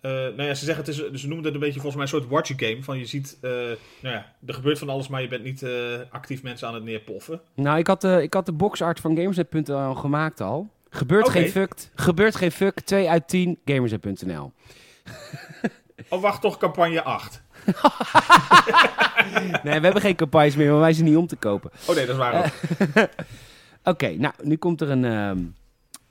[0.00, 2.20] eh, nou ja, ze zeggen het is, ze noemen het een beetje volgens mij een
[2.20, 2.82] soort watch game.
[2.82, 5.72] Van je ziet, eh, nou ja, er gebeurt van alles, maar je bent niet eh,
[6.10, 7.40] actief mensen aan het neerpoffen.
[7.54, 10.70] nou, ik had, de, ik had de boxart van Gamersnet.nl gemaakt al.
[10.90, 11.74] Gebeurt geen fuck.
[11.94, 12.80] Gebeurt geen fuck.
[12.80, 13.58] 2 uit 10.
[13.64, 14.52] Gamersnet.nl.
[16.08, 17.42] Oh, wacht toch, campagne 8.
[19.62, 21.70] Nee, we hebben geen campagnes meer, maar wij zijn niet om te kopen.
[21.88, 23.08] Oh nee, dat is waar ook.
[23.94, 25.38] Oké, nou, nu komt er een, ehm,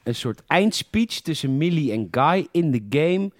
[0.04, 3.32] een soort eindspeech tussen Millie en Guy in de game.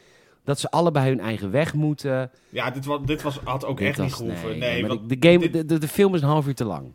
[0.44, 2.32] Dat ze allebei hun eigen weg moeten.
[2.50, 4.58] Ja, dit, was, dit was, had ook Dit echt niet gehoeven.
[4.58, 6.92] nee, want de, game, dit- de, de, film is een half uur te lang.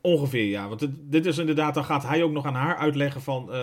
[0.00, 0.68] Ongeveer, ja.
[0.68, 3.60] Want dit, dit is inderdaad, dan gaat hij ook nog aan haar uitleggen van eh,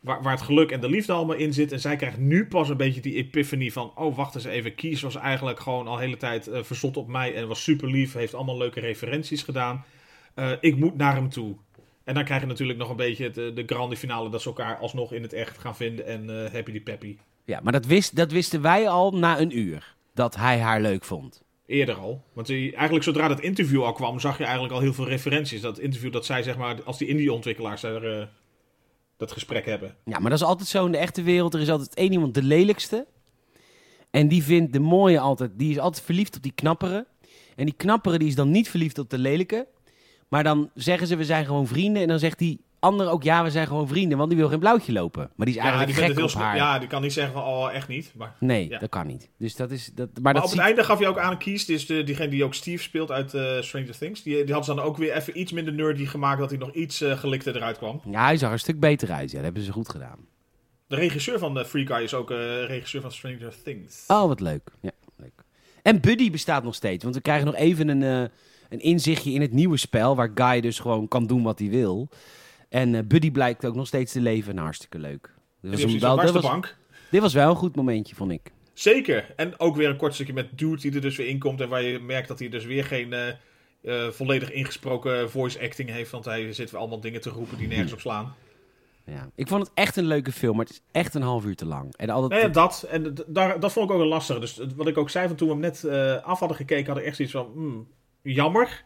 [0.00, 1.72] waar, waar het geluk en de liefde allemaal in zit.
[1.72, 5.02] En zij krijgt nu pas een beetje die epiphany van, oh wacht eens even, Kies
[5.02, 8.12] was eigenlijk gewoon al de hele tijd eh verzot op mij en was super lief,
[8.12, 9.84] heeft allemaal leuke referenties gedaan.
[10.34, 11.56] Eh, ik moet naar hem toe.
[12.04, 14.76] En dan krijg je natuurlijk nog een beetje eh, de grande finale dat ze elkaar
[14.76, 17.16] alsnog in het echt gaan vinden en eh, happy die peppy.
[17.44, 19.94] Ja, maar dat, wist, dat wisten wij al na een uur.
[20.14, 21.42] Dat hij haar leuk vond.
[21.66, 22.24] Eerder al.
[22.32, 25.60] Want eigenlijk zodra dat interview al kwam, zag je eigenlijk al heel veel referenties.
[25.60, 28.28] Dat interview dat zij, zeg maar, als die indie-ontwikkelaars daar
[29.20, 29.96] dat gesprek hebben.
[30.04, 31.54] Ja, maar dat is altijd zo in de echte wereld.
[31.54, 33.06] Er is altijd één iemand de lelijkste.
[34.10, 35.50] En die vindt de mooie altijd.
[35.54, 37.06] Die is altijd verliefd op die knappere.
[37.56, 39.66] En die knappere die is dan niet verliefd op de lelijke.
[40.28, 42.02] Maar dan zeggen ze we zijn gewoon vrienden.
[42.02, 44.18] En dan zegt die andere ook ja we zijn gewoon vrienden.
[44.18, 45.30] Want die wil geen blauwtje lopen.
[45.36, 46.56] Maar die is Ja, die eigenlijk gek heel op sp- haar.
[46.56, 48.12] Ja, die kan niet zeggen van, oh, echt niet.
[48.16, 48.78] Maar, Nee, Ja.
[48.78, 49.28] dat kan niet.
[49.38, 49.90] Dus dat is...
[49.94, 52.02] Dat, maar maar dat op ziet- het einde gaf je ook aan Kies, dus de,
[52.04, 54.22] diegene die ook Steve speelt uit eh, Stranger Things.
[54.22, 56.72] Die, die had ze dan ook weer even iets minder nerdy gemaakt, dat hij nog
[56.72, 58.00] iets eh, gelikter eruit kwam.
[58.10, 59.28] Ja, hij zag er een stuk beter uit.
[59.30, 60.18] Ja, dat hebben ze goed gedaan.
[60.86, 64.04] De regisseur van de Free Guy is ook eh, regisseur van Stranger Things.
[64.06, 64.70] Oh, wat leuk.
[64.80, 65.32] Ja, leuk.
[65.82, 67.02] En Buddy bestaat nog steeds.
[67.02, 68.30] Want we krijgen nog even een, eh,
[68.68, 70.16] een inzichtje in het nieuwe spel.
[70.16, 72.08] Waar Guy dus gewoon kan doen wat hij wil.
[72.70, 74.56] En eh, Buddy blijkt ook nog steeds te leven.
[74.56, 75.34] En hartstikke leuk.
[75.60, 76.76] Dit was, een, wel, was, bank?
[77.10, 78.52] dit was wel een goed momentje, vond ik.
[78.72, 79.32] Zeker.
[79.36, 81.60] En ook weer een kort stukje met Dude die er dus weer in komt.
[81.60, 83.28] En waar je merkt dat hij dus weer geen eh,
[83.82, 86.10] eh, volledig ingesproken voice acting heeft.
[86.10, 88.34] Want hij zit weer allemaal dingen te roepen die nergens op slaan.
[89.04, 89.30] Ja.
[89.34, 90.56] Ik vond het echt een leuke film.
[90.56, 91.96] Maar het is echt een half uur te lang.
[91.96, 92.86] En altijd, Nou ja, dat.
[92.90, 94.40] En daar, dat vond ik ook een lastige.
[94.40, 97.00] Dus wat ik ook zei van toen we hem net eh, af hadden gekeken, had
[97.00, 97.88] ik echt zoiets van, hmm,
[98.22, 98.84] jammer.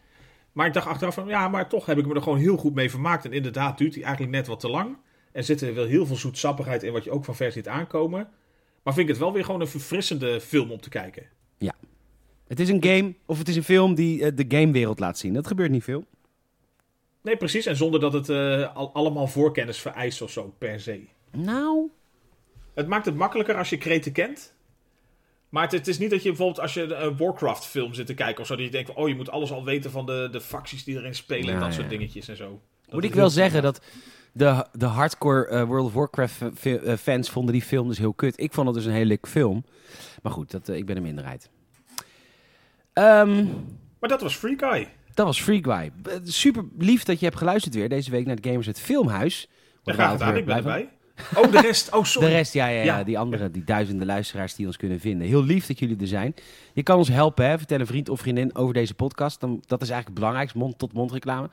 [0.55, 2.73] Maar ik dacht achteraf van, ja, maar toch heb ik me er gewoon heel goed
[2.73, 3.25] mee vermaakt.
[3.25, 4.97] En inderdaad duurt hij eigenlijk net wat te lang.
[5.31, 8.29] Er zit er wel heel veel zoetsappigheid in, wat je ook van vers ziet aankomen.
[8.83, 11.23] Maar vind ik het wel weer gewoon een verfrissende film om te kijken.
[12.47, 15.33] het is een game, of het is een film die eh, de gamewereld laat zien.
[15.33, 16.05] Dat gebeurt niet veel.
[17.21, 17.65] Nee, precies.
[17.65, 21.03] En zonder dat het eh, al, allemaal voorkennis vereist of zo, per se.
[21.31, 21.89] Nou,
[22.73, 24.54] Het maakt het makkelijker als je kreten kent.
[25.55, 28.13] Maar het, het is niet dat je bijvoorbeeld als je een Warcraft film zit te
[28.13, 30.27] kijken of zo, dat je denkt van, oh, je moet alles al weten van de,
[30.31, 32.61] de facties die erin spelen en dat ja, soort dingetjes en zo.
[32.85, 33.81] Dat moet ik wel zeggen dat
[34.31, 37.97] de, de hardcore eh, World of Warcraft f- fi- eh, fans vonden die film dus
[37.97, 38.39] heel kut.
[38.39, 39.65] Ik vond het dus een hele leuke film.
[40.21, 41.49] Maar goed, dat, eh, ik ben een minderheid.
[42.93, 43.45] Ehm,
[43.99, 44.87] Maar dat was Free Guy.
[45.13, 45.91] dat was Free Guy.
[46.23, 49.49] Super lief dat je hebt geluisterd weer deze week naar het Gamers het Filmhuis.
[49.83, 50.89] Ja, graag gedaan, wel ik ben erbij.
[51.35, 51.93] Oh, de rest.
[51.93, 52.27] Oh, sorry.
[52.27, 53.03] De rest, ja, ja, ja, Ja.
[53.03, 55.27] die andere, die duizenden luisteraars die ons kunnen vinden.
[55.27, 56.33] Heel lief dat jullie er zijn.
[56.73, 57.57] Je kan ons helpen, hè?
[57.57, 59.39] vertel een vriend of vriendin over deze podcast.
[59.39, 61.49] Dan, dat is eigenlijk het belangrijkste, mond-tot-mond reclame.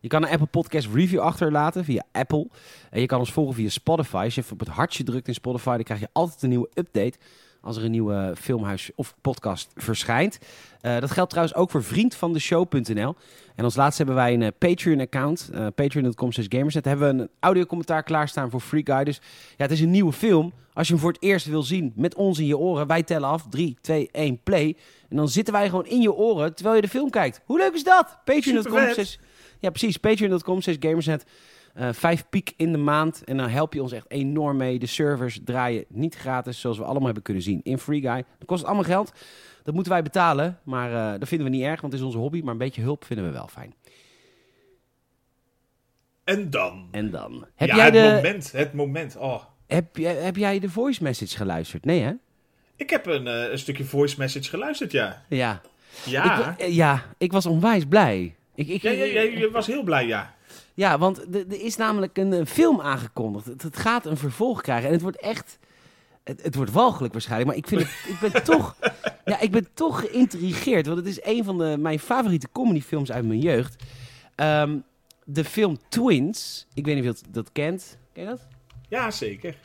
[0.00, 2.48] Je kan een Apple Podcast review achterlaten via Apple.
[2.90, 4.16] En je kan ons volgen via Spotify.
[4.24, 6.68] Als je even op het hartje drukt in Spotify, dan krijg je altijd een nieuwe
[6.74, 7.18] update
[7.64, 10.38] als er een nieuwe filmhuis of podcast verschijnt.
[10.80, 13.14] Eh, dat geldt trouwens ook voor vriendvandeshow.nl.
[13.54, 16.84] En als laatste hebben wij een eh, Patreon-account, eh patreon.com slash gamersnet.
[16.84, 19.04] Daar hebben we een audiocommentaar klaarstaan voor Free Guy.
[19.04, 19.20] Dus
[19.56, 20.52] ja, het is een nieuwe film.
[20.72, 23.28] Als je hem voor het eerst wil zien met ons in je oren, wij tellen
[23.28, 23.46] af.
[23.50, 24.76] 3, 2, 1, play.
[25.08, 27.40] En dan zitten wij gewoon in je oren terwijl je de film kijkt.
[27.44, 28.18] Hoe leuk is dat?
[28.24, 29.16] Patreon.com slash...
[29.58, 29.96] Ja, precies.
[29.96, 31.24] Patreon.com slash gamersnet.
[31.74, 33.24] Eh, vijf piek in de maand.
[33.24, 34.78] En dan help je ons echt enorm mee.
[34.78, 38.24] De servers draaien niet gratis, zoals we allemaal hebben kunnen zien in Free Guy.
[38.38, 39.12] Dat kost allemaal geld.
[39.62, 40.58] Dat moeten wij betalen.
[40.62, 42.40] Maar eh, dat vinden we niet erg, want het is onze hobby.
[42.42, 43.74] Maar een beetje hulp vinden we wel fijn.
[46.24, 46.88] En dan.
[46.90, 47.46] En dan.
[47.54, 48.52] Heb, ja, jij, het de, moment.
[48.52, 49.16] Het moment.
[49.16, 49.42] Oh.
[49.66, 51.84] heb, jij- heb jij de voice message geluisterd?
[51.84, 52.12] Nee, hè?
[52.76, 55.22] Ik heb een, eh, een stukje voice message geluisterd, ja.
[55.28, 55.60] Ja.
[56.04, 56.54] Ja.
[56.58, 58.34] Ik, ja, ik was onwijs blij.
[58.54, 60.34] Ik, ik, ja, ja, ja, je was heel blij, ja.
[60.74, 63.46] Ja, want er is namelijk een, film aangekondigd.
[63.46, 64.86] Het, het gaat een vervolg krijgen.
[64.86, 65.58] En het wordt echt...
[66.24, 67.50] Het, het wordt walgelijk waarschijnlijk.
[67.50, 68.76] Maar ik, vind het, ik, ben toch,
[69.24, 70.86] ja, ik ben toch geïntrigeerd.
[70.86, 73.82] Want het is een van de, mijn favoriete comedyfilms uit mijn jeugd.
[74.34, 74.78] Ehm,
[75.24, 76.66] de film Twins.
[76.74, 77.96] Ik weet niet of je dat, dat kent.
[78.12, 78.46] Ken je dat?
[78.88, 79.56] Ja, zeker.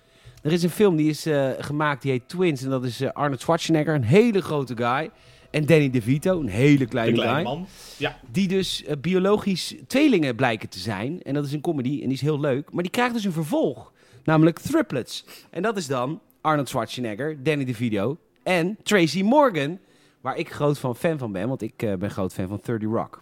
[0.41, 2.63] Er is een film die is eh, gemaakt, die heet Twins.
[2.63, 5.09] En dat is eh, Arnold Schwarzenegger, een hele grote guy.
[5.51, 7.43] En Danny DeVito, een hele De kleine, guy.
[7.43, 7.67] man.
[7.97, 8.19] Ja.
[8.31, 11.21] Die dus eh, biologisch tweelingen blijken te zijn.
[11.21, 12.71] En dat is een comedy en die is heel leuk.
[12.71, 13.93] Maar die krijgt dus een vervolg.
[14.23, 15.25] Namelijk Triplets.
[15.49, 19.79] En dat is dan Arnold Schwarzenegger, Danny DeVito en Tracy Morgan.
[20.21, 22.89] Waar ik groot van fan van ben, want ik eh, ben groot fan van 30
[22.89, 23.21] Rock.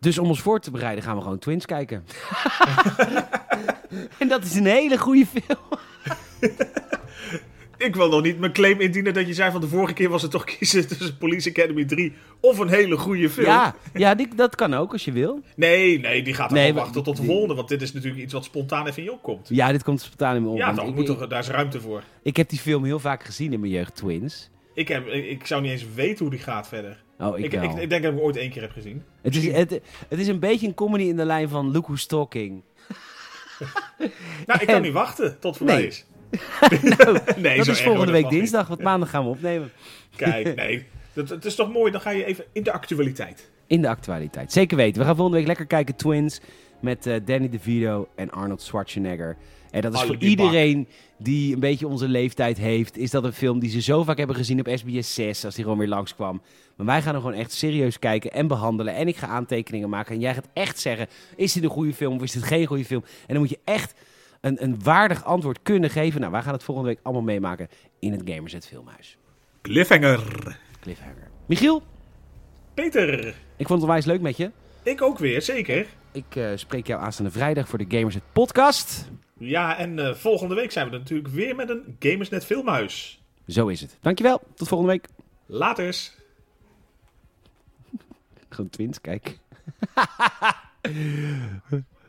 [0.00, 2.04] Dus om ons voor te bereiden gaan we gewoon Twins kijken.
[4.18, 5.58] en dat is een hele goede film.
[7.86, 10.22] Ik wil nog niet mijn claim indienen dat je zei van de vorige keer was
[10.22, 13.46] het toch kiezen tussen Police Academy 3 of een hele goede film.
[13.46, 15.40] Ja, ja die, dat kan ook als je wil.
[15.56, 17.54] Nee, nee, die gaat er Nee, wachten tot de die- volgende.
[17.54, 19.48] Want dit is natuurlijk iets wat spontaan even in je opkomt.
[19.48, 20.56] Ja, dit komt spontaan in me op.
[20.56, 22.02] Ja, dan ik, moet toch, daar is ruimte voor.
[22.22, 24.50] ik heb die film heel vaak gezien in mijn jeugd, Twins.
[24.74, 27.02] Ik, heb, ik, ik zou niet eens weten hoe die gaat verder.
[27.18, 27.62] Oh, ik, Ik, wel.
[27.62, 29.02] ik, ik denk dat ik hem ooit één keer heb gezien.
[29.22, 32.06] het, is, het, het is een beetje een comedy in de lijn van Look Who's
[32.06, 32.62] Talking.
[34.46, 35.86] Nou, ik kan niet wachten tot het voorbij Nee.
[35.86, 36.04] is.
[37.36, 39.70] nee, dat is volgende week dinsdag, want maandag gaan we opnemen.
[40.16, 40.86] Kijk, nee.
[41.12, 43.50] Dat, het is toch mooi, dan ga je even in de actualiteit.
[43.66, 44.52] In de actualiteit.
[44.52, 45.00] Zeker weten.
[45.00, 46.40] We gaan volgende week lekker kijken Twins
[46.80, 49.36] met eh, Danny DeVito en Arnold Schwarzenegger.
[49.70, 53.58] En dat is voor iedereen die een beetje onze leeftijd heeft, is dat een film
[53.58, 56.42] die ze zo vaak hebben gezien op SBS 6 als die gewoon weer langskwam.
[56.76, 58.94] Maar wij gaan hem gewoon echt serieus kijken en behandelen.
[58.94, 60.14] En ik ga aantekeningen maken.
[60.14, 61.06] En jij gaat echt zeggen,
[61.36, 63.02] is dit een goede film of is dit geen goede film?
[63.04, 63.94] En dan moet je echt
[64.40, 66.20] een, een waardig antwoord kunnen geven.
[66.20, 67.68] Nou, wij gaan het volgende week allemaal meemaken
[67.98, 69.16] in het Gamerzet Filmhuis.
[69.62, 70.22] Cliffhanger.
[70.80, 71.28] Cliffhanger.
[71.46, 71.82] Michiel,
[72.74, 73.26] Peter,
[73.56, 74.50] ik vond het onwijs leuk met je.
[74.82, 75.86] ik ook weer, zeker.
[76.12, 79.08] Ik eh, spreek jou aanstaande vrijdag voor de Gamerzet podcast.
[79.38, 83.22] Ja, en eh, volgende week zijn we er natuurlijk weer met een Gamersnet Filmhuis.
[83.46, 83.96] Zo is het.
[84.00, 84.40] Dankjewel.
[84.54, 85.08] Tot volgende week.
[85.46, 86.12] Laters.
[88.48, 89.38] Gewoon twins, kijk.